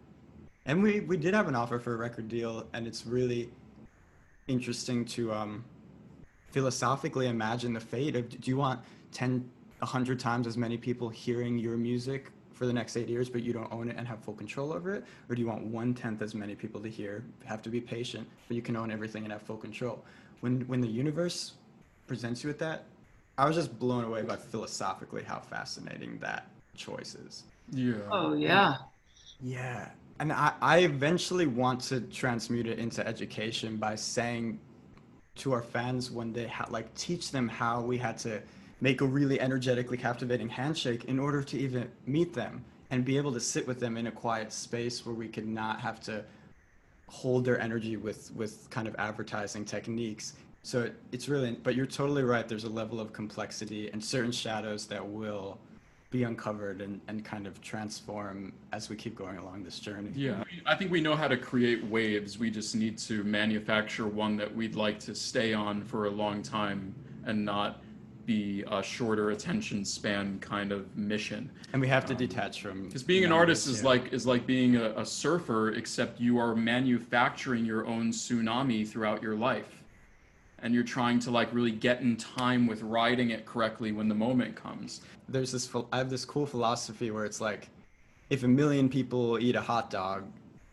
And 0.65 0.81
we, 0.81 1.01
we 1.01 1.17
did 1.17 1.33
have 1.33 1.47
an 1.47 1.55
offer 1.55 1.79
for 1.79 1.93
a 1.93 1.97
record 1.97 2.29
deal, 2.29 2.67
and 2.73 2.87
it's 2.87 3.05
really 3.05 3.49
interesting 4.47 5.05
to 5.05 5.33
um, 5.33 5.63
philosophically 6.51 7.27
imagine 7.27 7.73
the 7.73 7.79
fate 7.79 8.15
of 8.15 8.29
do 8.29 8.51
you 8.51 8.57
want 8.57 8.79
10, 9.11 9.49
100 9.79 10.19
times 10.19 10.47
as 10.47 10.57
many 10.57 10.77
people 10.77 11.09
hearing 11.09 11.57
your 11.57 11.77
music 11.77 12.31
for 12.53 12.65
the 12.65 12.73
next 12.73 12.95
eight 12.95 13.09
years, 13.09 13.29
but 13.29 13.41
you 13.41 13.51
don't 13.51 13.71
own 13.73 13.89
it 13.89 13.95
and 13.97 14.07
have 14.07 14.19
full 14.19 14.35
control 14.35 14.71
over 14.71 14.93
it? 14.93 15.03
Or 15.29 15.35
do 15.35 15.41
you 15.41 15.47
want 15.47 15.65
one 15.65 15.93
tenth 15.93 16.21
as 16.21 16.35
many 16.35 16.55
people 16.55 16.79
to 16.81 16.89
hear, 16.89 17.23
have 17.45 17.61
to 17.63 17.69
be 17.69 17.81
patient, 17.81 18.27
but 18.47 18.55
you 18.55 18.61
can 18.61 18.75
own 18.75 18.91
everything 18.91 19.23
and 19.23 19.31
have 19.31 19.41
full 19.41 19.57
control? 19.57 20.03
When 20.41 20.61
when 20.67 20.81
the 20.81 20.87
universe 20.87 21.53
presents 22.07 22.43
you 22.43 22.47
with 22.47 22.59
that, 22.59 22.85
I 23.37 23.47
was 23.47 23.55
just 23.55 23.77
blown 23.79 24.03
away 24.03 24.21
by 24.21 24.35
philosophically 24.35 25.23
how 25.23 25.39
fascinating 25.39 26.17
that 26.19 26.47
choice 26.75 27.15
is. 27.15 27.43
Yeah. 27.71 27.95
Oh 28.11 28.33
yeah. 28.33 28.77
Yeah. 29.41 29.89
And 30.19 30.31
I, 30.31 30.53
I 30.61 30.79
eventually 30.79 31.47
want 31.47 31.81
to 31.81 32.01
transmute 32.01 32.67
it 32.67 32.77
into 32.79 33.05
education 33.05 33.77
by 33.77 33.95
saying 33.95 34.59
to 35.35 35.51
our 35.51 35.63
fans 35.63 36.11
one 36.11 36.31
day 36.31 36.45
how 36.45 36.67
like 36.69 36.93
teach 36.95 37.31
them 37.31 37.47
how 37.47 37.81
we 37.81 37.97
had 37.97 38.17
to 38.19 38.41
make 38.81 39.01
a 39.01 39.05
really 39.05 39.39
energetically 39.41 39.97
captivating 39.97 40.49
handshake 40.49 41.05
in 41.05 41.17
order 41.17 41.41
to 41.41 41.57
even 41.57 41.89
meet 42.05 42.33
them 42.33 42.63
and 42.91 43.03
be 43.03 43.17
able 43.17 43.33
to 43.33 43.39
sit 43.39 43.65
with 43.65 43.79
them 43.79 43.97
in 43.97 44.07
a 44.07 44.11
quiet 44.11 44.53
space 44.53 45.05
where 45.05 45.15
we 45.15 45.27
could 45.27 45.47
not 45.47 45.79
have 45.79 45.99
to 46.01 46.23
hold 47.07 47.43
their 47.45 47.59
energy 47.59 47.97
with 47.97 48.31
with 48.35 48.69
kind 48.69 48.87
of 48.87 48.95
advertising 48.99 49.65
techniques 49.65 50.33
so 50.63 50.81
it, 50.81 50.95
it's 51.11 51.29
really 51.29 51.51
but 51.63 51.75
you're 51.75 51.85
totally 51.85 52.23
right 52.23 52.47
there's 52.47 52.63
a 52.63 52.69
level 52.69 52.99
of 52.99 53.13
complexity 53.13 53.89
and 53.91 54.03
certain 54.03 54.31
shadows 54.31 54.87
that 54.87 55.05
will 55.05 55.59
be 56.09 56.23
uncovered 56.23 56.81
and, 56.81 57.01
and 57.07 57.25
kind 57.25 57.47
of 57.47 57.59
transform 57.61 58.53
as 58.71 58.87
we 58.87 58.95
keep 58.95 59.15
going 59.15 59.37
along 59.37 59.63
this 59.63 59.79
journey 59.79 60.11
yeah 60.15 60.43
i 60.65 60.75
think 60.75 60.91
we 60.91 61.01
know 61.01 61.15
how 61.15 61.27
to 61.27 61.37
create 61.37 61.83
waves 61.85 62.37
we 62.39 62.49
just 62.49 62.75
need 62.75 62.97
to 62.97 63.23
manufacture 63.23 64.07
one 64.07 64.37
that 64.37 64.53
we'd 64.53 64.75
like 64.75 64.99
to 64.99 65.13
stay 65.13 65.53
on 65.53 65.81
for 65.83 66.05
a 66.05 66.09
long 66.09 66.41
time 66.41 66.93
and 67.25 67.43
not 67.43 67.83
be 68.25 68.63
a 68.71 68.81
shorter 68.81 69.31
attention 69.31 69.83
span 69.83 70.39
kind 70.39 70.71
of 70.71 70.95
mission. 70.95 71.49
And 71.73 71.81
we 71.81 71.87
have 71.87 72.05
to 72.05 72.13
um, 72.13 72.17
detach 72.17 72.61
from 72.61 72.85
because 72.85 73.03
being 73.03 73.25
an 73.25 73.31
artist 73.31 73.67
is 73.67 73.81
yeah. 73.81 73.89
like 73.89 74.13
is 74.13 74.25
like 74.25 74.45
being 74.45 74.77
a, 74.77 74.91
a 74.91 75.05
surfer, 75.05 75.71
except 75.71 76.19
you 76.19 76.37
are 76.37 76.55
manufacturing 76.55 77.65
your 77.65 77.85
own 77.85 78.11
tsunami 78.11 78.87
throughout 78.87 79.21
your 79.21 79.35
life, 79.35 79.82
and 80.63 80.73
you're 80.73 80.83
trying 80.83 81.19
to 81.19 81.29
like 81.29 81.53
really 81.53 81.71
get 81.71 82.01
in 82.01 82.15
time 82.15 82.65
with 82.65 82.81
writing 82.81 83.29
it 83.29 83.45
correctly 83.45 83.91
when 83.91 84.07
the 84.07 84.15
moment 84.15 84.55
comes. 84.55 85.01
There's 85.29 85.51
this 85.51 85.69
I 85.91 85.97
have 85.97 86.09
this 86.09 86.25
cool 86.25 86.45
philosophy 86.45 87.11
where 87.11 87.25
it's 87.25 87.41
like, 87.41 87.69
if 88.29 88.43
a 88.43 88.47
million 88.47 88.89
people 88.89 89.37
eat 89.39 89.55
a 89.55 89.61
hot 89.61 89.89
dog, 89.89 90.23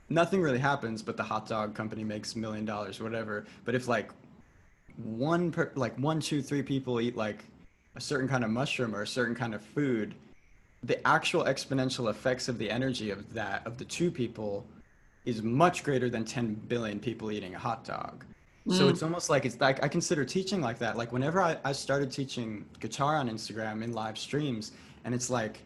nothing 0.09 0.40
really 0.40 0.59
happens, 0.59 1.03
but 1.03 1.16
the 1.16 1.24
hot 1.24 1.46
dog 1.46 1.74
company 1.74 2.05
makes 2.05 2.35
a 2.35 2.38
million 2.38 2.64
dollars, 2.64 3.00
or 3.00 3.05
whatever. 3.05 3.44
But 3.64 3.74
if 3.74 3.88
like 3.88 4.11
one 4.96 5.50
per, 5.50 5.72
like 5.74 5.98
one 5.98 6.20
two 6.20 6.40
three 6.40 6.62
people 6.62 7.00
eat 7.00 7.16
like 7.16 7.44
a 7.96 8.00
certain 8.00 8.29
kind 8.29 8.44
of 8.44 8.50
mushroom 8.50 8.94
or 8.94 9.03
a 9.03 9.07
certain 9.07 9.35
kind 9.35 9.55
of 9.55 9.61
food 9.61 10.14
the 10.83 11.07
actual 11.07 11.44
exponential 11.44 12.09
effects 12.09 12.48
of 12.48 12.57
the 12.57 12.70
energy 12.70 13.11
of 13.11 13.35
that 13.35 13.66
of 13.66 13.76
the 13.76 13.85
two 13.85 14.11
people 14.11 14.64
is 15.24 15.42
much 15.42 15.85
greater 15.85 16.09
than 16.09 16.24
10 16.24 16.55
billion 16.68 16.98
people 16.98 17.31
eating 17.31 17.55
a 17.55 17.59
hot 17.59 17.85
dog 17.85 18.24
mm. 18.66 18.77
so 18.77 18.88
it's 18.88 19.03
almost 19.03 19.31
like 19.31 19.44
it's 19.44 19.61
like 19.61 19.83
i 19.83 19.88
consider 19.88 20.25
teaching 20.25 20.61
like 20.61 20.79
that 20.79 20.96
like 20.96 21.12
whenever 21.12 21.40
I, 21.40 21.57
I 21.64 21.73
started 21.73 22.11
teaching 22.11 22.64
guitar 22.81 23.16
on 23.16 23.29
instagram 23.29 23.83
in 23.83 23.92
live 23.92 24.18
streams 24.18 24.73
and 25.05 25.14
it's 25.14 25.31
like 25.31 25.61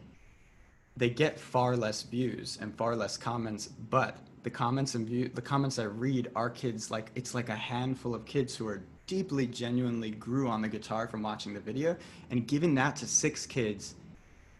they 0.97 1.09
get 1.09 1.39
far 1.39 1.75
less 1.75 2.03
views 2.03 2.57
and 2.61 2.73
far 2.75 2.95
less 2.95 3.17
comments 3.17 3.67
but 3.89 4.17
the 4.43 4.49
comments 4.49 4.95
and 4.95 5.07
view 5.07 5.29
the 5.33 5.41
comments 5.41 5.79
i 5.79 5.83
read 5.83 6.29
are 6.35 6.49
kids 6.49 6.91
like 6.91 7.11
it's 7.15 7.33
like 7.33 7.49
a 7.49 7.55
handful 7.55 8.13
of 8.15 8.25
kids 8.25 8.55
who 8.55 8.67
are 8.67 8.83
deeply, 9.07 9.45
genuinely 9.47 10.11
grew 10.11 10.47
on 10.47 10.61
the 10.61 10.67
guitar 10.67 11.07
from 11.07 11.21
watching 11.21 11.53
the 11.53 11.59
video. 11.59 11.95
And 12.31 12.47
giving 12.47 12.75
that 12.75 12.95
to 12.97 13.07
six 13.07 13.45
kids 13.45 13.95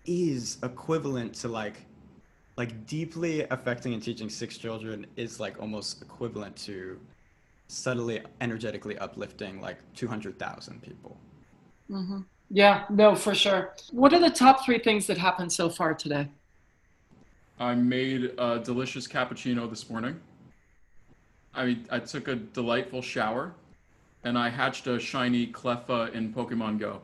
is 0.06 0.58
equivalent 0.64 1.34
to 1.36 1.48
like, 1.48 1.86
like 2.58 2.86
deeply 2.86 3.46
affecting 3.50 3.94
and 3.94 4.02
teaching 4.02 4.30
six 4.30 4.58
children 4.58 5.06
is 5.16 5.40
like 5.40 5.60
almost 5.60 6.02
equivalent 6.02 6.56
to 6.58 7.00
subtly, 7.68 8.22
energetically 8.42 8.98
uplifting 8.98 9.62
like 9.62 9.78
200,000 9.96 10.82
people. 10.82 11.18
Mm-hmm. 11.90 12.22
Yeah, 12.52 12.86
no, 12.90 13.16
for 13.16 13.34
sure. 13.34 13.74
What 13.92 14.14
are 14.14 14.20
the 14.20 14.30
top 14.30 14.66
three 14.66 14.80
things 14.80 15.08
that 15.08 15.18
happened 15.18 15.52
so 15.52 15.70
far 15.70 15.94
today? 15.94 16.30
I 17.60 17.74
made 17.74 18.34
a 18.38 18.60
delicious 18.60 19.08
cappuccino 19.08 19.70
this 19.70 19.90
morning. 19.90 20.20
I 21.54 21.66
mean, 21.66 21.88
I 21.90 22.00
took 22.00 22.28
a 22.28 22.36
delightful 22.36 23.02
shower 23.02 23.54
and 24.24 24.38
I 24.38 24.50
hatched 24.50 24.88
a 24.88 25.00
shiny 25.00 25.48
Cleffa 25.48 26.14
in 26.14 26.34
Pokemon 26.34 26.80
Go. 26.80 27.02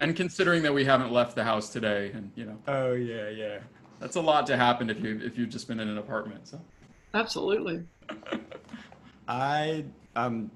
and 0.00 0.16
considering 0.16 0.62
that 0.62 0.72
we 0.72 0.84
haven't 0.84 1.12
left 1.12 1.36
the 1.36 1.44
house 1.44 1.68
today, 1.68 2.10
and 2.14 2.32
you 2.34 2.46
know. 2.46 2.58
Oh 2.66 2.92
yeah, 2.92 3.28
yeah. 3.28 3.58
That's 4.00 4.16
a 4.16 4.20
lot 4.20 4.46
to 4.48 4.56
happen 4.56 4.90
if 4.90 5.00
you 5.00 5.20
if 5.22 5.38
you've 5.38 5.50
just 5.50 5.68
been 5.68 5.80
in 5.80 5.88
an 5.88 5.98
apartment. 5.98 6.48
So. 6.48 6.60
Absolutely. 7.14 7.84
I 9.28 9.84
um, 10.16 10.50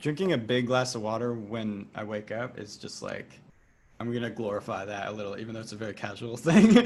drinking 0.00 0.32
a 0.32 0.38
big 0.38 0.66
glass 0.66 0.94
of 0.94 1.02
water 1.02 1.34
when 1.34 1.86
I 1.94 2.04
wake 2.04 2.32
up 2.32 2.58
is 2.58 2.76
just 2.76 3.00
like 3.00 3.40
I'm 4.00 4.12
gonna 4.12 4.30
glorify 4.30 4.84
that 4.84 5.08
a 5.08 5.12
little, 5.12 5.38
even 5.38 5.54
though 5.54 5.60
it's 5.60 5.72
a 5.72 5.76
very 5.76 5.94
casual 5.94 6.36
thing. 6.36 6.76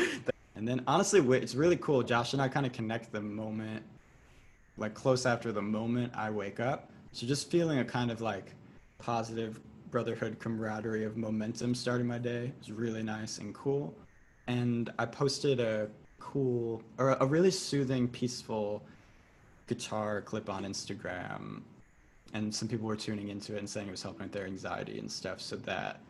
and 0.54 0.68
then 0.68 0.82
honestly, 0.86 1.20
it's 1.38 1.54
really 1.54 1.76
cool. 1.76 2.02
Josh 2.02 2.34
and 2.34 2.42
I 2.42 2.48
kind 2.48 2.66
of 2.66 2.72
connect 2.72 3.12
the 3.12 3.20
moment, 3.20 3.82
like 4.76 4.94
close 4.94 5.26
after 5.26 5.52
the 5.52 5.62
moment 5.62 6.12
I 6.14 6.30
wake 6.30 6.60
up. 6.60 6.90
So 7.12 7.26
just 7.26 7.50
feeling 7.50 7.78
a 7.78 7.84
kind 7.84 8.10
of 8.10 8.20
like 8.20 8.54
positive 8.98 9.60
brotherhood 9.90 10.38
camaraderie 10.38 11.04
of 11.04 11.16
momentum 11.16 11.74
starting 11.74 12.06
my 12.06 12.18
day 12.18 12.52
is 12.62 12.70
really 12.70 13.02
nice 13.02 13.38
and 13.38 13.54
cool. 13.54 13.94
And 14.46 14.90
I 14.98 15.04
posted 15.04 15.60
a 15.60 15.88
cool 16.22 16.82
or 16.98 17.16
a 17.20 17.26
really 17.26 17.50
soothing, 17.50 18.08
peaceful 18.08 18.82
guitar 19.66 20.20
clip 20.20 20.48
on 20.48 20.64
Instagram. 20.64 21.62
And 22.34 22.54
some 22.54 22.68
people 22.68 22.86
were 22.86 22.96
tuning 22.96 23.28
into 23.28 23.56
it 23.56 23.58
and 23.58 23.68
saying 23.68 23.88
it 23.88 23.90
was 23.90 24.02
helping 24.02 24.22
with 24.22 24.32
their 24.32 24.46
anxiety 24.46 24.98
and 24.98 25.10
stuff. 25.10 25.40
So 25.40 25.56
that 25.56 26.00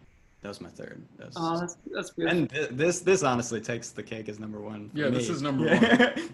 that 0.43 0.49
was 0.49 0.61
my 0.61 0.69
third. 0.69 1.03
That 1.19 1.29
oh, 1.37 1.59
that's, 1.59 1.77
that's 1.87 2.11
good. 2.11 2.27
And 2.27 2.51
th- 2.51 2.71
this 2.73 3.01
this 3.01 3.23
honestly 3.23 3.61
takes 3.61 3.91
the 3.91 4.03
cake 4.03 4.29
as 4.29 4.39
number 4.39 4.61
one. 4.61 4.91
Yeah, 4.93 5.07
me. 5.07 5.13
this 5.17 5.29
is 5.29 5.41
number 5.41 5.67
one. 5.69 5.81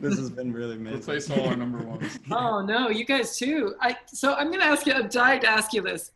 this 0.01 0.19
has 0.19 0.31
been 0.31 0.53
really 0.53 0.77
amazing. 0.77 1.01
Replace 1.01 1.31
all 1.31 1.49
our 1.49 1.57
number 1.57 1.79
ones. 1.79 2.19
oh 2.31 2.61
no, 2.63 2.89
you 2.89 3.05
guys 3.05 3.39
too. 3.39 3.75
I 3.81 3.97
so 4.07 4.35
I'm 4.35 4.51
gonna 4.51 4.65
ask 4.65 4.87
you. 4.87 4.93
I'm 4.93 5.09
dying 5.09 5.41
to 5.43 5.49
ask 5.49 5.73
you 5.73 5.83
this. 5.83 6.11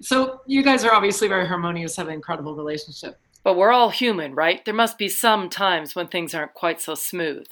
So 0.00 0.40
you 0.46 0.62
guys 0.62 0.84
are 0.84 0.92
obviously 0.92 1.28
very 1.28 1.46
harmonious, 1.46 1.96
have 1.96 2.08
an 2.08 2.14
incredible 2.14 2.54
relationship. 2.54 3.18
But 3.46 3.56
we're 3.56 3.70
all 3.70 3.90
human, 3.90 4.34
right? 4.34 4.64
There 4.64 4.74
must 4.74 4.98
be 4.98 5.08
some 5.08 5.48
times 5.48 5.94
when 5.94 6.08
things 6.08 6.34
aren't 6.34 6.52
quite 6.52 6.80
so 6.80 6.96
smooth. 6.96 7.46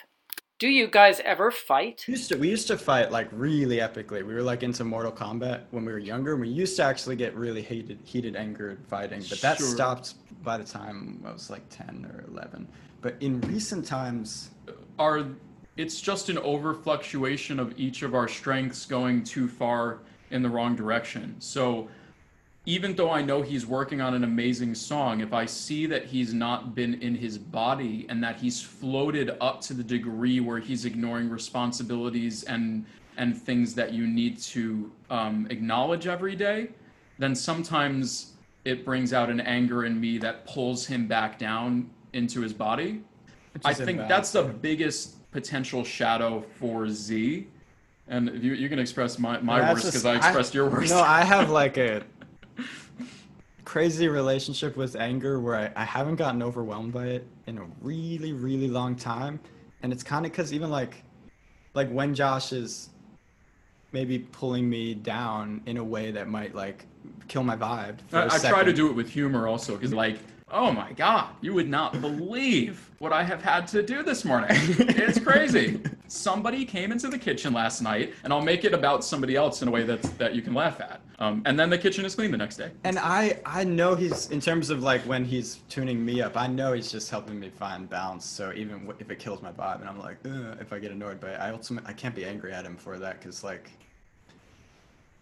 Do 0.58 0.66
you 0.66 0.88
guys 0.88 1.20
ever 1.20 1.52
fight? 1.52 2.04
We 2.08 2.14
used 2.14 2.30
to 2.30 2.36
we 2.36 2.48
used 2.50 2.66
to 2.66 2.76
fight 2.76 3.12
like 3.12 3.28
really 3.30 3.76
epically. 3.76 4.26
We 4.26 4.34
were 4.34 4.42
like 4.42 4.64
into 4.64 4.82
Mortal 4.82 5.12
Kombat 5.12 5.66
when 5.70 5.84
we 5.84 5.92
were 5.92 6.00
younger. 6.00 6.34
We 6.34 6.48
used 6.48 6.74
to 6.78 6.82
actually 6.82 7.14
get 7.14 7.36
really 7.36 7.62
heated 7.62 8.00
heated 8.02 8.34
angered 8.34 8.84
fighting, 8.88 9.22
but 9.30 9.40
that 9.42 9.58
Sure. 9.58 9.68
stopped 9.68 10.14
by 10.42 10.58
the 10.58 10.64
time 10.64 11.22
I 11.24 11.30
was 11.30 11.48
like 11.48 11.62
10 11.68 12.10
or 12.12 12.24
11. 12.26 12.66
But 13.00 13.14
in 13.20 13.40
recent 13.42 13.86
times, 13.86 14.50
Are 14.98 15.24
it's 15.76 16.00
just 16.00 16.28
an 16.28 16.38
overfluctuation 16.38 17.60
of 17.60 17.72
each 17.78 18.02
of 18.02 18.16
our 18.16 18.26
strengths 18.26 18.84
going 18.84 19.22
too 19.22 19.46
far 19.46 20.00
in 20.32 20.42
the 20.42 20.48
wrong 20.48 20.74
direction. 20.74 21.36
So 21.38 21.88
even 22.66 22.94
though 22.96 23.10
I 23.10 23.20
know 23.20 23.42
he's 23.42 23.66
working 23.66 24.00
on 24.00 24.14
an 24.14 24.24
amazing 24.24 24.74
song, 24.74 25.20
if 25.20 25.32
I 25.32 25.44
see 25.44 25.86
that 25.86 26.06
he's 26.06 26.32
not 26.32 26.74
been 26.74 26.94
in 27.02 27.14
his 27.14 27.36
body 27.36 28.06
and 28.08 28.22
that 28.24 28.36
he's 28.36 28.62
floated 28.62 29.36
up 29.40 29.60
to 29.62 29.74
the 29.74 29.84
degree 29.84 30.40
where 30.40 30.58
he's 30.58 30.84
ignoring 30.84 31.28
responsibilities 31.28 32.44
and 32.44 32.86
and 33.16 33.40
things 33.40 33.74
that 33.74 33.92
you 33.92 34.08
need 34.08 34.38
to 34.40 34.90
um, 35.08 35.46
acknowledge 35.48 36.08
every 36.08 36.34
day, 36.34 36.68
then 37.18 37.32
sometimes 37.32 38.32
it 38.64 38.84
brings 38.84 39.12
out 39.12 39.30
an 39.30 39.40
anger 39.40 39.84
in 39.84 40.00
me 40.00 40.18
that 40.18 40.44
pulls 40.46 40.84
him 40.84 41.06
back 41.06 41.38
down 41.38 41.88
into 42.12 42.40
his 42.40 42.52
body. 42.52 43.04
I 43.64 43.72
think 43.72 43.98
that's 44.08 44.32
the 44.32 44.42
biggest 44.42 45.30
potential 45.30 45.84
shadow 45.84 46.44
for 46.58 46.88
Z. 46.88 47.46
And 48.08 48.42
you, 48.42 48.54
you 48.54 48.68
can 48.68 48.78
express 48.78 49.18
my, 49.18 49.38
my 49.40 49.72
worst 49.72 49.86
because 49.86 50.04
I 50.04 50.16
expressed 50.16 50.54
your 50.54 50.68
worst. 50.68 50.90
No, 50.90 51.00
I 51.00 51.24
have 51.24 51.50
like 51.50 51.78
a 51.78 52.02
crazy 53.74 54.06
relationship 54.06 54.76
with 54.76 54.94
anger 54.94 55.40
where 55.40 55.56
I, 55.56 55.82
I 55.82 55.84
haven't 55.84 56.14
gotten 56.14 56.44
overwhelmed 56.44 56.92
by 56.92 57.06
it 57.06 57.26
in 57.48 57.58
a 57.58 57.64
really, 57.80 58.32
really 58.32 58.68
long 58.68 58.94
time. 58.94 59.40
And 59.82 59.92
it's 59.92 60.04
kind 60.04 60.24
of 60.24 60.30
because 60.30 60.52
even 60.52 60.70
like, 60.70 61.02
like 61.74 61.90
when 61.90 62.14
Josh 62.14 62.52
is 62.52 62.90
maybe 63.90 64.20
pulling 64.20 64.70
me 64.70 64.94
down 64.94 65.60
in 65.66 65.78
a 65.78 65.82
way 65.82 66.12
that 66.12 66.28
might 66.28 66.54
like 66.54 66.86
kill 67.26 67.42
my 67.42 67.56
vibe. 67.56 67.98
I, 68.12 68.38
try 68.38 68.62
to 68.62 68.72
do 68.72 68.88
it 68.90 68.92
with 68.92 69.10
humor 69.10 69.48
also 69.48 69.74
because 69.74 69.92
like, 69.92 70.18
oh 70.52 70.70
my 70.70 70.92
god, 70.92 71.30
you 71.40 71.52
would 71.52 71.68
not 71.68 72.00
believe 72.00 72.92
what 73.00 73.12
I 73.12 73.24
have 73.24 73.42
had 73.42 73.66
to 73.68 73.82
do 73.82 74.04
this 74.04 74.24
morning. 74.24 74.50
it's 74.52 75.18
crazy. 75.18 75.80
Somebody 76.06 76.64
came 76.64 76.92
into 76.92 77.08
the 77.08 77.18
kitchen 77.18 77.52
last 77.52 77.82
night, 77.82 78.14
and 78.22 78.32
I'll 78.32 78.40
make 78.40 78.64
it 78.64 78.72
about 78.72 79.02
somebody 79.04 79.34
else 79.34 79.62
in 79.62 79.68
a 79.68 79.70
way 79.72 79.82
that 79.82 80.00
that 80.18 80.36
you 80.36 80.42
can 80.42 80.54
laugh 80.54 80.80
at. 80.80 81.00
Um, 81.18 81.42
and 81.44 81.58
then 81.58 81.70
the 81.70 81.78
kitchen 81.78 82.04
is 82.04 82.14
clean 82.14 82.30
the 82.30 82.36
next 82.36 82.56
day. 82.56 82.70
And 82.82 82.98
I, 82.98 83.40
I 83.46 83.64
know 83.64 83.94
he's 83.94 84.30
in 84.30 84.40
terms 84.40 84.70
of 84.70 84.82
like 84.82 85.02
when 85.02 85.24
he's 85.24 85.56
tuning 85.68 86.04
me 86.04 86.20
up. 86.20 86.36
I 86.36 86.46
know 86.46 86.72
he's 86.72 86.90
just 86.90 87.10
helping 87.10 87.38
me 87.38 87.50
find 87.50 87.88
balance. 87.88 88.24
So 88.24 88.52
even 88.54 88.80
w- 88.80 88.96
if 88.98 89.10
it 89.10 89.18
kills 89.18 89.40
my 89.42 89.52
vibe, 89.52 89.80
and 89.80 89.88
I'm 89.88 89.98
like, 89.98 90.18
if 90.60 90.72
I 90.72 90.78
get 90.78 90.90
annoyed 90.90 91.20
by 91.20 91.34
I 91.34 91.50
ultimately 91.50 91.88
I 91.88 91.92
can't 91.92 92.14
be 92.14 92.24
angry 92.24 92.52
at 92.52 92.64
him 92.64 92.76
for 92.76 92.98
that 92.98 93.20
because 93.20 93.44
like. 93.44 93.70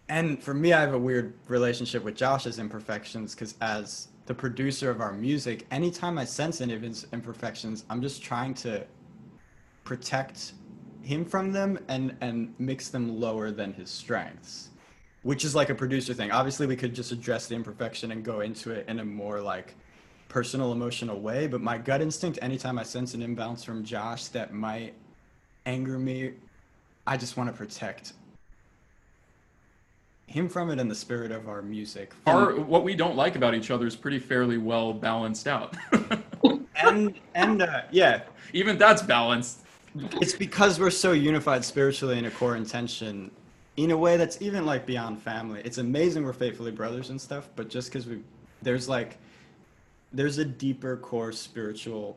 And 0.09 0.43
for 0.43 0.53
me, 0.53 0.73
I 0.73 0.81
have 0.81 0.93
a 0.93 0.99
weird 0.99 1.33
relationship 1.47 2.03
with 2.03 2.15
Josh's 2.15 2.59
imperfections 2.59 3.33
because 3.33 3.55
as 3.61 4.09
the 4.25 4.33
producer 4.33 4.89
of 4.89 4.99
our 4.99 5.13
music, 5.13 5.65
anytime 5.71 6.17
I 6.17 6.25
sense 6.25 6.59
any 6.59 6.73
of 6.73 6.81
his 6.81 7.07
imperfections, 7.13 7.85
I'm 7.89 8.01
just 8.01 8.21
trying 8.21 8.53
to 8.55 8.85
protect 9.85 10.53
him 11.01 11.23
from 11.23 11.51
them 11.51 11.77
and 11.87 12.15
and 12.21 12.53
mix 12.57 12.89
them 12.89 13.19
lower 13.19 13.51
than 13.51 13.73
his 13.73 13.89
strengths 13.89 14.69
which 15.23 15.45
is 15.45 15.55
like 15.55 15.69
a 15.69 15.75
producer 15.75 16.13
thing. 16.13 16.31
Obviously, 16.31 16.67
we 16.67 16.75
could 16.75 16.93
just 16.93 17.11
address 17.11 17.47
the 17.47 17.55
imperfection 17.55 18.11
and 18.11 18.23
go 18.23 18.41
into 18.41 18.71
it 18.71 18.87
in 18.87 18.99
a 18.99 19.05
more 19.05 19.41
like 19.41 19.73
personal, 20.29 20.71
emotional 20.71 21.19
way. 21.19 21.47
But 21.47 21.61
my 21.61 21.77
gut 21.77 22.01
instinct, 22.01 22.39
anytime 22.41 22.77
I 22.77 22.83
sense 22.83 23.13
an 23.13 23.21
imbalance 23.21 23.63
from 23.63 23.83
Josh 23.83 24.25
that 24.27 24.53
might 24.53 24.93
anger 25.65 25.97
me, 25.97 26.33
I 27.07 27.17
just 27.17 27.37
want 27.37 27.49
to 27.49 27.55
protect 27.55 28.13
him 30.27 30.49
from 30.49 30.71
it 30.71 30.79
and 30.79 30.89
the 30.89 30.95
spirit 30.95 31.31
of 31.31 31.47
our 31.47 31.61
music. 31.61 32.13
Our 32.27 32.55
what 32.59 32.83
we 32.83 32.95
don't 32.95 33.15
like 33.15 33.35
about 33.35 33.53
each 33.53 33.71
other 33.71 33.85
is 33.85 33.95
pretty 33.95 34.19
fairly 34.19 34.57
well 34.57 34.93
balanced 34.93 35.47
out. 35.47 35.75
and 36.75 37.13
and 37.35 37.61
uh, 37.61 37.81
yeah, 37.91 38.23
Even 38.51 38.77
that's 38.77 39.01
balanced. 39.01 39.59
it's 39.95 40.33
because 40.33 40.79
we're 40.79 40.89
so 40.89 41.11
unified 41.11 41.63
spiritually 41.63 42.17
in 42.17 42.25
a 42.25 42.31
core 42.31 42.55
intention 42.55 43.29
in 43.77 43.91
a 43.91 43.97
way 43.97 44.17
that's 44.17 44.41
even 44.41 44.65
like 44.65 44.85
beyond 44.85 45.21
family 45.21 45.61
it's 45.65 45.77
amazing 45.79 46.23
we're 46.23 46.33
faithfully 46.33 46.71
brothers 46.71 47.09
and 47.09 47.19
stuff 47.19 47.49
but 47.55 47.69
just 47.69 47.89
because 47.91 48.05
we 48.05 48.19
there's 48.61 48.87
like 48.87 49.17
there's 50.11 50.37
a 50.37 50.45
deeper 50.45 50.95
core 50.97 51.31
spiritual 51.31 52.15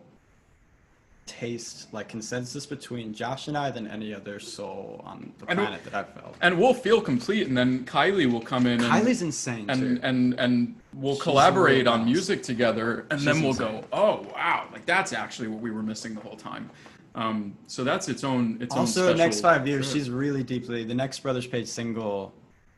taste 1.25 1.93
like 1.93 2.09
consensus 2.09 2.67
between 2.67 3.13
josh 3.13 3.49
and 3.49 3.57
i 3.59 3.69
than 3.71 3.87
any 3.89 4.15
other 4.15 4.39
soul 4.39 5.01
on 5.05 5.33
the 5.39 5.47
know- 5.47 5.55
planet 5.65 5.83
that 5.83 5.95
i've 5.95 6.09
felt 6.11 6.37
And 6.41 6.57
we'll 6.59 6.75
feel 6.75 7.01
complete, 7.01 7.49
and 7.49 7.57
then 7.57 7.85
Kylie 7.85 8.31
will 8.31 8.41
come 8.43 8.67
in 8.67 8.75
and 8.85 8.93
kylie's 8.93 9.23
insane 9.23 9.69
and 9.69 9.81
too. 9.81 10.01
and 10.05 10.35
and 10.39 10.77
we'll 10.95 11.15
She's 11.15 11.23
collaborate 11.25 11.87
on 11.89 12.05
music 12.05 12.43
together, 12.45 13.07
and 13.11 13.21
then 13.23 13.41
we'll 13.41 13.51
insane. 13.51 13.81
go, 13.81 13.85
oh 13.93 14.27
wow, 14.35 14.69
like 14.73 14.85
that's 14.87 15.13
actually 15.13 15.49
what 15.49 15.61
we 15.61 15.71
were 15.73 15.83
missing 15.83 16.15
the 16.15 16.21
whole 16.21 16.37
time. 16.37 16.71
Um, 17.17 17.57
so 17.67 17.83
that's 17.83 18.09
its 18.09 18.25
own 18.25 18.59
its 18.61 18.75
also 18.77 19.01
own 19.01 19.07
special. 19.07 19.17
next 19.17 19.41
five 19.41 19.67
years 19.67 19.87
Sure. 19.87 19.95
she's 19.95 20.11
really 20.11 20.43
deeply 20.43 20.85
the 20.85 20.95
next 20.95 21.21
brothers 21.21 21.47
page 21.47 21.67
single 21.67 22.35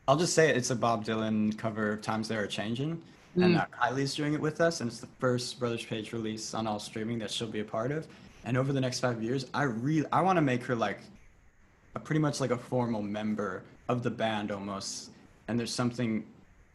i'll 0.07 0.15
just 0.15 0.33
say 0.33 0.49
it, 0.49 0.55
it's 0.55 0.69
a 0.71 0.75
bob 0.75 1.03
dylan 1.03 1.55
cover 1.57 1.91
of 1.91 2.01
times 2.01 2.29
they 2.29 2.37
are 2.37 2.47
changing 2.47 3.01
and 3.35 3.57
uh, 3.57 3.65
kylie's 3.81 4.15
doing 4.15 4.33
it 4.33 4.39
with 4.39 4.61
us 4.61 4.79
and 4.79 4.89
it's 4.89 5.01
the 5.01 5.09
first 5.19 5.59
brothers 5.59 5.83
page 5.83 6.13
release 6.13 6.53
on 6.53 6.65
all 6.67 6.79
streaming 6.79 7.19
that 7.19 7.29
she'll 7.29 7.49
be 7.49 7.59
a 7.59 7.65
part 7.65 7.91
of 7.91 8.07
and 8.45 8.55
over 8.57 8.71
the 8.71 8.79
next 8.79 9.01
five 9.01 9.21
years 9.21 9.45
i 9.53 9.63
really 9.63 10.07
i 10.13 10.21
want 10.21 10.37
to 10.37 10.41
make 10.41 10.63
her 10.63 10.73
like 10.75 10.99
a 11.95 11.99
pretty 11.99 12.19
much 12.19 12.39
like 12.39 12.51
a 12.51 12.57
formal 12.57 13.01
member 13.01 13.63
of 13.89 14.03
the 14.03 14.09
band 14.09 14.51
almost 14.53 15.09
and 15.49 15.59
there's 15.59 15.73
something 15.73 16.23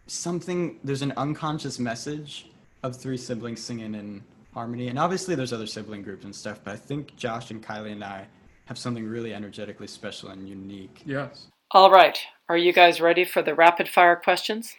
something 0.06 0.78
there's 0.84 1.00
an 1.02 1.12
unconscious 1.16 1.78
message 1.78 2.46
of 2.82 2.94
three 2.94 3.16
siblings 3.16 3.60
singing 3.62 3.94
in 3.94 4.22
harmony 4.54 4.86
and 4.88 4.98
obviously 4.98 5.34
there's 5.34 5.52
other 5.52 5.66
sibling 5.66 6.00
groups 6.00 6.24
and 6.24 6.34
stuff 6.34 6.60
but 6.62 6.72
i 6.72 6.76
think 6.76 7.14
josh 7.16 7.50
and 7.50 7.60
kylie 7.62 7.90
and 7.90 8.04
i 8.04 8.24
have 8.66 8.78
something 8.78 9.04
really 9.06 9.34
energetically 9.34 9.86
special 9.86 10.30
and 10.30 10.48
unique 10.48 11.02
Yes. 11.04 11.48
All 11.72 11.90
right. 11.90 12.16
Are 12.48 12.56
you 12.56 12.72
guys 12.72 13.00
ready 13.00 13.24
for 13.24 13.42
the 13.42 13.52
rapid 13.54 13.88
fire 13.88 14.14
questions? 14.14 14.76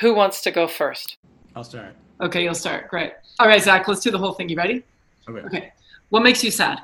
Who 0.00 0.14
wants 0.14 0.40
to 0.42 0.50
go 0.50 0.66
first? 0.66 1.18
i'll 1.54 1.62
start 1.62 1.94
Okay, 2.20 2.42
you'll 2.42 2.54
start. 2.54 2.88
Great. 2.88 3.12
All 3.38 3.46
right, 3.46 3.62
Zach, 3.62 3.86
let's 3.86 4.00
do 4.00 4.10
the 4.10 4.18
whole 4.18 4.32
thing. 4.32 4.48
You 4.48 4.56
ready? 4.56 4.82
okay 5.28 5.40
Okay. 5.46 5.72
What 6.08 6.22
makes 6.24 6.42
you 6.42 6.50
sad? 6.50 6.80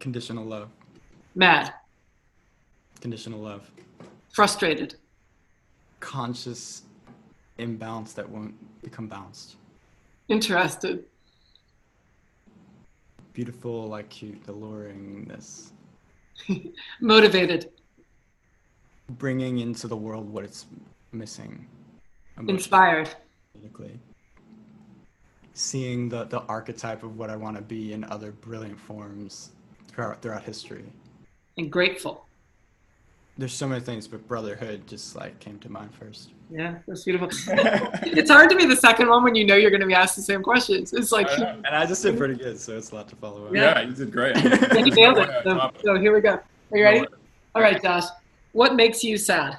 conditional 0.00 0.44
love 0.44 0.68
Mad? 1.34 1.72
conditional 3.00 3.40
love 3.40 3.68
Frustrated? 4.32 4.96
conscious 6.00 6.82
imbalance 7.58 8.12
that 8.12 8.28
won't 8.28 8.54
become 8.82 9.08
balanced 9.08 9.56
Interested? 10.28 11.04
Beautiful 13.34 13.88
like 13.88 14.08
cute 14.08 14.46
alluringness 14.46 15.72
Motivated? 17.00 17.70
bringing 19.10 19.58
into 19.58 19.86
the 19.86 19.96
world 19.96 20.30
what 20.30 20.44
it's 20.44 20.66
missing. 21.12 21.66
Inspired? 22.48 23.10
Seeing 25.52 26.08
the, 26.08 26.24
the 26.24 26.40
archetype 26.42 27.02
of 27.02 27.16
what 27.18 27.30
I 27.30 27.36
want 27.36 27.56
to 27.56 27.62
be 27.62 27.92
in 27.92 28.04
other 28.04 28.32
brilliant 28.32 28.80
forms 28.80 29.50
throughout, 29.88 30.22
throughout 30.22 30.42
history. 30.42 30.84
And 31.58 31.70
grateful? 31.70 32.26
There's 33.36 33.52
so 33.52 33.66
many 33.66 33.80
things, 33.80 34.06
but 34.06 34.26
brotherhood 34.28 34.86
just 34.86 35.16
like 35.16 35.38
came 35.40 35.58
to 35.60 35.68
mind 35.68 35.92
first. 35.94 36.30
Yeah, 36.50 36.76
that's 36.86 37.02
beautiful. 37.02 37.28
it's 37.48 38.30
hard 38.30 38.48
to 38.50 38.56
be 38.56 38.64
the 38.64 38.76
second 38.76 39.08
one 39.08 39.24
when 39.24 39.34
you 39.34 39.44
know 39.44 39.56
you're 39.56 39.70
going 39.70 39.80
to 39.80 39.86
be 39.86 39.94
asked 39.94 40.14
the 40.14 40.22
same 40.22 40.42
questions. 40.42 40.92
It's 40.92 41.10
like, 41.10 41.28
and 41.38 41.66
I 41.66 41.84
just 41.84 42.02
did 42.02 42.16
pretty 42.16 42.34
good, 42.34 42.60
so 42.60 42.76
it's 42.76 42.92
a 42.92 42.94
lot 42.94 43.08
to 43.08 43.16
follow 43.16 43.46
up. 43.46 43.54
Yeah, 43.54 43.80
you 43.80 43.92
did 43.92 44.12
great. 44.12 44.36
Yeah, 44.44 44.84
you 44.84 44.92
nailed 44.92 45.18
it. 45.18 45.30
So, 45.42 45.70
so 45.84 45.98
here 45.98 46.14
we 46.14 46.20
go. 46.20 46.30
Are 46.30 46.42
you 46.72 46.84
ready? 46.84 47.00
No. 47.00 47.06
All 47.56 47.62
right, 47.62 47.82
Josh. 47.82 48.04
What 48.52 48.76
makes 48.76 49.02
you 49.02 49.16
sad? 49.16 49.58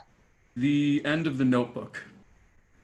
The 0.55 1.01
end 1.03 1.27
of 1.27 1.37
the 1.37 1.45
Notebook. 1.45 2.01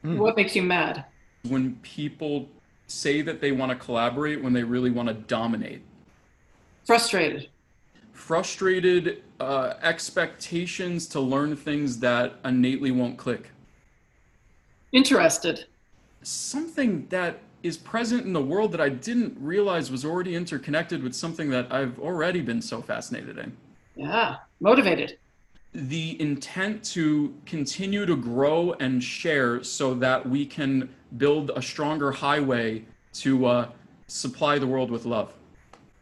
Hmm. 0.01 0.17
What 0.17 0.35
makes 0.35 0.55
you 0.55 0.63
mad? 0.63 1.05
When 1.47 1.75
people 1.77 2.49
say 2.87 3.21
that 3.21 3.39
they 3.39 3.51
want 3.51 3.71
to 3.71 3.77
collaborate 3.77 4.43
when 4.43 4.53
they 4.53 4.63
really 4.63 4.91
want 4.91 5.07
to 5.07 5.13
dominate. 5.13 5.81
Frustrated? 6.85 7.47
Frustrated 8.21 9.23
uh, 9.39 9.73
expectations 9.81 11.07
to 11.07 11.19
learn 11.19 11.55
things 11.55 11.99
that 11.99 12.35
innately 12.45 12.91
won't 12.91 13.17
click. 13.17 13.51
Interested? 14.91 15.65
something 16.23 17.07
that 17.09 17.39
is 17.63 17.77
present 17.77 18.25
in 18.25 18.33
the 18.33 18.41
world 18.41 18.71
that 18.71 18.81
I 18.81 18.89
didn't 18.89 19.35
realize 19.39 19.91
was 19.91 20.03
already 20.03 20.35
interconnected 20.35 21.03
with 21.03 21.15
something 21.15 21.49
that 21.49 21.71
I've 21.71 21.99
already 21.99 22.41
been 22.41 22.61
so 22.61 22.81
fascinated 22.81 23.37
in. 23.37 23.55
Yeah. 23.95 24.37
Motivated? 24.59 25.17
The 25.73 26.19
intent 26.19 26.83
to 26.85 27.33
continue 27.45 28.05
to 28.05 28.15
grow 28.15 28.73
and 28.73 29.03
share 29.03 29.63
so 29.63 29.93
that 29.95 30.27
we 30.27 30.45
can 30.45 30.89
build 31.17 31.51
a 31.55 31.61
stronger 31.61 32.11
highway 32.11 32.83
to 33.13 33.45
uh, 33.45 33.69
supply 34.07 34.57
the 34.57 34.67
world 34.67 34.91
with 34.91 35.05
love. 35.05 35.33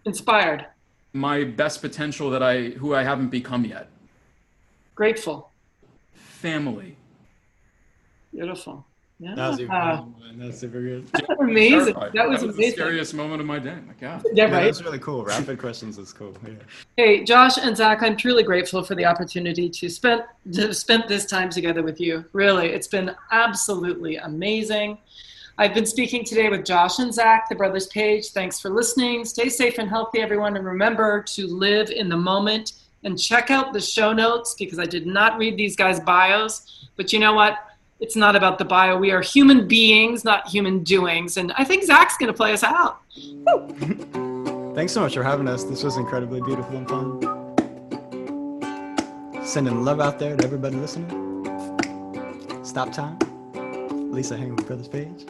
Inspired. 0.05 0.65
My 1.13 1.43
best 1.43 1.81
potential 1.81 2.29
that 2.29 2.43
I, 2.43 2.69
who 2.69 2.93
I 2.93 3.03
haven't 3.03 3.29
become 3.29 3.65
yet. 3.65 3.89
Grateful. 4.95 5.49
Family. 6.13 6.95
Beautiful. 8.31 8.85
Yeah. 9.21 9.35
That 9.35 9.49
was 9.49 9.59
even 9.59 10.13
That's 10.37 10.59
super 10.59 10.81
good. 10.81 11.09
amazing. 11.39 11.93
Terrified. 11.93 12.13
That 12.13 12.29
was 12.29 12.41
the 12.41 12.71
scariest 12.71 13.13
moment 13.13 13.41
of 13.41 13.47
my 13.47 13.59
day. 13.59 13.75
My 13.85 13.93
God. 13.99 14.23
Yeah, 14.33 14.45
Yeah, 14.47 14.53
right. 14.55 14.63
that's 14.65 14.81
really 14.81 14.99
cool. 14.99 15.25
Rapid 15.25 15.59
questions 15.59 15.97
is 15.97 16.13
cool. 16.13 16.33
Yeah. 16.47 16.53
Hey, 16.95 17.23
Josh 17.25 17.57
and 17.57 17.75
Zach, 17.75 18.01
I'm 18.01 18.15
truly 18.15 18.43
grateful 18.43 18.81
for 18.81 18.95
the 18.95 19.03
opportunity 19.05 19.67
to 19.69 19.89
spend 19.89 20.23
to 20.53 20.61
have 20.61 20.75
spent 20.77 21.07
this 21.09 21.25
time 21.25 21.49
together 21.49 21.83
with 21.83 21.99
you. 21.99 22.23
Really, 22.31 22.67
it's 22.69 22.87
been 22.87 23.13
absolutely 23.31 24.15
amazing. 24.17 24.97
I've 25.59 25.73
been 25.73 25.85
speaking 25.85 26.23
today 26.23 26.47
with 26.47 26.63
Josh 26.63 26.99
and 26.99 27.13
Zach, 27.13 27.49
the 27.49 27.55
Brothers 27.55 27.87
Page. 27.87 28.27
Thanks 28.27 28.61
for 28.61 28.69
listening. 28.69 29.25
Stay 29.25 29.49
safe 29.49 29.77
and 29.77 29.89
healthy, 29.89 30.19
everyone, 30.19 30.55
and 30.55 30.65
remember 30.65 31.21
to 31.21 31.47
live 31.47 31.89
in 31.89 32.07
the 32.07 32.15
moment. 32.15 32.75
And 33.03 33.19
check 33.19 33.51
out 33.51 33.73
the 33.73 33.81
show 33.81 34.13
notes 34.13 34.55
because 34.57 34.79
I 34.79 34.85
did 34.85 35.05
not 35.05 35.37
read 35.37 35.57
these 35.57 35.75
guys' 35.75 35.99
bios. 35.99 36.87
But 36.95 37.11
you 37.11 37.19
know 37.19 37.33
what? 37.33 37.57
It's 37.99 38.15
not 38.15 38.37
about 38.37 38.57
the 38.57 38.63
bio. 38.63 38.95
We 38.97 39.11
are 39.11 39.19
human 39.19 39.67
beings, 39.67 40.23
not 40.23 40.47
human 40.47 40.81
doings. 40.81 41.35
And 41.35 41.51
I 41.57 41.65
think 41.65 41.83
Zach's 41.83 42.15
going 42.15 42.31
to 42.31 42.37
play 42.37 42.53
us 42.53 42.63
out. 42.63 43.01
Thanks 44.75 44.93
so 44.93 45.01
much 45.01 45.13
for 45.13 45.23
having 45.23 45.49
us. 45.49 45.65
This 45.65 45.83
was 45.83 45.97
incredibly 45.97 46.39
beautiful 46.39 46.77
and 46.77 46.87
fun. 46.87 47.19
Sending 49.43 49.83
love 49.83 49.99
out 49.99 50.19
there 50.19 50.37
to 50.37 50.43
everybody 50.45 50.77
listening. 50.77 51.09
Stop 52.63 52.93
time. 52.93 53.19
Lisa 54.09 54.37
with 54.37 54.65
Brothers 54.65 54.87
Page. 54.87 55.25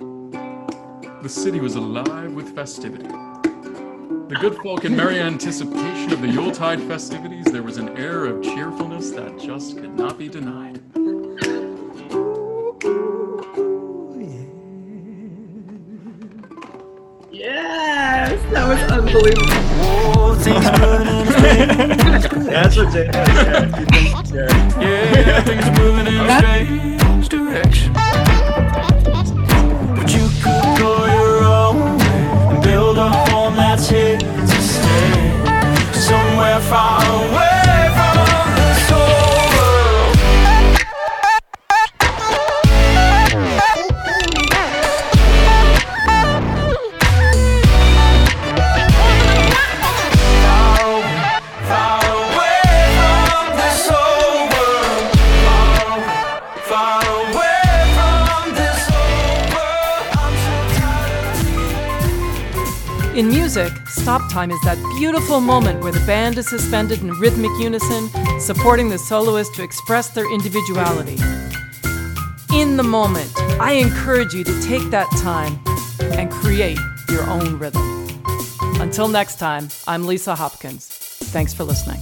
The 1.22 1.28
city 1.28 1.60
was 1.60 1.76
alive 1.76 2.32
with 2.32 2.56
festivity. 2.56 3.04
The 3.04 4.38
good 4.40 4.56
folk 4.64 4.86
in 4.86 4.96
merry 4.96 5.20
anticipation 5.20 6.14
of 6.14 6.22
the 6.22 6.30
Yuletide 6.30 6.82
festivities, 6.84 7.44
there 7.46 7.62
was 7.62 7.76
an 7.76 7.90
air 7.98 8.24
of 8.26 8.42
cheerfulness 8.42 9.12
that 9.12 9.38
just 9.38 9.76
could 9.78 9.98
not 9.98 10.18
be 10.18 10.30
denied. 10.30 10.82
Yes, 17.30 18.42
that 18.54 18.66
was 18.66 18.80
unbelievable. 18.90 20.36
That's 22.46 22.78
what 22.78 22.94
Jay 22.94 23.10
yeah. 24.34 24.82
Yeah, 24.82 25.42
things 25.44 25.70
moving 25.80 26.08
in 26.08 26.16
a 26.16 26.40
strange 26.40 27.30
direction. 27.30 28.09
To 33.90 34.62
stay. 34.62 35.32
Somewhere 35.94 36.60
far 36.60 37.04
away 37.04 37.59
stop 64.10 64.32
time 64.32 64.50
is 64.50 64.60
that 64.62 64.76
beautiful 64.98 65.40
moment 65.40 65.84
where 65.84 65.92
the 65.92 66.04
band 66.08 66.36
is 66.40 66.50
suspended 66.50 67.00
in 67.02 67.12
rhythmic 67.20 67.52
unison, 67.60 68.10
supporting 68.40 68.90
the 68.90 68.98
soloist 68.98 69.54
to 69.54 69.62
express 69.62 70.10
their 70.10 70.26
individuality. 70.34 71.16
In 72.52 72.76
the 72.76 72.82
moment, 72.82 73.32
I 73.60 73.74
encourage 73.74 74.34
you 74.34 74.44
to 74.44 74.62
take 74.64 74.90
that 74.90 75.08
time 75.22 75.60
and 76.18 76.32
create 76.32 76.80
your 77.08 77.22
own 77.30 77.60
rhythm. 77.60 77.84
Until 78.82 79.08
next 79.08 79.38
time, 79.38 79.70
I'm 79.88 80.08
Lisa 80.08 80.34
Hopkins. 80.34 80.88
Thanks 80.88 81.54
for 81.54 81.64
listening. 81.64 82.02